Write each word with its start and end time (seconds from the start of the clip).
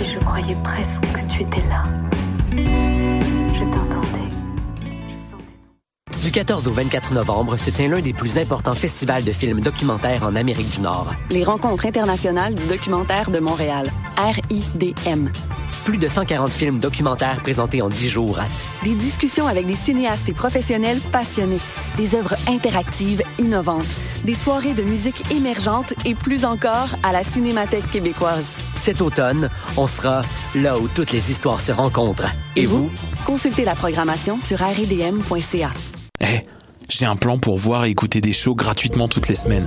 et 0.00 0.04
je 0.04 0.18
croyais 0.18 0.56
presque 0.64 1.02
que 1.12 1.20
tu 1.28 1.42
étais 1.42 1.62
là. 1.68 1.82
Je 2.52 3.64
t'entendais. 3.64 4.28
Du 6.22 6.30
14 6.30 6.68
au 6.68 6.72
24 6.72 7.12
novembre 7.12 7.56
se 7.56 7.70
tient 7.70 7.88
l'un 7.88 8.00
des 8.00 8.12
plus 8.12 8.38
importants 8.38 8.74
festivals 8.74 9.24
de 9.24 9.32
films 9.32 9.60
documentaires 9.60 10.22
en 10.24 10.36
Amérique 10.36 10.70
du 10.70 10.80
Nord. 10.80 11.12
Les 11.30 11.44
rencontres 11.44 11.86
internationales 11.86 12.54
du 12.54 12.66
documentaire 12.66 13.30
de 13.30 13.40
Montréal, 13.40 13.90
RIDM. 14.16 15.28
Plus 15.90 15.98
de 15.98 16.06
140 16.06 16.52
films 16.52 16.78
documentaires 16.78 17.42
présentés 17.42 17.82
en 17.82 17.88
10 17.88 18.08
jours. 18.08 18.38
Des 18.84 18.94
discussions 18.94 19.48
avec 19.48 19.66
des 19.66 19.74
cinéastes 19.74 20.28
et 20.28 20.32
professionnels 20.32 21.00
passionnés. 21.10 21.58
Des 21.96 22.14
œuvres 22.14 22.36
interactives 22.46 23.24
innovantes. 23.40 23.88
Des 24.22 24.36
soirées 24.36 24.72
de 24.72 24.84
musique 24.84 25.28
émergente 25.32 25.92
et 26.04 26.14
plus 26.14 26.44
encore 26.44 26.90
à 27.02 27.10
la 27.10 27.24
Cinémathèque 27.24 27.90
québécoise. 27.90 28.52
Cet 28.76 29.00
automne, 29.02 29.50
on 29.76 29.88
sera 29.88 30.22
là 30.54 30.78
où 30.78 30.86
toutes 30.86 31.10
les 31.10 31.32
histoires 31.32 31.58
se 31.58 31.72
rencontrent. 31.72 32.30
Et, 32.54 32.66
vous? 32.66 32.88
Consultez 33.26 33.64
la 33.64 33.74
programmation 33.74 34.38
sur 34.40 34.58
rdm.ca. 34.58 35.70
Eh, 36.20 36.40
j'ai 36.88 37.06
un 37.06 37.16
plan 37.16 37.36
pour 37.36 37.58
voir 37.58 37.84
et 37.86 37.90
écouter 37.90 38.20
des 38.20 38.32
shows 38.32 38.54
gratuitement 38.54 39.08
toutes 39.08 39.26
les 39.26 39.34
semaines. 39.34 39.66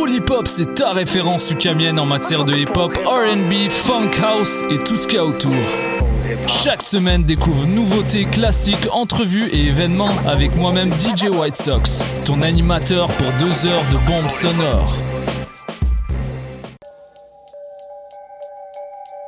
Polypop, 0.00 0.48
c'est 0.48 0.76
ta 0.76 0.92
référence 0.92 1.50
ukamienne 1.50 2.00
en 2.00 2.06
matière 2.06 2.46
de 2.46 2.54
hip-hop, 2.54 2.98
RB, 3.04 3.68
funk 3.68 4.12
house 4.22 4.62
et 4.70 4.78
tout 4.78 4.96
ce 4.96 5.06
qu'il 5.06 5.16
y 5.16 5.18
a 5.18 5.26
autour. 5.26 5.52
Chaque 6.46 6.80
semaine, 6.80 7.24
découvre 7.24 7.66
nouveautés, 7.66 8.24
classiques, 8.24 8.88
entrevues 8.92 9.50
et 9.52 9.66
événements 9.66 10.08
avec 10.26 10.56
moi-même 10.56 10.90
DJ 10.90 11.24
White 11.24 11.56
Sox, 11.56 12.02
ton 12.24 12.40
animateur 12.40 13.08
pour 13.08 13.26
deux 13.40 13.66
heures 13.66 13.84
de 13.92 14.06
bombes 14.06 14.30
sonores. 14.30 14.96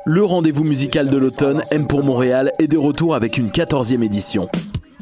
Le 0.07 0.23
rendez-vous 0.23 0.63
musical 0.63 1.07
de 1.07 1.17
l'automne, 1.17 1.61
M 1.69 1.85
pour 1.85 2.03
Montréal, 2.03 2.51
est 2.57 2.67
de 2.67 2.79
retour 2.79 3.13
avec 3.13 3.37
une 3.37 3.49
14e 3.49 4.01
édition. 4.01 4.49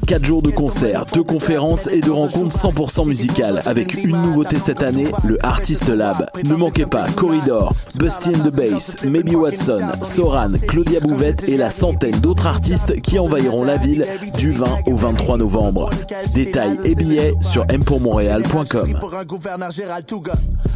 4 0.07 0.25
jours 0.25 0.41
de 0.41 0.51
concerts, 0.51 1.05
de 1.13 1.21
conférences 1.21 1.87
et 1.87 2.01
de 2.01 2.11
rencontres 2.11 2.55
100% 2.55 3.07
musicales 3.07 3.61
avec 3.65 3.93
une 3.93 4.21
nouveauté 4.21 4.57
cette 4.57 4.83
année, 4.83 5.07
le 5.23 5.37
Artist 5.45 5.89
Lab. 5.89 6.27
Ne 6.45 6.55
manquez 6.55 6.85
pas 6.85 7.05
Corridor, 7.15 7.73
Busty 7.95 8.29
and 8.29 8.49
the 8.49 8.55
Bass, 8.55 9.03
Maybe 9.03 9.35
Watson, 9.35 9.81
Soran, 10.01 10.51
Claudia 10.67 10.99
Bouvette 10.99 11.47
et 11.47 11.57
la 11.57 11.69
centaine 11.69 12.19
d'autres 12.19 12.47
artistes 12.47 13.01
qui 13.01 13.19
envahiront 13.19 13.63
la 13.63 13.77
ville 13.77 14.05
du 14.37 14.51
20 14.51 14.65
au 14.87 14.95
23 14.95 15.37
novembre. 15.37 15.89
Détails 16.33 16.79
et 16.85 16.95
billets 16.95 17.35
sur 17.41 17.65
mpourmontréal.com. 17.67 18.97
Pour 18.99 19.15
un 19.15 19.25
gouverneur 19.25 19.71
Gérald 19.71 20.05
Touga. 20.05 20.33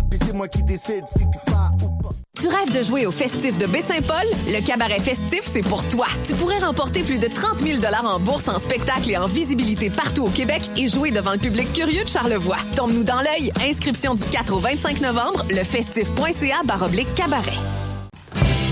Puis 0.09 0.19
c'est 0.23 0.33
moi 0.33 0.47
qui 0.47 0.63
décide 0.63 1.03
si 1.07 1.19
tu 1.19 1.39
fais 1.45 1.85
ou 1.85 2.01
pas. 2.01 2.09
Tu 2.41 2.49
rêves 2.49 2.77
de 2.77 2.83
jouer 2.83 3.05
au 3.05 3.11
festif 3.11 3.57
de 3.57 3.65
Baie-Saint-Paul? 3.65 4.27
Le 4.47 4.63
cabaret 4.63 4.99
festif, 4.99 5.49
c'est 5.51 5.61
pour 5.61 5.83
toi. 5.87 6.05
Tu 6.27 6.33
pourrais 6.33 6.59
remporter 6.59 7.01
plus 7.01 7.17
de 7.17 7.27
30 7.27 7.59
000 7.59 7.79
en 8.05 8.19
bourse, 8.19 8.49
en 8.49 8.59
spectacle 8.59 9.09
et 9.09 9.14
en 9.17 9.27
visibilité 9.27 9.89
partout 9.89 10.25
au 10.25 10.29
Québec 10.29 10.69
et 10.77 10.87
jouer 10.87 11.11
devant 11.11 11.31
le 11.31 11.37
public 11.37 11.71
curieux 11.73 12.03
de 12.03 12.09
Charlevoix. 12.09 12.57
Tombe-nous 12.75 13.03
dans 13.03 13.21
l'œil. 13.21 13.51
Inscription 13.61 14.13
du 14.13 14.23
4 14.23 14.53
au 14.53 14.59
25 14.59 15.01
novembre, 15.01 15.45
lefestif.ca 15.49 16.63
baroblique 16.65 17.13
cabaret. 17.15 17.59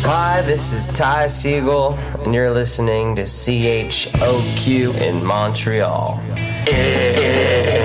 Hi, 0.06 0.42
this 0.44 0.74
is 0.74 0.92
Ty 0.92 1.28
Siegel, 1.30 1.98
and 2.26 2.34
you're 2.34 2.54
listening 2.54 3.16
to 3.16 3.24
CHOQ 3.24 5.02
in 5.02 5.24
Montreal. 5.24 6.20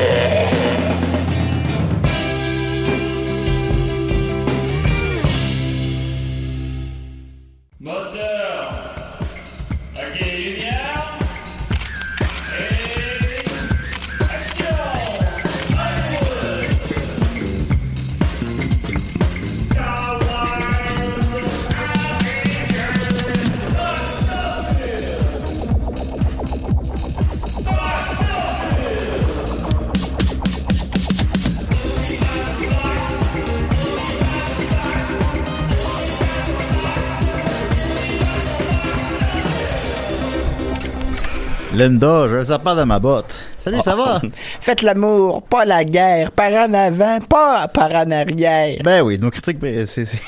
Linda, 41.79 42.27
j'ai 42.29 42.37
un 42.39 42.45
sapin 42.45 42.75
dans 42.75 42.87
ma 42.87 42.99
botte. 42.99 43.41
Salut, 43.57 43.81
ça 43.83 43.95
va? 43.95 44.21
Faites 44.61 44.83
l'amour, 44.83 45.43
pas 45.43 45.65
la 45.65 45.85
guerre. 45.85 46.33
Par 46.33 46.51
en 46.53 46.75
avant, 46.75 47.21
pas 47.21 47.69
par 47.69 47.93
en 47.95 48.11
arrière. 48.11 48.79
Ben 48.83 49.03
oui, 49.03 49.17
nos 49.21 49.31
critiques, 49.31 49.59
c'est... 49.87 50.05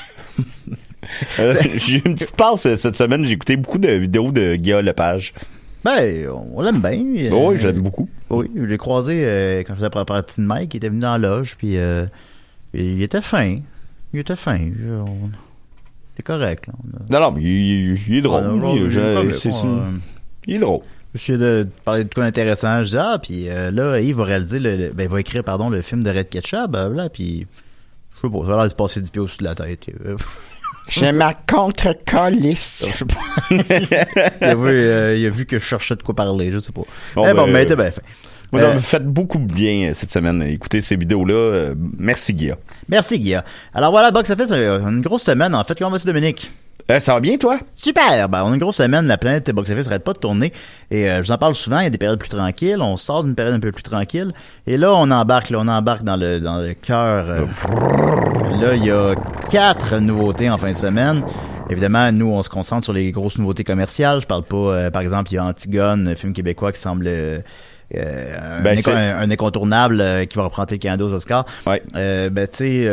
Euh, 1.39 1.55
j'ai 1.75 1.97
eu 1.97 2.01
une 2.05 2.13
petite 2.15 2.31
passe 2.37 2.65
euh, 2.67 2.75
cette 2.77 2.95
semaine. 2.95 3.25
J'ai 3.25 3.33
écouté 3.33 3.57
beaucoup 3.57 3.79
de 3.79 3.89
vidéos 3.89 4.31
de 4.31 4.55
Guillaume 4.55 4.85
Lepage. 4.85 5.33
Ben, 5.83 6.25
on 6.53 6.61
l'aime 6.61 6.79
bien. 6.79 7.29
Oh 7.33 7.49
oui, 7.49 7.57
je 7.59 7.67
l'aime 7.67 7.81
beaucoup. 7.81 8.07
Oui, 8.29 8.45
je 8.55 8.61
l'ai 8.61 8.77
croisé 8.77 9.21
euh, 9.25 9.59
quand 9.59 9.73
je 9.73 9.79
faisais 9.79 9.89
la 9.93 10.05
partie 10.05 10.39
de 10.39 10.45
Mike, 10.45 10.73
il 10.73 10.77
était 10.77 10.87
venu 10.87 11.01
dans 11.01 11.17
la 11.17 11.29
loge, 11.29 11.55
puis 11.57 11.75
euh, 11.77 12.05
il 12.73 13.01
était 13.01 13.19
fin. 13.19 13.57
Il 14.13 14.19
était 14.21 14.37
fin. 14.37 14.57
Je- 14.57 14.89
on- 15.01 15.31
C'est 16.15 16.23
correct. 16.23 16.67
Là. 16.67 16.73
Non, 17.19 17.25
non, 17.27 17.31
mais 17.35 17.41
il, 17.41 17.97
il 18.07 18.15
est 18.17 18.21
drôle. 18.21 18.43
je- 18.89 18.99
il 20.47 20.55
est 20.55 20.59
drôle. 20.59 20.81
Je 21.13 21.19
suis 21.19 21.37
de 21.37 21.67
parler 21.83 22.03
de 22.05 22.13
quoi 22.13 22.23
d'intéressant. 22.23 22.83
Je 22.83 22.89
dis, 22.89 22.97
ah, 22.97 23.19
puis 23.21 23.49
euh, 23.49 23.69
là, 23.71 23.99
Yves 23.99 24.15
va 24.17 24.23
réaliser, 24.23 24.59
le, 24.59 24.75
le- 24.77 24.89
ben, 24.91 25.03
il 25.03 25.09
va 25.09 25.19
écrire, 25.19 25.43
pardon, 25.43 25.69
le 25.69 25.81
film 25.81 26.03
de 26.03 26.09
Red 26.09 26.29
Ketchup, 26.29 26.69
blablabla, 26.69 27.09
puis 27.09 27.45
je 28.15 28.27
sais 28.27 28.31
pas, 28.33 28.45
ça 28.45 28.53
a 28.53 28.55
l'air 28.55 28.63
de 28.65 28.69
se 28.69 28.75
passer 28.75 29.01
du 29.01 29.11
pied 29.11 29.19
au-dessus 29.21 29.39
de 29.39 29.43
la 29.45 29.55
tête. 29.55 29.81
Euh, 30.05 30.15
Je 30.89 31.05
ma 31.11 31.33
contre-colisse. 31.35 32.85
il, 33.51 33.59
a 34.41 34.55
vu, 34.55 34.67
euh, 34.67 35.15
il 35.17 35.25
a 35.25 35.29
vu 35.29 35.45
que 35.45 35.59
je 35.59 35.63
cherchais 35.63 35.95
de 35.95 36.01
quoi 36.03 36.15
parler, 36.15 36.51
je 36.51 36.59
sais 36.59 36.71
pas. 36.71 36.81
Bon, 37.15 37.23
mais 37.25 37.33
bon, 37.33 37.45
ben, 37.45 37.53
mais 37.53 37.63
était 37.63 37.75
bien 37.75 37.91
fait. 37.91 38.01
Vous 38.51 38.59
Euh, 38.59 38.71
avez 38.71 38.79
fait 38.81 39.03
beaucoup 39.05 39.37
de 39.37 39.53
bien 39.53 39.91
euh, 39.91 39.93
cette 39.93 40.11
semaine. 40.11 40.41
Écoutez 40.41 40.81
ces 40.81 40.95
vidéos-là. 40.97 41.33
Euh, 41.33 41.75
merci, 41.97 42.33
Guilla. 42.33 42.57
Merci, 42.89 43.19
Guilla. 43.19 43.45
Alors 43.73 43.91
voilà, 43.91 44.11
Box 44.11 44.29
Office, 44.31 44.51
euh, 44.51 44.79
une 44.81 45.01
grosse 45.01 45.23
semaine, 45.23 45.53
en 45.55 45.63
fait. 45.63 45.77
Comment 45.77 45.91
vas-tu, 45.91 46.07
Dominique? 46.07 46.49
Euh, 46.91 46.99
ça 46.99 47.13
va 47.13 47.21
bien, 47.21 47.37
toi? 47.37 47.57
Super! 47.73 48.27
Ben, 48.27 48.43
on 48.43 48.51
a 48.51 48.53
une 48.53 48.59
grosse 48.59 48.75
semaine, 48.75 49.07
la 49.07 49.17
planète 49.17 49.49
Box 49.51 49.69
Office 49.69 49.85
n'arrête 49.85 50.03
pas 50.03 50.11
de 50.11 50.17
tourner. 50.17 50.51
Et 50.89 51.09
euh, 51.09 51.17
je 51.17 51.27
vous 51.27 51.31
en 51.31 51.37
parle 51.37 51.55
souvent, 51.55 51.79
il 51.79 51.85
y 51.85 51.87
a 51.87 51.89
des 51.89 51.97
périodes 51.97 52.19
plus 52.19 52.27
tranquilles, 52.27 52.81
on 52.81 52.97
sort 52.97 53.23
d'une 53.23 53.33
période 53.33 53.55
un 53.55 53.61
peu 53.61 53.71
plus 53.71 53.83
tranquille. 53.83 54.33
Et 54.67 54.75
là, 54.75 54.93
on 54.93 55.09
embarque, 55.09 55.51
là, 55.51 55.59
on 55.61 55.69
embarque 55.69 56.03
dans 56.03 56.17
le, 56.17 56.41
dans 56.41 56.57
le 56.57 56.73
cœur. 56.73 57.29
euh, 57.29 57.45
là, 58.61 58.75
il 58.75 58.83
y 58.83 58.91
a 58.91 59.15
quatre 59.49 59.99
nouveautés 59.99 60.49
en 60.49 60.57
fin 60.57 60.73
de 60.73 60.77
semaine. 60.77 61.23
Évidemment, 61.69 62.11
nous, 62.11 62.29
on 62.29 62.43
se 62.43 62.49
concentre 62.49 62.83
sur 62.83 62.93
les 62.93 63.09
grosses 63.11 63.37
nouveautés 63.37 63.63
commerciales. 63.63 64.19
Je 64.19 64.27
parle 64.27 64.43
pas, 64.43 64.91
par 64.91 65.01
exemple, 65.01 65.31
il 65.31 65.35
y 65.35 65.37
a 65.37 65.45
Antigone, 65.45 66.09
un 66.09 66.15
film 66.15 66.33
québécois 66.33 66.73
qui 66.73 66.81
semble... 66.81 67.09
euh, 67.97 68.59
un, 68.59 68.61
Ben, 68.61 68.77
un- 68.87 69.17
un 69.19 69.31
incontournable 69.31 70.01
euh, 70.01 70.25
qui 70.25 70.37
va 70.37 70.43
reprendre 70.43 70.69
le 70.71 70.77
cadeau 70.77 71.09
aux 71.09 71.13
Oscars. 71.13 71.45
Euh, 71.95 72.29
ben, 72.29 72.47
tu 72.47 72.85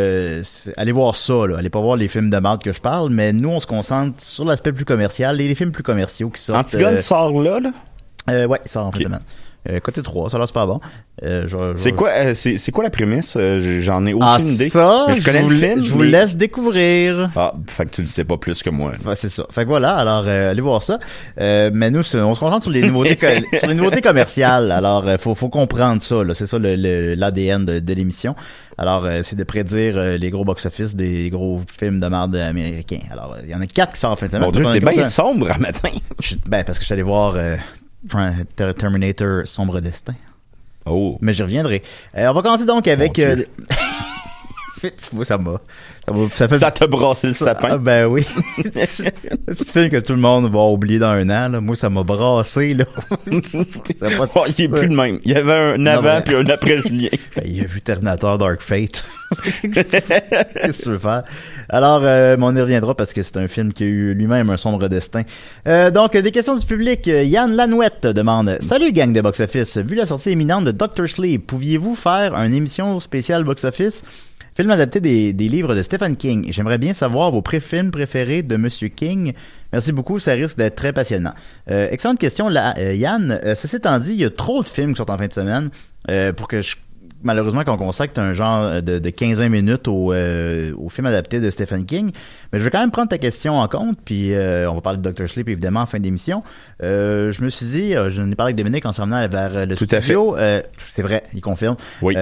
sais, 0.45 0.73
allez 0.77 0.93
voir 0.93 1.17
ça, 1.17 1.47
là. 1.47 1.59
Allez 1.59 1.71
pas 1.71 1.81
voir 1.81 1.97
les 1.97 2.09
films 2.09 2.31
de 2.31 2.39
merde 2.39 2.63
que 2.63 2.73
je 2.73 2.81
parle, 2.81 3.11
mais 3.11 3.33
nous, 3.33 3.51
on 3.51 3.61
se 3.61 3.67
concentre 3.67 4.23
sur 4.23 4.45
l'aspect 4.45 4.73
plus 4.73 4.85
commercial, 4.85 5.37
les, 5.37 5.49
les 5.49 5.55
films 5.55 5.73
plus 5.73 5.83
commerciaux 5.83 6.31
qui 6.31 6.43
sortent. 6.43 6.59
Antigone 6.67 6.99
sort 6.99 7.41
là, 7.43 7.61
là? 7.61 8.47
ouais, 8.47 8.61
il 8.65 8.71
sort 8.71 8.87
en 8.87 8.93
fin 8.93 8.99
de 8.99 9.05
semaine. 9.05 9.21
Euh, 9.71 9.81
côté 9.81 10.03
3, 10.03 10.31
ça 10.31 10.37
a 10.37 10.41
l'air 10.41 10.49
super 10.49 10.67
bon. 10.67 10.81
Euh, 11.23 11.43
je- 11.47 11.57
je- 11.59 11.73
C'est 11.77 11.93
quoi, 11.93 12.09
euh, 12.11 12.33
c'est 12.35 12.57
c'est 12.57 12.73
quoi 12.73 12.85
la 12.85 12.91
prémisse? 12.91 13.37
J'en 13.81 14.07
ai 14.07 14.15
aucune 14.15 14.27
Ah, 14.27 14.39
idée. 14.41 14.69
ça, 14.71 15.05
Mais 15.09 15.15
je 15.21 15.25
connais 15.25 15.43
vous, 15.43 15.51
le 15.51 15.57
film. 15.57 15.85
je 15.85 15.91
vous 15.93 15.99
mais- 15.99 16.07
laisse 16.07 16.37
découvrir. 16.37 17.31
Ah, 17.37 17.53
fait 17.67 17.87
que 17.87 17.91
tu 17.91 18.01
le 18.03 18.07
sais 18.07 18.25
pas 18.25 18.37
plus 18.39 18.63
que 18.63 18.71
moi. 18.71 18.93
C'est 19.15 19.29
ça. 19.29 19.47
Fait 19.51 19.65
que 19.65 19.69
voilà, 19.69 19.95
alors 19.97 20.27
allez 20.27 20.61
voir 20.61 20.83
ça. 20.83 20.99
Mais 21.39 21.91
nous, 21.91 22.01
on 22.01 22.03
se 22.03 22.41
concentre 22.41 22.63
sur 22.63 22.71
les 22.71 22.83
nouveautés, 22.83 23.17
co- 23.17 23.27
sur 23.61 23.69
les 23.69 23.75
nouveautés 23.75 24.01
commerciales. 24.01 24.71
Alors, 24.73 25.05
faut, 25.19 25.35
faut 25.35 25.49
comprendre 25.49 26.03
ça. 26.03 26.23
là. 26.25 26.35
C'est 26.35 26.47
ça 26.47 26.59
le- 26.59 26.77
le- 26.77 27.15
l'ADN 27.15 27.65
de, 27.67 27.79
de 27.81 27.95
l'émission. 27.95 28.35
Alors, 28.79 29.07
c'est 29.23 29.35
de 29.37 29.43
prédire 29.45 30.01
les 30.19 30.31
gros 30.31 30.45
box-office 30.45 30.95
des 30.95 31.31
gros 31.31 31.61
films 31.79 31.99
de 32.01 32.07
merde 32.07 32.37
américains. 32.37 33.01
Alors, 33.11 33.37
il 33.43 33.51
y 33.51 33.55
en 33.55 33.61
a 33.61 33.67
quatre 33.67 33.93
qui 33.95 34.01
sortent 34.01 34.13
en 34.13 34.17
fin 34.17 34.27
de 34.27 34.31
semaine. 34.31 34.45
Mon 34.47 34.53
Dieu, 34.53 34.65
t'es 34.73 34.81
bien 34.81 35.05
sombre 35.05 35.51
à 35.51 35.59
matin. 35.59 35.89
Ben, 36.47 36.63
parce 36.65 36.79
que 36.79 36.83
je 36.83 36.87
suis 36.87 36.93
allé 36.95 37.03
voir 37.03 37.35
Terminator 38.77 39.47
Sombre 39.47 39.81
Destin. 39.81 40.15
Oh. 40.87 41.19
Mais 41.21 41.33
j'y 41.33 41.43
reviendrai. 41.43 41.83
Euh, 42.17 42.29
on 42.29 42.35
va 42.35 42.43
commencer 42.43 42.65
donc 42.65 42.89
avec... 42.89 43.19
Euh, 43.19 43.45
Vois, 45.13 45.25
ça 45.25 45.39
m'a... 45.39 45.61
Ça, 46.07 46.13
m'a- 46.15 46.29
ça 46.31 46.49
fait 46.49 46.59
Ça 46.59 46.71
t'a 46.71 46.87
brassé 46.87 47.27
le 47.29 47.33
sapin? 47.33 47.69
ah, 47.73 47.79
ben 47.79 48.07
oui. 48.07 48.25
c'est 48.87 49.07
un 49.49 49.55
film 49.55 49.89
que 49.91 49.99
tout 49.99 50.13
le 50.15 50.21
monde 50.21 50.51
va 50.51 50.61
oublier 50.61 50.99
dans 50.99 51.09
un 51.11 51.29
an. 51.31 51.49
Là. 51.49 51.61
Moi, 51.61 51.77
ça 51.77 51.91
m'a 51.91 52.03
brassé. 52.03 52.75
Là. 52.75 52.85
Ça 53.43 54.07
a 54.07 54.11
pas 54.17 54.27
de- 54.27 54.31
Oh, 54.35 54.45
il 54.57 54.65
est 54.65 54.69
plus 54.69 54.87
le 54.89 54.95
même. 54.95 55.19
Il 55.25 55.33
y 55.33 55.35
avait 55.35 55.75
un 55.75 55.87
avant 55.87 56.17
mais- 56.17 56.23
puis 56.23 56.35
un 56.37 56.47
après 56.49 56.81
Julien. 56.83 57.09
Ben, 57.37 57.43
il 57.47 57.61
a 57.63 57.67
vu 57.67 57.81
Terminator 57.81 58.39
Dark 58.39 58.61
Fate. 58.63 59.05
Qu'est-ce 59.63 60.79
que 60.79 60.83
tu 60.83 60.89
veux 60.91 60.99
faire? 60.99 61.23
Alors, 61.69 62.01
euh, 62.05 62.37
on 62.41 62.57
y 62.57 62.61
reviendra 62.61 62.95
parce 62.95 63.13
que 63.13 63.23
c'est 63.23 63.37
un 63.37 63.49
film 63.49 63.73
qui 63.73 63.83
a 63.85 63.87
eu 63.87 64.15
lui-même 64.15 64.49
un 64.51 64.57
sombre 64.57 64.89
destin. 64.89 65.23
Euh, 65.67 65.91
donc, 65.91 66.17
des 66.17 66.31
questions 66.33 66.57
du 66.57 66.65
public. 66.67 67.07
Yann 67.07 67.55
Lanouette 67.55 68.07
demande 68.07 68.57
Salut, 68.61 68.93
gang 68.93 69.13
de 69.13 69.21
box-office. 69.21 69.79
Vu 69.79 69.97
la 69.97 70.07
sortie 70.07 70.31
éminente 70.31 70.65
de 70.65 70.71
Doctor 70.73 71.09
Sleep, 71.09 71.47
pouviez-vous 71.47 71.95
faire 71.95 72.35
une 72.37 72.55
émission 72.55 73.01
spéciale 73.01 73.45
box-office? 73.45 74.03
Film 74.59 74.73
adapté 74.73 74.99
des, 74.99 75.33
des 75.33 75.49
livres 75.49 75.77
de 75.77 75.83
Stephen 75.83 76.17
King. 76.17 76.49
J'aimerais 76.51 76.79
bien 76.79 76.93
savoir 76.93 77.31
vos 77.31 77.43
pré-films 77.43 77.93
préférés 77.93 78.43
de 78.43 78.57
Monsieur 78.57 78.89
King. 78.89 79.33
Merci 79.73 79.93
beaucoup, 79.93 80.19
ça 80.19 80.33
risque 80.33 80.59
d'être 80.59 80.75
très 80.75 80.93
passionnant. 80.93 81.33
Euh, 81.71 81.87
excellente 81.93 82.19
question, 82.19 82.49
là, 82.49 82.75
euh, 82.77 82.93
Yann. 82.93 83.39
Euh, 83.45 83.55
ceci 83.55 83.77
étant 83.77 83.97
dit, 84.01 84.15
il 84.15 84.21
y 84.21 84.25
a 84.25 84.31
trop 84.31 84.65
de 84.65 84.67
films 84.67 84.95
qui 84.95 84.97
sortent 84.97 85.11
en 85.11 85.17
fin 85.17 85.29
de 85.29 85.33
semaine 85.33 85.71
euh, 86.11 86.33
pour 86.33 86.49
que 86.49 86.61
je 86.61 86.75
malheureusement 87.23 87.63
qu'on 87.63 87.77
consacre 87.77 88.19
un 88.21 88.33
genre 88.33 88.83
de, 88.83 88.99
de 88.99 89.11
15-20 89.11 89.49
minutes 89.49 89.87
au, 89.87 90.13
euh, 90.13 90.73
au 90.77 90.89
film 90.89 91.07
adapté 91.07 91.39
de 91.39 91.51
Stephen 91.51 91.87
King. 91.87 92.11
Mais 92.53 92.59
je 92.59 92.65
vais 92.65 92.71
quand 92.71 92.81
même 92.81 92.91
prendre 92.91 93.11
ta 93.11 93.19
question 93.19 93.61
en 93.61 93.69
compte, 93.69 93.97
puis 94.05 94.35
euh, 94.35 94.69
on 94.69 94.75
va 94.75 94.81
parler 94.81 94.99
de 94.99 95.09
Dr. 95.09 95.29
Sleep 95.29 95.49
évidemment 95.49 95.83
en 95.83 95.87
fin 95.87 96.01
d'émission. 96.01 96.43
Euh, 96.83 97.31
je 97.31 97.45
me 97.45 97.49
suis 97.49 97.67
dit, 97.67 97.97
euh, 97.97 98.11
je 98.11 98.23
n'ai 98.23 98.35
parlé 98.35 98.51
avec 98.51 98.57
Dominique 98.57 98.87
en 98.87 98.93
s'en 98.93 99.05
venant 99.05 99.25
vers 99.29 99.67
le 99.67 99.77
Tout 99.77 99.87
à 99.93 100.01
studio. 100.01 100.37
Euh, 100.37 100.63
c'est 100.85 101.03
vrai, 101.03 101.23
il 101.33 101.43
confirme. 101.43 101.77
Oui. 102.03 102.17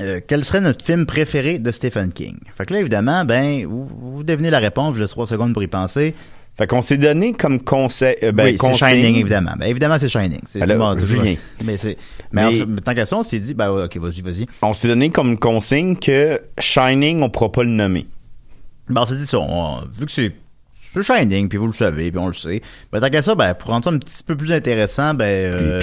Euh, 0.00 0.20
quel 0.26 0.44
serait 0.44 0.60
notre 0.60 0.84
film 0.84 1.06
préféré 1.06 1.58
de 1.58 1.70
Stephen 1.70 2.12
King? 2.12 2.36
Fait 2.56 2.64
que 2.66 2.74
là, 2.74 2.80
évidemment, 2.80 3.24
ben, 3.24 3.66
vous, 3.66 3.86
vous 3.86 4.24
devinez 4.24 4.50
la 4.50 4.58
réponse, 4.58 4.96
je 4.96 5.00
laisse 5.00 5.10
trois 5.10 5.26
secondes 5.26 5.52
pour 5.52 5.62
y 5.62 5.66
penser. 5.68 6.14
Fait 6.58 6.66
qu'on 6.66 6.82
s'est 6.82 6.98
donné 6.98 7.32
comme 7.32 7.60
conseil. 7.60 8.16
euh, 8.22 8.32
ben, 8.32 8.44
oui, 8.44 8.50
c'est 8.52 8.56
consigne- 8.58 8.88
Shining, 8.88 9.16
évidemment. 9.16 9.52
Ben, 9.58 9.66
évidemment, 9.66 9.98
c'est 9.98 10.08
Shining. 10.08 10.40
C'est 10.46 10.60
Alors, 10.60 10.96
tout 10.96 11.06
Julien. 11.06 11.34
Mais, 11.64 11.76
c'est, 11.78 11.96
mais, 12.32 12.50
Mais- 12.50 12.62
en- 12.62 12.76
tant 12.84 12.94
qu'à 12.94 13.06
ça, 13.06 13.16
on 13.16 13.22
s'est 13.22 13.38
dit, 13.38 13.54
ben, 13.54 13.70
ok, 13.70 13.96
vas-y, 13.98 14.20
vas-y. 14.20 14.46
On 14.60 14.74
s'est 14.74 14.88
donné 14.88 15.10
comme 15.10 15.38
consigne 15.38 15.96
que 15.96 16.40
Shining, 16.58 17.22
on 17.22 17.30
pourra 17.30 17.50
pas 17.52 17.62
le 17.62 17.70
nommer. 17.70 18.06
Ben, 18.88 19.02
on 19.02 19.06
s'est 19.06 19.16
dit 19.16 19.26
ça. 19.26 19.38
on- 19.38 19.82
vu 19.98 20.04
que 20.06 20.12
c'est 20.12 20.32
c'est 20.92 21.02
Shining, 21.02 21.48
puis 21.48 21.58
vous 21.58 21.66
le 21.66 21.72
savez, 21.72 22.10
puis 22.10 22.18
on 22.20 22.28
le 22.28 22.34
sait. 22.34 22.62
Ben, 22.92 23.00
tant 23.00 23.10
qu'à 23.10 23.22
ça, 23.22 23.34
ben, 23.34 23.54
pour 23.54 23.70
rendre 23.70 23.84
ça 23.84 23.90
un 23.90 23.98
petit 23.98 24.22
peu 24.26 24.36
plus 24.36 24.52
intéressant, 24.52 25.14
ben, 25.14 25.24
euh, 25.24 25.80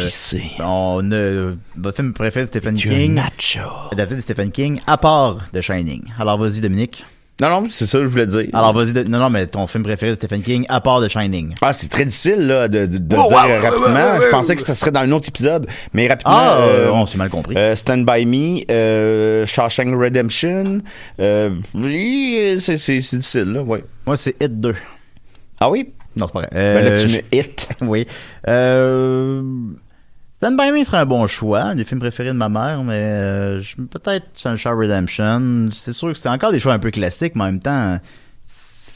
on 0.59 1.11
a 1.11 1.53
votre 1.77 1.95
film 1.95 2.13
préféré 2.13 2.45
de 2.45 2.49
Stephen 2.49 2.75
King. 2.75 3.13
nacho. 3.15 3.59
Adapté 3.91 4.15
de 4.15 4.21
Stephen 4.21 4.51
King, 4.51 4.79
à 4.87 4.97
part 4.97 5.37
de 5.53 5.61
Shining. 5.61 6.03
Alors, 6.19 6.37
vas-y, 6.37 6.61
Dominique. 6.61 7.05
Non, 7.39 7.49
non, 7.51 7.65
c'est 7.69 7.85
ça 7.85 7.99
que 7.99 8.05
je 8.05 8.09
voulais 8.09 8.25
dire. 8.25 8.47
Alors, 8.53 8.73
vas-y, 8.73 8.93
de- 8.93 9.03
non, 9.03 9.19
non, 9.19 9.29
mais 9.29 9.45
ton 9.45 9.67
film 9.67 9.83
préféré 9.83 10.09
de 10.11 10.15
Stephen 10.15 10.41
King, 10.41 10.65
à 10.69 10.81
part 10.81 11.01
de 11.01 11.07
Shining. 11.07 11.53
Ah, 11.61 11.71
c'est 11.71 11.87
très 11.87 12.03
difficile 12.03 12.47
là, 12.47 12.67
de, 12.67 12.87
de, 12.87 12.97
de 12.97 13.15
Oh, 13.15 13.27
dire 13.29 13.61
rapidement. 13.61 14.19
je 14.19 14.27
pensais 14.31 14.55
que 14.55 14.61
ça 14.63 14.73
serait 14.73 14.89
dans 14.89 15.01
un 15.01 15.11
autre 15.11 15.29
épisode. 15.29 15.67
Mais 15.93 16.07
rapidement, 16.07 16.33
Ah, 16.35 16.57
euh, 16.61 16.89
on 16.91 17.05
s'est 17.05 17.19
mal 17.19 17.29
compris. 17.29 17.55
euh, 17.55 17.75
Stand 17.75 18.07
By 18.07 18.25
Me, 18.25 18.61
euh, 18.71 19.45
Shawshank 19.45 19.93
Redemption. 19.95 20.81
Euh, 21.19 21.51
oui, 21.75 22.55
c'est, 22.59 22.77
c'est, 22.79 22.99
c'est 23.01 23.17
difficile, 23.17 23.53
là, 23.53 23.61
ouais. 23.61 23.83
Moi, 24.07 24.17
c'est 24.17 24.35
Hit 24.41 24.59
2. 24.59 24.73
Ah 25.59 25.69
oui? 25.69 25.93
Non, 26.15 26.27
c'est 26.27 26.33
pas 26.33 26.39
vrai. 26.39 26.49
Ben 26.51 26.85
là, 26.85 26.91
Euh, 26.91 26.97
tu 27.01 27.09
je- 27.09 27.17
me 27.17 27.21
hit. 27.31 27.69
oui. 27.81 28.05
Euh, 28.47 29.41
Stand 30.35 30.55
By 30.57 30.71
Me 30.71 30.83
serait 30.83 30.97
un 30.97 31.05
bon 31.05 31.25
choix, 31.27 31.61
un 31.61 31.75
des 31.75 31.83
films 31.83 31.99
préférés 31.99 32.29
de 32.29 32.33
ma 32.33 32.49
mère, 32.49 32.83
mais 32.83 32.99
euh, 33.01 33.61
peut-être 33.91 34.25
Sunshine 34.33 34.71
Redemption. 34.73 35.69
C'est 35.71 35.93
sûr 35.93 36.09
que 36.09 36.13
c'est 36.17 36.29
encore 36.29 36.51
des 36.51 36.59
choix 36.59 36.73
un 36.73 36.79
peu 36.79 36.91
classiques, 36.91 37.35
mais 37.35 37.41
en 37.43 37.45
même 37.47 37.59
temps, 37.59 37.99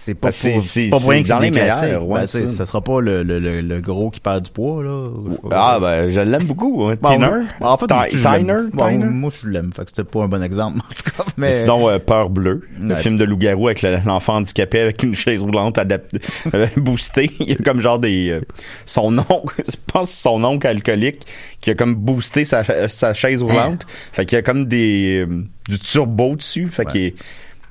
c'est 0.03 0.15
pas, 0.15 0.29
Ben, 0.43 0.89
pour, 0.89 1.09
rien 1.09 1.21
que 1.21 1.27
dans 1.27 1.37
les 1.39 1.51
meilleurs, 1.51 2.07
ouais, 2.07 2.21
Ben, 2.21 2.25
c'est- 2.25 2.47
ça. 2.47 2.53
ça 2.57 2.65
sera 2.65 2.81
pas 2.81 3.01
le, 3.01 3.21
le, 3.21 3.37
le, 3.39 3.61
le 3.61 3.81
gros 3.81 4.09
qui 4.09 4.19
perd 4.19 4.43
du 4.45 4.49
poids, 4.49 4.83
là. 4.83 5.09
Ah, 5.51 5.77
ben, 5.79 6.09
je 6.09 6.19
l'aime 6.19 6.43
beaucoup. 6.45 6.85
Hein. 6.87 6.95
Tiner? 6.95 7.27
moi- 7.59 7.71
en 7.71 7.77
fait, 7.77 7.85
Ti- 7.85 7.93
moi, 7.93 8.05
je 8.09 8.17
l'aime. 8.17 8.39
Tyner? 8.39 8.69
Bon, 8.73 8.87
Tyner? 8.89 9.05
moi, 9.05 9.31
je 9.41 9.47
l'aime. 9.47 9.71
Fait 9.73 9.83
que 9.83 9.89
c'était 9.91 10.03
pas 10.03 10.23
un 10.23 10.27
bon 10.27 10.41
exemple, 10.41 10.79
en 10.89 10.93
tout 10.93 11.11
cas. 11.17 11.23
Mais, 11.37 11.51
Sinon, 11.51 11.87
euh, 11.87 11.99
Peur 11.99 12.31
bleue, 12.31 12.63
le 12.79 12.95
Ouais. 12.95 12.99
film 13.01 13.15
de 13.17 13.23
loup-garou 13.25 13.67
avec 13.67 13.83
le- 13.83 13.99
l'enfant 14.05 14.37
handicapé 14.37 14.79
avec 14.79 15.03
une 15.03 15.13
chaise 15.13 15.41
roulante 15.41 15.77
adaptée, 15.77 16.19
euh, 16.55 16.65
boostée. 16.77 17.29
Il 17.39 17.49
y 17.49 17.53
a 17.53 17.55
comme 17.57 17.79
genre 17.79 17.99
des... 17.99 18.29
euh, 18.31 18.41
son 18.87 19.15
oncle, 19.19 19.53
je 19.67 19.75
pense 19.93 20.09
son 20.11 20.43
oncle 20.43 20.65
alcoolique 20.65 21.27
qui 21.59 21.69
a 21.69 21.75
comme 21.75 21.93
boosté 21.93 22.43
sa, 22.43 22.63
sa 22.89 23.13
chaise 23.13 23.43
roulante. 23.43 23.85
Fait 24.13 24.25
qu'il 24.25 24.35
y 24.35 24.39
a 24.39 24.41
comme 24.41 24.65
des 24.65 25.25
euh, 25.29 25.43
du 25.69 25.79
turbo 25.79 26.35
dessus. 26.35 26.69
Fait 26.71 26.85
qu'il 26.85 27.01
est- 27.01 27.15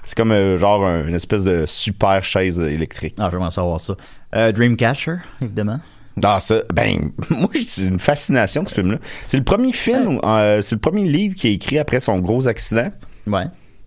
c'est 0.05 0.17
comme 0.17 0.33
euh, 0.33 0.57
genre 0.59 0.85
un- 0.85 1.07
une 1.07 1.15
espèce 1.15 1.45
de 1.45 1.65
super 1.67 2.25
chaise 2.25 2.59
électrique. 2.61 3.15
Ah, 3.19 3.29
j'aimerais 3.31 3.51
savoir 3.51 3.81
ça. 3.81 3.95
Euh, 4.35 4.53
Dreamcatcher, 4.53 5.17
évidemment. 5.43 5.81
Dans 6.17 6.41
ça, 6.41 6.57
ben, 6.75 7.13
moi, 7.31 7.49
c'est 7.67 7.85
une 7.87 7.99
fascination, 7.99 8.65
ce 8.67 8.75
film-là. 8.75 8.99
C'est 9.29 9.39
le 9.39 9.45
premier 9.45 9.73
film, 9.73 10.19
euh, 10.25 10.61
c'est 10.63 10.75
le 10.75 10.81
premier 10.81 11.05
livre 11.05 11.35
qui 11.35 11.49
est 11.49 11.55
écrit 11.55 11.79
après 11.79 12.01
son 12.01 12.19
gros 12.19 12.47
accident. 12.49 12.91
Ouais. 13.27 13.45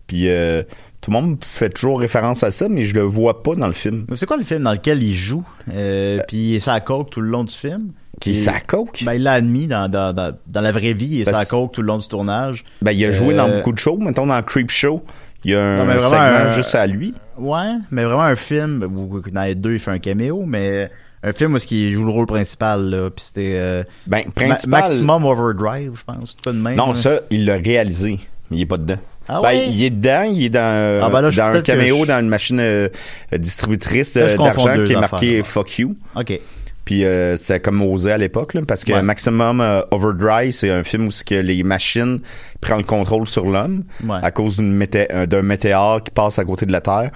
Puis 0.08 0.30
euh, 0.30 0.64
tout 1.02 1.12
le 1.12 1.20
monde 1.20 1.38
fait 1.44 1.70
toujours 1.70 2.00
référence 2.00 2.44
à 2.44 2.52
ça, 2.52 2.68
mais 2.70 2.84
je 2.84 2.96
le 2.96 3.02
vois 3.02 3.44
pas 3.44 3.56
dans 3.56 3.68
le 3.68 3.74
film. 3.74 4.06
C'est 4.16 4.26
quoi 4.26 4.38
le 4.38 4.44
film 4.44 4.64
dans 4.64 4.72
lequel 4.72 5.04
il 5.04 5.16
joue? 5.16 5.44
Euh, 5.74 6.20
puis 6.28 6.38
il 6.38 6.56
est 6.56 6.60
sa 6.60 6.80
coke 6.80 7.10
tout 7.10 7.22
le 7.22 7.28
long 7.30 7.44
du 7.44 7.54
film. 7.56 7.92
Qui 8.22 8.32
est 8.32 8.36
sa 8.36 8.60
coke? 8.62 9.04
Ben, 9.06 9.14
il 9.16 9.24
l'a 9.24 9.34
admis 9.34 9.68
dans, 9.68 9.90
dans, 9.90 10.14
dans, 10.14 10.34
dans 10.48 10.62
la 10.62 10.72
vraie 10.72 10.94
vie, 10.94 11.08
il 11.08 11.22
est 11.22 11.26
Ben, 11.26 11.34
sa 11.34 11.44
c'est- 11.44 11.50
coke 11.50 11.74
tout 11.74 11.82
le 11.82 11.88
long 11.88 11.98
du 11.98 12.08
tournage. 12.08 12.64
Ben, 12.82 12.92
il 12.94 13.04
a 13.06 13.12
joué 13.12 13.34
dans 13.34 13.50
Euh, 13.50 13.58
beaucoup 13.58 13.74
de 13.74 13.80
shows. 13.80 13.98
Mettons, 13.98 14.28
dans 14.28 14.42
Creep 14.44 14.70
Show, 14.72 15.04
il 15.46 15.52
y 15.52 15.56
a 15.56 15.62
un 15.64 15.86
Non, 15.86 16.00
segment 16.00 16.18
un- 16.18 16.54
juste 16.54 16.76
à 16.76 16.88
lui. 16.88 17.14
Ouais, 17.38 17.74
mais 17.92 18.04
vraiment 18.04 18.24
un 18.24 18.36
film 18.36 18.84
où 18.96 19.22
dans 19.32 19.44
les 19.44 19.56
deux, 19.56 19.74
il 19.74 19.80
fait 19.80 19.92
un 19.92 20.00
caméo, 20.00 20.44
mais 20.48 20.90
un 21.24 21.32
film 21.32 21.54
où 21.56 21.58
il 21.72 21.94
joue 21.94 22.06
le 22.06 22.12
rôle 22.12 22.26
principal, 22.28 22.90
là. 22.90 23.10
Puis 23.10 23.26
c'était. 23.26 23.54
euh, 23.56 23.84
Ben, 24.08 24.24
Ma- 24.26 24.32
principal... 24.32 24.82
Maximum 24.82 25.26
Overdrive, 25.26 25.94
je 25.98 26.04
pense. 26.04 26.36
De 26.46 26.52
même. 26.52 26.76
Non, 26.76 26.90
là. 26.90 26.96
ça, 26.96 27.20
il 27.32 27.46
l'a 27.46 27.56
réalisé. 27.56 28.20
mais 28.52 28.58
Il 28.58 28.62
est 28.62 28.66
pas 28.66 28.78
dedans. 28.78 28.98
Ah 29.28 29.40
ben, 29.42 29.48
ouais? 29.50 29.68
il 29.70 29.82
est 29.84 29.90
dedans, 29.90 30.24
il 30.24 30.44
est 30.44 30.50
dans, 30.50 31.02
Ah, 31.02 31.10
ben 31.10 31.22
là, 31.22 31.32
dans 31.32 31.58
un 31.58 31.62
caméo 31.62 32.00
je- 32.02 32.08
dans 32.08 32.20
une 32.20 32.28
machine 32.28 32.60
euh, 32.60 32.90
distributrice 33.38 34.18
euh, 34.18 34.36
d'argent 34.36 34.84
qui 34.86 34.92
est 34.92 34.96
affaires, 34.98 35.00
marqué 35.12 35.38
là. 35.38 35.44
Fuck 35.46 35.80
You. 35.80 35.96
Ok. 36.16 36.40
Puis 36.86 37.06
euh, 37.06 37.38
c'est 37.38 37.60
comme 37.62 37.82
osé 37.82 38.12
à 38.12 38.18
l'époque, 38.18 38.58
parce 38.68 38.84
que 38.84 38.92
Ouais. 38.94 39.02
Maximum 39.02 39.62
euh, 39.62 39.82
Overdrive, 39.92 40.52
c'est 40.52 40.70
un 40.70 40.84
film 40.84 41.08
où 41.08 41.12
c'est 41.12 41.26
que 41.26 41.36
les 41.36 41.64
machines 41.64 42.20
prennent 42.60 42.80
le 42.80 42.84
contrôle 42.84 43.26
sur 43.28 43.46
l'homme 43.46 43.84
Ouais. 44.04 44.18
à 44.22 44.32
cause 44.32 44.60
mété- 44.60 45.08
euh, 45.14 45.26
d'un 45.26 45.42
météore 45.44 46.04
qui 46.04 46.12
passe 46.12 46.40
à 46.40 46.44
côté 46.46 46.66
de 46.66 46.72
la 46.74 46.82
Terre. 46.82 47.12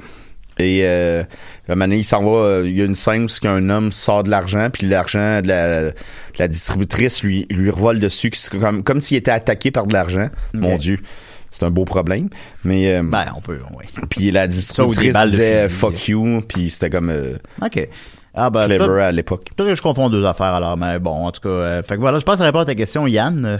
Et 0.59 0.79
euh, 0.85 1.21
un 1.69 1.75
moment 1.75 1.85
donné, 1.85 1.97
il 1.97 2.03
s'en 2.03 2.23
va, 2.23 2.29
euh, 2.45 2.63
il 2.65 2.75
y 2.75 2.81
a 2.81 2.85
une 2.85 2.95
scène 2.95 3.25
où 3.25 3.27
c'est 3.27 3.41
qu'un 3.41 3.69
homme 3.69 3.91
sort 3.91 4.23
de 4.23 4.31
l'argent, 4.31 4.69
puis 4.73 4.87
l'argent 4.87 5.41
de 5.41 5.47
la, 5.49 5.83
de 5.83 5.93
la 6.39 6.47
distributrice 6.47 7.21
lui, 7.21 7.45
lui 7.51 7.69
revole 7.69 7.99
dessus, 7.99 8.31
comme, 8.59 8.83
comme 8.83 8.99
s'il 9.01 9.17
était 9.17 9.29
attaqué 9.31 9.69
par 9.69 9.85
de 9.85 9.93
l'argent. 9.93 10.29
Mon 10.53 10.77
Dieu, 10.77 10.97
c'est 11.51 11.63
un 11.63 11.69
beau 11.69 11.85
problème. 11.85 12.29
Mais 12.63 12.91
euh, 12.91 13.03
Ben, 13.03 13.25
on 13.35 13.41
peut, 13.41 13.59
oui. 13.77 13.85
puis 14.09 14.31
la 14.31 14.47
distributrice 14.47 15.13
disait 15.29 15.69
fuck 15.69 16.07
you, 16.07 16.41
puis 16.47 16.71
c'était 16.71 16.89
comme 16.89 17.11
euh, 17.11 17.35
Ok. 17.63 17.87
Ah, 18.37 18.49
ben, 18.49 18.67
clever 18.67 19.01
à 19.01 19.11
l'époque. 19.11 19.49
Peut-être 19.55 19.69
que 19.69 19.75
je 19.75 19.81
confonds 19.81 20.09
deux 20.09 20.23
affaires 20.25 20.53
alors, 20.53 20.77
mais 20.77 20.99
bon, 20.99 21.25
en 21.25 21.31
tout 21.31 21.41
cas, 21.41 21.49
euh, 21.49 21.83
fait 21.83 21.95
que 21.95 21.99
voilà, 21.99 22.19
je 22.19 22.23
pense 22.23 22.35
que 22.35 22.39
ça 22.39 22.45
répond 22.45 22.59
à 22.59 22.65
ta 22.65 22.75
question, 22.75 23.07
Yann. 23.07 23.43
Euh, 23.45 23.57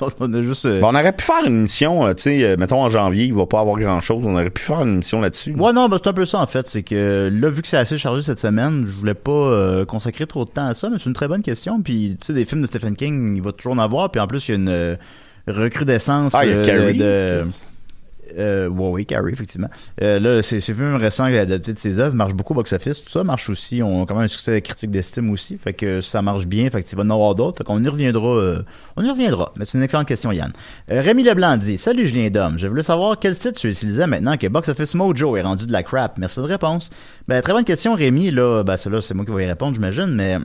on 0.20 0.32
a 0.32 0.42
juste. 0.42 0.64
euh, 0.66 0.80
Bon, 0.80 0.88
on 0.88 0.94
aurait 0.94 1.12
pu 1.12 1.22
faire 1.24 1.44
une 1.46 1.56
émission, 1.56 2.06
euh, 2.06 2.14
tu 2.14 2.22
sais, 2.22 2.56
mettons 2.56 2.82
en 2.82 2.88
janvier, 2.90 3.24
il 3.26 3.34
va 3.34 3.46
pas 3.46 3.60
avoir 3.60 3.76
grand 3.78 4.00
chose. 4.00 4.24
On 4.26 4.32
aurait 4.34 4.50
pu 4.50 4.62
faire 4.62 4.80
une 4.82 4.94
émission 4.94 5.20
là-dessus. 5.20 5.52
Ouais, 5.54 5.72
non, 5.72 5.88
ben, 5.88 5.98
c'est 6.02 6.08
un 6.08 6.12
peu 6.14 6.24
ça 6.26 6.38
en 6.40 6.46
fait. 6.46 6.66
C'est 6.66 6.82
que 6.82 7.30
là, 7.32 7.48
vu 7.50 7.62
que 7.62 7.68
c'est 7.68 7.76
assez 7.76 7.98
chargé 7.98 8.22
cette 8.22 8.40
semaine, 8.40 8.84
je 8.86 8.92
voulais 8.92 9.14
pas 9.14 9.84
consacrer 9.86 10.26
trop 10.26 10.44
de 10.44 10.50
temps 10.50 10.66
à 10.68 10.74
ça, 10.74 10.88
mais 10.88 10.96
c'est 10.98 11.06
une 11.10 11.14
très 11.14 11.28
bonne 11.28 11.42
question. 11.42 11.80
Puis, 11.82 12.16
tu 12.20 12.26
sais, 12.28 12.32
des 12.32 12.44
films 12.46 12.62
de 12.62 12.66
Stephen 12.66 12.96
King, 12.96 13.36
il 13.36 13.42
va 13.42 13.52
toujours 13.52 13.74
en 13.74 13.78
avoir. 13.78 14.10
Puis 14.10 14.20
en 14.20 14.26
plus, 14.26 14.48
il 14.48 14.52
y 14.52 14.54
a 14.54 14.56
une 14.56 14.96
recrudescence 15.46 16.34
Ah, 16.34 16.44
il 16.44 16.50
y 16.50 16.54
a 16.58 16.62
Carrie. 16.62 16.96
de. 16.96 17.44
Euh, 18.38 18.68
oui, 18.68 19.06
Carrie, 19.06 19.32
effectivement. 19.32 19.68
Euh, 20.02 20.18
là, 20.18 20.42
c'est 20.42 20.56
le 20.56 20.60
film 20.60 20.94
récent 20.96 21.28
qui 21.28 21.36
a 21.36 21.42
adapté 21.42 21.72
de 21.72 21.78
ses 21.78 21.98
œuvres, 21.98 22.14
marche 22.14 22.34
beaucoup 22.34 22.52
au 22.52 22.56
box-office, 22.56 23.02
tout 23.02 23.10
ça 23.10 23.24
marche 23.24 23.48
aussi. 23.50 23.82
On 23.82 24.02
a 24.02 24.06
quand 24.06 24.14
même 24.14 24.24
un 24.24 24.28
succès 24.28 24.60
critique 24.62 24.90
d'estime 24.90 25.30
aussi, 25.30 25.58
fait 25.58 25.72
que 25.74 26.00
ça 26.00 26.22
marche 26.22 26.46
bien, 26.46 26.68
fait 26.70 26.82
que 26.82 26.88
tu 26.88 26.96
vas 26.96 27.02
en 27.02 27.10
avoir 27.10 27.34
d'autres, 27.34 27.58
fait 27.58 27.64
qu'on 27.64 27.82
y 27.82 27.88
reviendra. 27.88 28.28
euh, 28.28 28.62
on 28.96 29.04
y 29.04 29.10
reviendra. 29.10 29.52
Mais 29.58 29.64
c'est 29.64 29.78
une 29.78 29.84
excellente 29.84 30.08
question, 30.08 30.32
Yann. 30.32 30.52
Euh, 30.90 31.00
Rémi 31.00 31.22
Leblanc 31.22 31.56
dit 31.56 31.78
Salut 31.78 32.06
Julien 32.06 32.30
Dom, 32.30 32.58
je 32.58 32.66
voulais 32.68 32.82
savoir 32.82 33.18
quel 33.18 33.34
site 33.34 33.56
tu 33.56 33.68
utilisais 33.68 34.06
maintenant 34.06 34.36
que 34.36 34.46
Box 34.46 34.68
Office 34.68 34.94
Mojo 34.94 35.36
est 35.36 35.42
rendu 35.42 35.66
de 35.66 35.72
la 35.72 35.82
crap. 35.82 36.18
Merci 36.18 36.40
de 36.40 36.44
réponse. 36.44 36.90
Ben, 37.28 37.40
très 37.42 37.52
bonne 37.52 37.64
question, 37.64 37.94
Rémi. 37.94 38.30
Là, 38.30 38.62
ben, 38.64 38.76
c'est 38.76 39.14
moi 39.14 39.24
qui 39.24 39.32
vais 39.32 39.44
y 39.44 39.46
répondre, 39.46 39.74
j'imagine, 39.74 40.14
mais. 40.14 40.36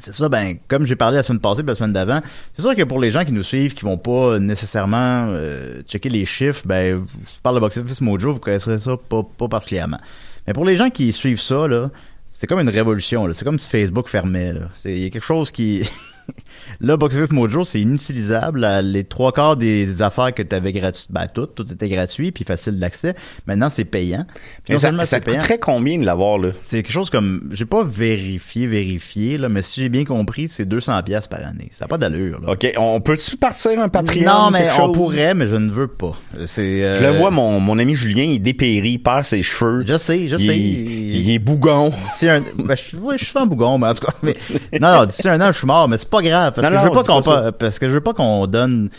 C'est 0.00 0.14
ça, 0.14 0.28
ben, 0.28 0.56
comme 0.68 0.86
j'ai 0.86 0.96
parlé 0.96 1.16
la 1.16 1.22
semaine 1.22 1.40
passée, 1.40 1.62
puis 1.62 1.68
la 1.68 1.74
semaine 1.74 1.92
d'avant, 1.92 2.20
c'est 2.54 2.62
sûr 2.62 2.74
que 2.74 2.82
pour 2.82 2.98
les 2.98 3.10
gens 3.10 3.24
qui 3.24 3.32
nous 3.32 3.42
suivent, 3.42 3.74
qui 3.74 3.84
vont 3.84 3.98
pas 3.98 4.38
nécessairement 4.38 5.26
euh, 5.28 5.82
checker 5.88 6.08
les 6.08 6.24
chiffres, 6.24 6.62
ben, 6.64 7.06
je 7.24 7.40
parle 7.42 7.56
de 7.56 7.60
Box 7.60 7.78
Office 7.78 8.00
Mojo, 8.00 8.32
vous 8.32 8.40
connaisserez 8.40 8.78
ça 8.78 8.96
pas, 8.96 9.22
pas 9.22 9.48
particulièrement. 9.48 9.98
Mais 10.46 10.52
pour 10.52 10.64
les 10.64 10.76
gens 10.76 10.90
qui 10.90 11.12
suivent 11.12 11.40
ça, 11.40 11.68
là, 11.68 11.90
c'est 12.30 12.46
comme 12.48 12.60
une 12.60 12.68
révolution. 12.68 13.28
C'est 13.32 13.44
comme 13.44 13.58
si 13.58 13.68
Facebook 13.68 14.08
fermait, 14.08 14.54
il 14.84 14.98
y 14.98 15.06
a 15.06 15.10
quelque 15.10 15.24
chose 15.24 15.52
qui, 15.52 15.88
Là, 16.80 16.96
Box 16.96 17.16
Office 17.16 17.32
Mojo, 17.32 17.64
c'est 17.64 17.80
inutilisable. 17.80 18.66
Les 18.82 19.04
trois 19.04 19.32
quarts 19.32 19.56
des 19.56 20.02
affaires 20.02 20.32
que 20.32 20.42
tu 20.42 20.54
avais 20.54 20.72
gratuites, 20.72 21.10
ben 21.10 21.26
tout, 21.32 21.46
tout 21.46 21.70
était 21.70 21.88
gratuit 21.88 22.32
puis 22.32 22.44
facile 22.44 22.78
d'accès. 22.78 23.14
Maintenant, 23.46 23.70
c'est 23.70 23.84
payant. 23.84 24.26
Puis 24.64 24.74
Mais 24.74 24.78
ça, 24.78 24.92
ça 25.04 25.20
te 25.20 25.26
payant, 25.26 25.38
coûterait 25.38 25.58
combien 25.58 25.98
de 25.98 26.04
l'avoir, 26.04 26.38
là? 26.38 26.50
c'est 26.64 26.82
quelque 26.82 26.92
chose 26.92 27.10
comme, 27.10 27.48
j'ai 27.52 27.64
pas 27.64 27.84
vérifié, 27.84 28.66
vérifié, 28.66 29.38
là, 29.38 29.48
mais 29.48 29.62
si 29.62 29.80
j'ai 29.80 29.88
bien 29.88 30.04
compris, 30.04 30.48
c'est 30.48 30.64
200 30.64 31.02
pièces 31.02 31.26
par 31.28 31.40
année. 31.40 31.70
Ça 31.72 31.84
n'a 31.84 31.88
pas 31.88 31.98
d'allure, 31.98 32.40
là. 32.40 32.52
OK, 32.52 32.72
on 32.76 33.00
peut-tu 33.00 33.36
partir 33.36 33.80
un 33.80 33.88
Patreon? 33.88 34.24
Non, 34.24 34.50
mais 34.50 34.68
on 34.72 34.86
chose? 34.86 34.92
pourrait, 34.96 35.34
mais 35.34 35.48
je 35.48 35.56
ne 35.56 35.70
veux 35.70 35.88
pas. 35.88 36.12
C'est, 36.46 36.84
euh, 36.84 36.94
Je 36.96 37.02
le 37.02 37.18
vois, 37.18 37.30
mon, 37.30 37.60
mon 37.60 37.78
ami 37.78 37.94
Julien, 37.94 38.24
il 38.24 38.40
dépérit, 38.40 38.92
il 38.92 38.98
perd 38.98 39.24
ses 39.24 39.42
cheveux. 39.42 39.84
Je 39.86 39.98
sais, 39.98 40.28
je 40.28 40.36
il, 40.36 40.46
sais. 40.46 40.58
Il, 40.58 41.30
est 41.30 41.38
bougon. 41.38 41.92
Un, 42.22 42.40
ben, 42.40 42.76
je, 42.76 42.96
ouais, 42.96 43.18
je 43.18 43.24
suis 43.24 43.32
souvent 43.32 43.46
bougon, 43.46 43.78
mais 43.78 43.88
en 43.88 43.94
tout 43.94 44.06
cas, 44.06 44.12
mais, 44.22 44.34
non, 44.80 44.92
non, 44.92 45.04
d'ici 45.06 45.28
un 45.28 45.40
an, 45.40 45.52
je 45.52 45.58
suis 45.58 45.66
mort, 45.66 45.88
mais 45.88 45.98
c'est 45.98 46.08
pas 46.14 46.22
grave, 46.22 46.52
parce 46.54 46.68
Non, 46.68 46.74
que 46.74 46.80
je 46.80 46.88
veux 46.88 46.92
pas 46.92 47.02
qu'on, 47.02 47.52
parce 47.52 47.78
que 47.78 47.88
je 47.88 47.94
veux 47.94 48.00
pas 48.00 48.12
qu'on 48.14 48.46
donne, 48.46 48.90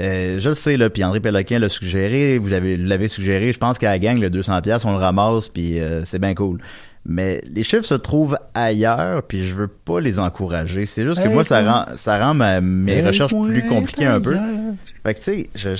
euh, 0.00 0.38
je 0.38 0.48
le 0.48 0.54
sais, 0.54 0.76
là, 0.76 0.90
puis 0.90 1.04
André 1.04 1.20
Péloquin 1.20 1.58
l'a 1.58 1.68
suggéré, 1.68 2.38
vous 2.38 2.48
l'avez, 2.48 2.76
l'avez 2.76 3.08
suggéré, 3.08 3.52
je 3.52 3.58
pense 3.58 3.78
qu'à 3.78 3.90
la 3.90 3.98
gang, 3.98 4.18
le 4.18 4.30
200 4.30 4.60
pièces 4.62 4.84
on 4.84 4.92
le 4.92 4.98
ramasse, 4.98 5.48
puis 5.48 5.80
euh, 5.80 6.04
c'est 6.04 6.18
bien 6.18 6.34
cool. 6.34 6.60
Mais 7.08 7.40
les 7.54 7.62
chiffres 7.62 7.84
se 7.84 7.94
trouvent 7.94 8.36
ailleurs, 8.52 9.22
puis 9.22 9.46
je 9.46 9.54
veux 9.54 9.68
pas 9.68 10.00
les 10.00 10.18
encourager. 10.18 10.86
C'est 10.86 11.04
juste 11.04 11.22
que 11.22 11.28
Hey, 11.28 11.32
moi, 11.32 11.44
ça 11.44 11.62
rend, 11.62 11.96
ça 11.96 12.18
rend 12.18 12.34
ma- 12.34 12.60
mes 12.60 12.94
Hey, 12.94 13.06
recherches 13.06 13.32
plus 13.32 13.62
compliquées 13.68 14.06
un 14.06 14.20
peu. 14.20 14.36
Fait 15.04 15.14
que 15.14 15.18
tu 15.18 15.24
sais, 15.24 15.46
je, 15.54 15.76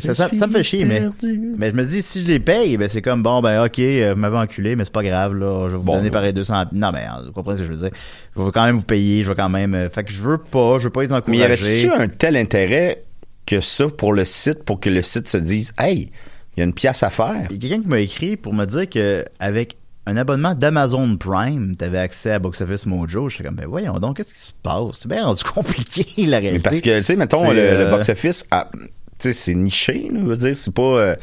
ça, 0.00 0.14
ça, 0.14 0.28
ça 0.32 0.46
me 0.48 0.52
fait 0.52 0.64
chier, 0.64 0.84
mais, 0.84 1.00
perdu. 1.00 1.52
mais 1.56 1.70
je 1.70 1.76
me 1.76 1.84
dis, 1.84 2.02
si 2.02 2.22
je 2.22 2.26
les 2.26 2.40
paye, 2.40 2.76
ben 2.76 2.88
c'est 2.88 3.00
comme, 3.00 3.22
bon, 3.22 3.40
ben 3.40 3.64
ok, 3.64 3.78
euh, 3.78 4.14
vous 4.14 4.20
m'avez 4.20 4.38
enculé, 4.38 4.74
mais 4.74 4.84
c'est 4.84 4.92
pas 4.92 5.04
grave, 5.04 5.34
là, 5.36 5.66
je 5.68 5.72
vais 5.72 5.76
vous 5.78 5.84
Bon. 5.84 5.96
donner 5.98 6.10
pareil 6.10 6.32
200... 6.32 6.64
Non, 6.72 6.90
mais 6.92 7.04
vous 7.26 7.32
comprenez 7.32 7.58
ce 7.58 7.62
que 7.62 7.68
je 7.68 7.72
veux 7.74 7.88
dire. 7.88 7.96
Je 8.36 8.42
vais 8.42 8.50
quand 8.50 8.64
même 8.66 8.76
vous 8.76 8.82
payer, 8.82 9.22
je 9.22 9.28
vais 9.28 9.36
quand 9.36 9.48
même... 9.48 9.74
euh, 9.74 9.88
fait 9.88 10.02
que 10.02 10.10
je 10.12 10.20
veux 10.20 10.38
pas, 10.38 10.78
je 10.80 10.84
veux 10.84 10.90
pas 10.90 11.02
les 11.02 11.08
Mais 11.08 11.14
encourager. 11.14 11.38
y 11.40 11.42
avait-tu 11.44 11.90
un 11.92 12.08
tel 12.08 12.36
intérêt 12.36 13.04
que 13.46 13.60
ça 13.60 13.86
pour 13.88 14.12
le 14.14 14.24
site, 14.24 14.64
pour 14.64 14.80
que 14.80 14.90
le 14.90 15.02
site 15.02 15.28
se 15.28 15.36
dise, 15.38 15.72
hey, 15.78 16.10
il 16.56 16.60
y 16.60 16.62
a 16.62 16.64
une 16.64 16.74
pièce 16.74 17.04
à 17.04 17.10
faire? 17.10 17.42
Il 17.50 17.62
y 17.62 17.66
a 17.66 17.68
quelqu'un 17.68 17.82
qui 17.82 17.88
m'a 17.88 18.00
écrit 18.00 18.36
pour 18.36 18.52
me 18.52 18.64
dire 18.64 18.88
que 18.88 19.24
avec 19.38 19.76
un 20.10 20.16
abonnement 20.16 20.54
d'Amazon 20.54 21.16
Prime, 21.16 21.76
t'avais 21.76 21.98
accès 21.98 22.32
à 22.32 22.38
Box 22.38 22.60
Office 22.60 22.84
Mojo. 22.86 23.28
J'étais 23.28 23.44
comme, 23.44 23.54
ben 23.54 23.66
voyons 23.66 23.98
donc, 24.00 24.16
qu'est-ce 24.16 24.34
qui 24.34 24.40
se 24.40 24.52
passe? 24.62 24.98
C'est 25.00 25.08
bien 25.08 25.24
rendu 25.24 25.42
compliqué, 25.54 26.04
la 26.26 26.38
réalité. 26.38 26.52
Mais 26.52 26.58
parce 26.70 26.80
que, 26.80 26.98
tu 26.98 27.04
sais, 27.04 27.16
mettons, 27.16 27.48
le, 27.50 27.54
le 27.56 27.60
euh, 27.62 27.90
box-office, 27.90 28.44
ah, 28.50 28.68
tu 28.72 28.78
sais, 29.18 29.32
c'est 29.32 29.54
niché, 29.54 30.08
là, 30.12 30.20
je 30.20 30.26
veux 30.26 30.36
dire, 30.36 30.56
c'est 30.56 30.74
pas... 30.74 30.82
euh, 30.82 31.14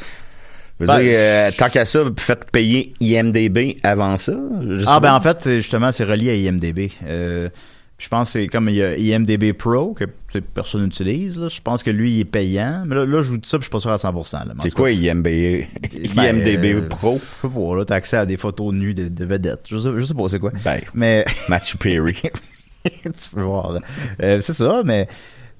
je 0.79 0.85
veux 0.85 0.87
Ben, 0.87 0.99
dire, 1.01 1.11
euh, 1.15 1.51
tant 1.57 1.69
qu'à 1.69 1.85
ça, 1.85 1.99
faites 2.17 2.49
payer 2.51 2.93
IMDB 3.01 3.77
avant 3.83 4.15
ça. 4.17 4.33
je 4.69 4.83
Ah 4.87 4.99
ben 4.99 5.13
en 5.15 5.21
fait, 5.21 5.55
justement, 5.55 5.91
c'est 5.91 6.03
relié 6.03 6.29
à 6.29 6.35
IMDB. 6.35 6.91
Euh, 7.05 7.49
je 7.97 8.07
pense 8.09 8.29
que 8.29 8.39
c'est 8.39 8.47
comme 8.47 8.69
il 8.69 8.75
y 8.75 8.83
a 8.83 8.95
IMDB 8.95 9.53
Pro 9.53 9.93
que 9.93 10.05
personne 10.53 10.83
n'utilise. 10.83 11.41
Je 11.49 11.61
pense 11.61 11.81
que 11.81 11.89
lui, 11.89 12.11
il 12.11 12.19
est 12.19 12.25
payant. 12.25 12.83
Mais 12.85 12.95
là, 12.95 13.05
là, 13.05 13.21
je 13.23 13.29
vous 13.31 13.37
dis 13.37 13.49
ça, 13.49 13.57
puis 13.57 13.63
je 13.63 13.65
suis 13.65 13.71
pas 13.71 13.79
sûr 13.79 13.91
à 13.91 13.95
100%. 13.97 14.33
là. 14.33 14.45
Mais 14.47 14.53
en 14.53 14.59
C'est 14.61 14.71
quoi 14.71 14.91
IMDB, 14.91 15.67
ben, 16.15 16.37
IMDB 16.37 16.75
euh, 16.75 16.87
Pro? 16.87 17.19
Je 17.19 17.47
sais 17.47 17.53
pas, 17.53 17.75
là, 17.75 17.85
t'as 17.85 17.95
accès 17.95 18.17
à 18.17 18.25
des 18.25 18.37
photos 18.37 18.73
nues 18.73 18.93
de, 18.93 19.07
de 19.07 19.25
vedettes. 19.25 19.65
Je 19.67 19.77
sais, 19.77 19.89
je 19.97 20.05
sais 20.05 20.13
pas 20.13 20.29
c'est 20.29 20.39
quoi. 20.39 20.51
Ben, 20.63 20.79
Mais 20.93 21.25
Matthew 21.49 21.77
Perry. 21.77 22.15
tu 22.83 23.29
peux 23.33 23.41
voir. 23.41 23.73
là. 23.73 23.79
Euh, 24.21 24.41
c'est 24.41 24.53
ça, 24.53 24.81
mais 24.85 25.07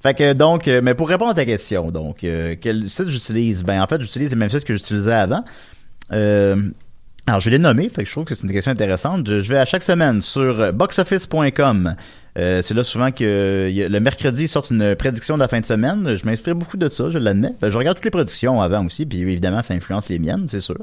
fait 0.00 0.14
que 0.14 0.32
donc, 0.32 0.68
euh, 0.68 0.80
mais 0.82 0.94
pour 0.94 1.08
répondre 1.08 1.32
à 1.32 1.34
ta 1.34 1.44
question, 1.44 1.90
donc 1.90 2.22
euh, 2.22 2.54
quel 2.60 2.88
site 2.88 3.08
j'utilise? 3.08 3.64
Ben 3.64 3.82
en 3.82 3.86
fait, 3.88 4.00
j'utilise 4.00 4.30
le 4.30 4.36
même 4.36 4.50
site 4.50 4.64
que 4.64 4.74
j'utilisais 4.74 5.12
avant. 5.12 5.42
Euh, 6.12 6.70
alors, 7.28 7.40
je 7.40 7.46
vais 7.50 7.56
les 7.56 7.62
nommer, 7.62 7.88
fait 7.88 8.02
que 8.02 8.06
je 8.08 8.12
trouve 8.12 8.24
que 8.24 8.34
c'est 8.34 8.46
une 8.46 8.52
question 8.52 8.72
intéressante. 8.72 9.26
Je, 9.26 9.48
vais 9.52 9.58
à 9.58 9.64
chaque 9.64 9.82
semaine 9.82 10.20
sur 10.22 10.60
euh, 10.60 10.72
boxoffice.com. 10.72 11.94
Euh, 12.38 12.62
c'est 12.62 12.74
là 12.74 12.84
souvent 12.84 13.10
que 13.10 13.66
a- 13.68 13.88
le 13.88 14.00
mercredi 14.00 14.44
ils 14.44 14.48
sortent 14.48 14.70
une 14.70 14.94
prédiction 14.94 15.34
de 15.36 15.40
la 15.40 15.48
fin 15.48 15.60
de 15.60 15.66
semaine. 15.66 16.16
Je 16.16 16.24
m'inspire 16.24 16.54
beaucoup 16.54 16.76
de 16.76 16.88
ça, 16.88 17.10
je 17.10 17.18
l'admets. 17.18 17.52
Je 17.62 17.76
regarde 17.76 17.96
toutes 17.96 18.04
les 18.04 18.10
prédictions 18.10 18.62
avant 18.62 18.86
aussi, 18.86 19.06
puis 19.06 19.20
évidemment 19.20 19.62
ça 19.62 19.74
influence 19.74 20.08
les 20.08 20.18
miennes, 20.18 20.46
c'est 20.46 20.60
sûr. 20.60 20.78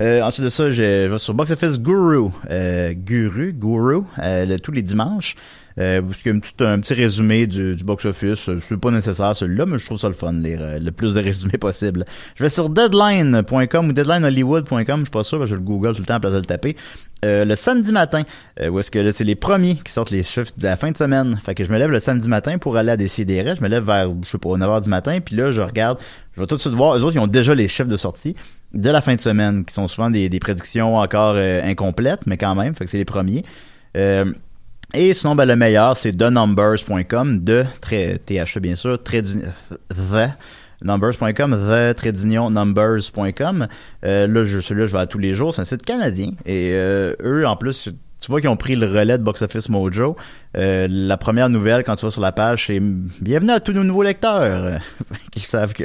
Euh, 0.00 0.20
ensuite 0.22 0.44
de 0.44 0.50
ça, 0.50 0.70
je, 0.70 1.08
vais 1.08 1.18
sur 1.18 1.32
Box 1.34 1.50
Office 1.52 1.80
Guru, 1.80 2.30
euh, 2.50 2.92
Guru, 2.94 3.52
Guru, 3.52 4.02
euh, 4.18 4.58
tous 4.58 4.72
les 4.72 4.82
dimanches. 4.82 5.36
Euh, 5.78 6.00
parce 6.00 6.22
qu'il 6.22 6.32
y 6.32 6.64
a 6.64 6.68
un 6.70 6.80
petit, 6.80 6.94
résumé 6.94 7.46
du, 7.46 7.76
du 7.76 7.84
box-office. 7.84 8.48
Euh, 8.48 8.58
C'est 8.62 8.78
pas 8.78 8.90
nécessaire 8.90 9.36
celui-là, 9.36 9.66
mais 9.66 9.78
je 9.78 9.84
trouve 9.84 9.98
ça 9.98 10.08
le 10.08 10.14
fun, 10.14 10.32
lire 10.32 10.58
euh, 10.62 10.78
le 10.78 10.90
plus 10.90 11.14
de 11.14 11.20
résumés 11.20 11.58
possible. 11.60 12.04
Je 12.34 12.42
vais 12.42 12.48
sur 12.48 12.70
deadline.com 12.70 13.88
ou 13.88 13.92
deadlinehollywood.com, 13.92 14.96
je 15.00 15.04
suis 15.04 15.10
pas 15.10 15.24
sûr, 15.24 15.38
parce 15.38 15.50
que 15.50 15.56
je 15.56 15.60
le 15.60 15.66
google 15.66 15.94
tout 15.94 16.00
le 16.00 16.06
temps 16.06 16.14
à 16.14 16.20
place 16.20 16.32
de 16.32 16.38
le 16.38 16.44
taper. 16.44 16.76
Euh, 17.24 17.44
le 17.44 17.56
samedi 17.56 17.92
matin, 17.92 18.22
euh, 18.60 18.68
où 18.68 18.78
est-ce 18.78 18.90
que 18.90 18.98
là, 18.98 19.10
c'est 19.12 19.24
les 19.24 19.34
premiers 19.34 19.76
qui 19.76 19.92
sortent 19.92 20.10
les 20.10 20.22
chiffres 20.22 20.52
de 20.56 20.64
la 20.64 20.76
fin 20.76 20.92
de 20.92 20.96
semaine. 20.96 21.38
Fait 21.42 21.54
que 21.54 21.64
je 21.64 21.72
me 21.72 21.78
lève 21.78 21.90
le 21.90 21.98
samedi 21.98 22.28
matin 22.28 22.58
pour 22.58 22.76
aller 22.76 22.92
à 22.92 22.96
décider. 22.96 23.42
Je 23.56 23.62
me 23.62 23.68
lève 23.68 23.84
vers, 23.84 24.10
je 24.22 24.28
sais 24.28 24.38
pas, 24.38 24.50
9h 24.50 24.82
du 24.82 24.90
matin, 24.90 25.18
puis 25.20 25.34
là, 25.36 25.52
je 25.52 25.60
regarde, 25.60 25.98
je 26.34 26.40
vais 26.40 26.46
tout 26.46 26.56
de 26.56 26.60
suite 26.60 26.74
voir, 26.74 26.96
eux 26.96 27.02
autres, 27.02 27.16
ils 27.16 27.20
ont 27.20 27.26
déjà 27.26 27.54
les 27.54 27.68
chiffres 27.68 27.88
de 27.88 27.96
sortie 27.96 28.34
de 28.74 28.90
la 28.90 29.00
fin 29.00 29.14
de 29.14 29.20
semaine, 29.20 29.64
qui 29.64 29.72
sont 29.72 29.88
souvent 29.88 30.10
des, 30.10 30.28
des 30.28 30.38
prédictions 30.38 30.96
encore 30.96 31.34
euh, 31.36 31.62
incomplètes, 31.64 32.26
mais 32.26 32.36
quand 32.36 32.54
même, 32.54 32.74
fait 32.74 32.84
que 32.84 32.90
c'est 32.90 32.98
les 32.98 33.04
premiers. 33.04 33.44
Euh, 33.96 34.26
et 34.94 35.14
sinon, 35.14 35.34
ben, 35.34 35.44
le 35.46 35.56
meilleur, 35.56 35.96
c'est 35.96 36.12
thenumbers.com, 36.12 37.44
de, 37.44 37.64
THE 37.80 38.58
bien 38.60 38.76
sûr, 38.76 39.02
très 39.02 39.22
the, 39.22 40.30
numbers.com, 40.82 41.32
the, 41.34 41.96
trait 41.96 42.12
d'union, 42.12 42.50
numbers.com. 42.50 43.68
Euh, 44.04 44.26
là, 44.26 44.44
je, 44.44 44.60
celui-là, 44.60 44.86
je 44.86 44.92
vais 44.92 44.98
à 44.98 45.06
tous 45.06 45.18
les 45.18 45.34
jours. 45.34 45.54
C'est 45.54 45.62
un 45.62 45.64
site 45.64 45.82
canadien. 45.82 46.32
Et 46.44 46.70
euh, 46.72 47.14
eux, 47.22 47.46
en 47.46 47.56
plus, 47.56 47.90
tu 48.20 48.30
vois 48.30 48.40
qu'ils 48.40 48.50
ont 48.50 48.56
pris 48.56 48.76
le 48.76 48.86
relais 48.86 49.18
de 49.18 49.22
Box 49.22 49.42
Office 49.42 49.68
Mojo. 49.68 50.16
Euh, 50.56 50.86
la 50.88 51.16
première 51.16 51.48
nouvelle, 51.48 51.82
quand 51.84 51.96
tu 51.96 52.06
vas 52.06 52.10
sur 52.10 52.20
la 52.20 52.32
page, 52.32 52.66
c'est 52.66 52.80
«Bienvenue 53.20 53.52
à 53.52 53.60
tous 53.60 53.72
nos 53.72 53.84
nouveaux 53.84 54.02
lecteurs!» 54.02 54.80
Qu'ils 55.32 55.42
savent 55.42 55.74
que... 55.74 55.84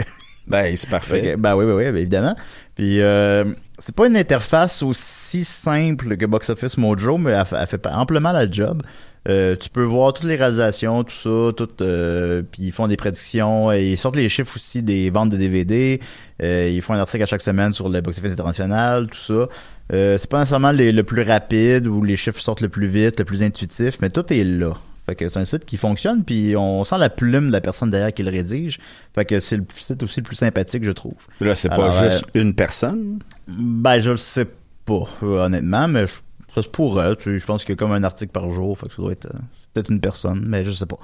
Ben, 0.51 0.75
c'est 0.75 0.89
parfait. 0.89 1.35
Ben 1.37 1.55
oui, 1.55 1.65
oui, 1.65 1.73
oui, 1.73 1.83
ben 1.85 1.97
évidemment. 1.97 2.35
Puis 2.75 3.01
euh, 3.01 3.45
c'est 3.79 3.95
pas 3.95 4.07
une 4.07 4.17
interface 4.17 4.83
aussi 4.83 5.43
simple 5.43 6.17
que 6.17 6.25
Box 6.25 6.49
Office 6.49 6.77
Mojo, 6.77 7.17
mais 7.17 7.31
elle, 7.31 7.45
fait- 7.45 7.55
elle 7.59 7.67
fait 7.67 7.87
amplement 7.87 8.31
la 8.31 8.49
job. 8.49 8.83
Euh, 9.29 9.55
tu 9.55 9.69
peux 9.69 9.83
voir 9.83 10.13
toutes 10.13 10.25
les 10.25 10.35
réalisations, 10.35 11.03
tout 11.03 11.13
ça, 11.13 11.53
tout, 11.55 11.69
euh, 11.81 12.41
puis 12.51 12.63
ils 12.63 12.71
font 12.71 12.87
des 12.87 12.97
prédictions, 12.97 13.71
et 13.71 13.91
ils 13.91 13.97
sortent 13.97 14.15
les 14.15 14.29
chiffres 14.29 14.55
aussi 14.55 14.81
des 14.81 15.11
ventes 15.11 15.29
de 15.29 15.37
DVD, 15.37 15.99
euh, 16.41 16.67
ils 16.73 16.81
font 16.81 16.95
un 16.95 16.99
article 16.99 17.21
à 17.21 17.27
chaque 17.27 17.41
semaine 17.41 17.71
sur 17.71 17.87
le 17.87 18.01
box-office 18.01 18.31
international, 18.31 19.07
tout 19.11 19.19
ça. 19.19 19.47
Euh, 19.93 20.17
c'est 20.17 20.27
pas 20.29 20.39
nécessairement 20.39 20.71
les- 20.71 20.91
le 20.91 21.03
plus 21.03 21.21
rapide 21.21 21.85
ou 21.85 22.03
les 22.03 22.17
chiffres 22.17 22.39
sortent 22.41 22.61
le 22.61 22.69
plus 22.69 22.87
vite, 22.87 23.19
le 23.19 23.25
plus 23.25 23.43
intuitif, 23.43 23.99
mais 24.01 24.09
tout 24.09 24.25
est 24.33 24.43
là. 24.43 24.71
Fait 25.11 25.15
que 25.15 25.27
c'est 25.27 25.39
un 25.39 25.43
site 25.45 25.65
qui 25.65 25.75
fonctionne, 25.75 26.23
puis 26.23 26.55
on 26.55 26.85
sent 26.85 26.97
la 26.97 27.09
plume 27.09 27.47
de 27.47 27.51
la 27.51 27.59
personne 27.59 27.89
derrière 27.91 28.13
qui 28.13 28.23
le 28.23 28.31
rédige. 28.31 28.79
Fait 29.13 29.25
que 29.25 29.41
c'est 29.41 29.57
le 29.57 29.65
site 29.75 30.01
aussi 30.03 30.21
le 30.21 30.23
plus 30.25 30.37
sympathique, 30.37 30.85
je 30.85 30.91
trouve. 30.91 31.27
Là, 31.41 31.53
c'est 31.53 31.67
pas 31.67 31.75
Alors, 31.75 31.91
juste 31.91 32.23
euh, 32.33 32.41
une 32.41 32.53
personne? 32.55 33.19
ben, 33.45 33.99
je 33.99 34.11
le 34.11 34.17
sais 34.17 34.47
pas, 34.85 35.03
euh, 35.23 35.45
honnêtement, 35.45 35.89
mais 35.89 36.07
je- 36.07 36.13
ça 36.55 36.61
se 36.61 36.69
pourrait. 36.69 37.13
Tu 37.17 37.23
sais, 37.23 37.39
je 37.39 37.45
pense 37.45 37.65
qu'il 37.65 37.73
y 37.73 37.75
a 37.75 37.75
comme 37.75 37.91
un 37.91 38.05
article 38.05 38.31
par 38.31 38.49
jour, 38.51 38.77
fait 38.77 38.87
que 38.87 38.93
ça 38.95 39.01
doit 39.01 39.11
être 39.11 39.25
euh, 39.25 39.39
peut-être 39.73 39.89
une 39.91 39.99
personne, 39.99 40.45
mais 40.47 40.63
je 40.63 40.71
sais 40.71 40.85
pas. 40.85 40.97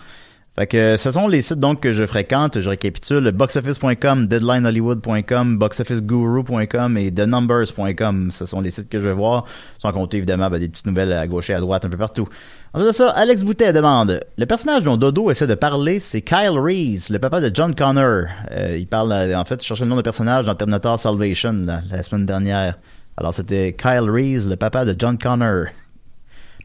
Fait 0.60 0.66
que 0.66 0.98
ce 0.98 1.12
sont 1.12 1.28
les 1.28 1.44
sites 1.44 1.60
donc 1.60 1.82
que 1.82 1.94
je 1.94 2.04
fréquente. 2.08 2.62
Je 2.62 2.68
récapitule 2.68 3.32
boxoffice.com, 3.32 4.26
deadlinehollywood.com, 4.26 5.60
boxofficeguru.com 5.60 6.98
et 6.98 7.12
thenumbers.com. 7.14 8.32
Ce 8.32 8.48
sont 8.48 8.60
les 8.62 8.72
sites 8.72 8.90
que 8.90 9.00
je 9.00 9.08
vais 9.08 9.14
voir, 9.14 9.46
sans 9.78 9.92
compter 9.92 10.18
évidemment 10.18 10.50
ben, 10.50 10.58
des 10.60 10.68
petites 10.68 10.88
nouvelles 10.88 11.14
à 11.14 11.28
gauche 11.28 11.52
et 11.52 11.54
à 11.54 11.60
droite 11.60 11.86
un 11.86 11.90
peu 11.90 11.98
partout. 11.98 12.28
Ensuite 12.74 12.88
de 12.88 12.92
ça, 12.92 13.12
Alex 13.12 13.44
Boutet 13.44 13.72
demande 13.72 14.20
Le 14.36 14.46
personnage 14.48 14.82
dont 14.82 14.98
Dodo 14.98 15.30
essaie 15.30 15.46
de 15.46 15.54
parler, 15.54 16.00
c'est 16.00 16.22
Kyle 16.22 16.58
Reese, 16.58 17.12
le 17.12 17.20
papa 17.20 17.40
de 17.40 17.52
John 17.54 17.76
Connor. 17.76 18.26
Euh, 18.50 18.78
il 18.80 18.88
parle, 18.88 19.12
euh, 19.12 19.38
en 19.38 19.46
fait, 19.46 19.64
je 19.64 19.84
le 19.84 19.88
nom 19.88 19.96
de 19.96 20.02
personnage 20.02 20.48
dans 20.48 20.56
Terminator 20.56 21.00
Salvation 21.00 21.54
la, 21.54 21.82
la 21.92 22.02
semaine 22.02 22.26
dernière. 22.26 22.80
Alors 23.16 23.34
c'était 23.34 23.76
Kyle 23.80 24.10
Reese, 24.10 24.48
le 24.48 24.56
papa 24.56 24.86
de 24.86 24.96
John 24.98 25.20
Connor. 25.20 25.68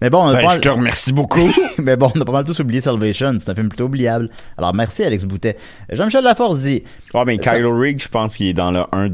Mais 0.03 0.11
bon, 0.11 0.19
on 0.25 0.29
a 0.29 0.33
Ben, 0.35 0.43
pas 0.43 0.49
je 0.49 0.55
mal- 0.57 0.61
te 0.61 0.69
remercie 0.69 1.13
beaucoup. 1.13 1.49
Mais 1.79 1.97
bon, 1.97 2.11
on 2.15 2.21
a 2.21 2.25
pas 2.25 2.33
mal 2.33 2.45
tous 2.45 2.59
oublié 2.61 2.81
Salvation. 2.81 3.35
C'est 3.41 3.49
un 3.51 3.55
film 3.55 3.69
plutôt 3.69 3.85
oubliable. 3.85 4.29
Alors, 4.59 4.75
merci, 4.75 5.03
Alex 5.05 5.25
Boutet. 5.25 5.57
Jean-Michel 5.91 6.25
Laforce 6.25 6.59
dit... 6.59 6.83
Ah, 7.15 7.25
mais 7.25 7.39
Ça- 7.41 7.57
Kylo 7.57 7.75
Rig, 7.79 8.03
je 8.03 8.09
pense 8.09 8.37
qu'il 8.37 8.49
est 8.49 8.53
dans 8.53 8.71
le 8.71 8.81
1. 8.93 9.09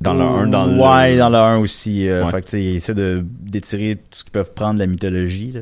Dans 0.00 0.14
le 0.14 0.20
1, 0.22 0.46
dans 0.48 0.66
le. 0.66 0.76
Ouais, 0.76 1.16
dans 1.16 1.28
le 1.30 1.36
1 1.38 1.58
aussi. 1.58 2.08
euh, 2.08 2.24
Ouais. 2.24 2.30
Fait 2.32 2.42
que, 2.42 2.56
ils 2.56 2.76
essaient 2.76 2.94
de, 2.94 3.24
d'étirer 3.40 3.96
tout 4.10 4.18
ce 4.18 4.24
qu'ils 4.24 4.32
peuvent 4.32 4.52
prendre 4.52 4.74
de 4.74 4.78
la 4.80 4.86
mythologie. 4.86 5.52
là. 5.52 5.60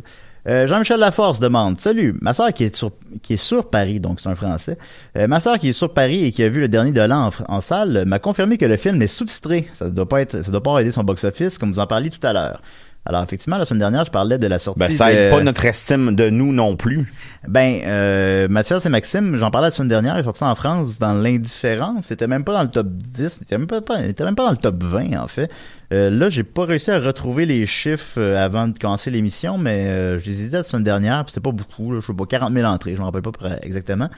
Euh, 0.48 0.66
Jean-Michel 0.68 1.00
Laforce 1.00 1.40
demande 1.40 1.76
Salut, 1.78 2.14
ma 2.22 2.32
soeur 2.32 2.52
qui 2.54 2.62
est 2.62 2.72
sur 2.76 2.92
qui 3.20 3.32
est 3.32 3.36
sur 3.36 3.68
Paris, 3.68 3.98
donc 3.98 4.20
c'est 4.20 4.28
un 4.28 4.36
Français. 4.36 4.78
Euh, 5.18 5.26
ma 5.26 5.40
soeur 5.40 5.58
qui 5.58 5.70
est 5.70 5.72
sur 5.72 5.92
Paris 5.92 6.22
et 6.24 6.30
qui 6.30 6.42
a 6.44 6.48
vu 6.48 6.60
le 6.60 6.68
dernier 6.68 6.92
Dolan 6.92 7.30
en, 7.48 7.56
en 7.56 7.60
salle 7.60 8.04
m'a 8.06 8.20
confirmé 8.20 8.56
que 8.56 8.64
le 8.64 8.76
film 8.76 9.02
est 9.02 9.08
sous-titré. 9.08 9.68
Ça 9.74 9.90
doit 9.90 10.08
pas 10.08 10.20
être, 10.20 10.42
ça 10.44 10.50
doit 10.52 10.62
pas 10.62 10.78
aider 10.78 10.92
son 10.92 11.02
box-office, 11.02 11.58
comme 11.58 11.72
vous 11.72 11.80
en 11.80 11.88
parliez 11.88 12.10
tout 12.10 12.24
à 12.24 12.32
l'heure. 12.32 12.62
Alors 13.08 13.22
effectivement, 13.22 13.56
la 13.56 13.64
semaine 13.64 13.78
dernière, 13.78 14.04
je 14.04 14.10
parlais 14.10 14.36
de 14.38 14.46
la 14.46 14.58
sortie. 14.58 14.80
Ben, 14.80 14.90
ça 14.90 15.10
de- 15.12 15.16
aide 15.16 15.30
pas 15.32 15.42
notre 15.42 15.64
estime 15.64 16.14
de 16.16 16.28
nous 16.28 16.52
non 16.52 16.76
plus. 16.76 17.12
Ben, 17.46 17.80
euh, 17.84 18.48
Mathias 18.48 18.84
et 18.84 18.88
Maxime, 18.88 19.36
j'en 19.36 19.50
parlais 19.52 19.68
la 19.68 19.70
semaine 19.70 19.88
dernière, 19.88 20.16
il 20.16 20.20
est 20.20 20.24
sorti 20.24 20.42
en 20.44 20.54
France 20.56 20.98
dans 20.98 21.14
l'indifférence. 21.14 22.06
C'était 22.06 22.26
même 22.26 22.42
pas 22.44 22.52
dans 22.54 22.62
le 22.62 22.68
top 22.68 22.88
10, 22.88 23.38
il 23.40 23.42
était 23.44 23.58
même 23.58 23.66
pas, 23.68 23.78
était 24.02 24.24
même 24.24 24.34
pas 24.34 24.46
dans 24.46 24.50
le 24.50 24.56
top 24.56 24.82
20, 24.82 25.16
en 25.18 25.28
fait. 25.28 25.50
Euh, 25.92 26.10
là, 26.10 26.28
j'ai 26.30 26.42
pas 26.42 26.64
réussi 26.64 26.90
à 26.90 26.98
retrouver 26.98 27.46
les 27.46 27.64
chiffres 27.66 28.18
euh, 28.18 28.44
avant 28.44 28.66
de 28.66 28.76
commencer 28.78 29.10
l'émission, 29.10 29.56
mais 29.56 29.86
euh, 29.86 30.18
je 30.18 30.26
les 30.26 30.42
ai 30.42 30.46
dit 30.46 30.52
la 30.54 30.64
semaine 30.64 30.82
dernière, 30.84 31.24
c'était 31.28 31.40
pas 31.40 31.52
beaucoup, 31.52 31.92
là, 31.92 32.00
je 32.00 32.06
sais 32.06 32.12
pas, 32.14 32.26
40 32.26 32.52
000 32.52 32.66
entrées, 32.68 32.94
je 32.96 33.00
me 33.00 33.04
rappelle 33.04 33.22
pas 33.22 33.30
pr- 33.30 33.58
exactement. 33.62 34.08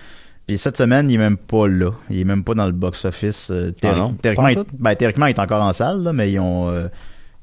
Puis 0.47 0.57
cette 0.57 0.78
semaine, 0.78 1.11
il 1.11 1.16
est 1.16 1.18
même 1.18 1.37
pas 1.37 1.68
là. 1.68 1.90
Il 2.09 2.18
est 2.21 2.25
même 2.25 2.42
pas 2.42 2.54
dans 2.54 2.64
le 2.64 2.73
box-office. 2.73 3.50
euh, 3.50 3.71
Ah 4.47 4.50
il, 4.50 4.57
ben, 4.78 4.95
théoriquement, 4.95 5.26
il 5.26 5.30
est 5.35 5.38
encore 5.40 5.62
en 5.62 5.75
salle, 5.75 6.02
là, 6.02 6.14
mais 6.14 6.33
ils 6.33 6.40
ont... 6.40 6.71
euh, 6.71 6.88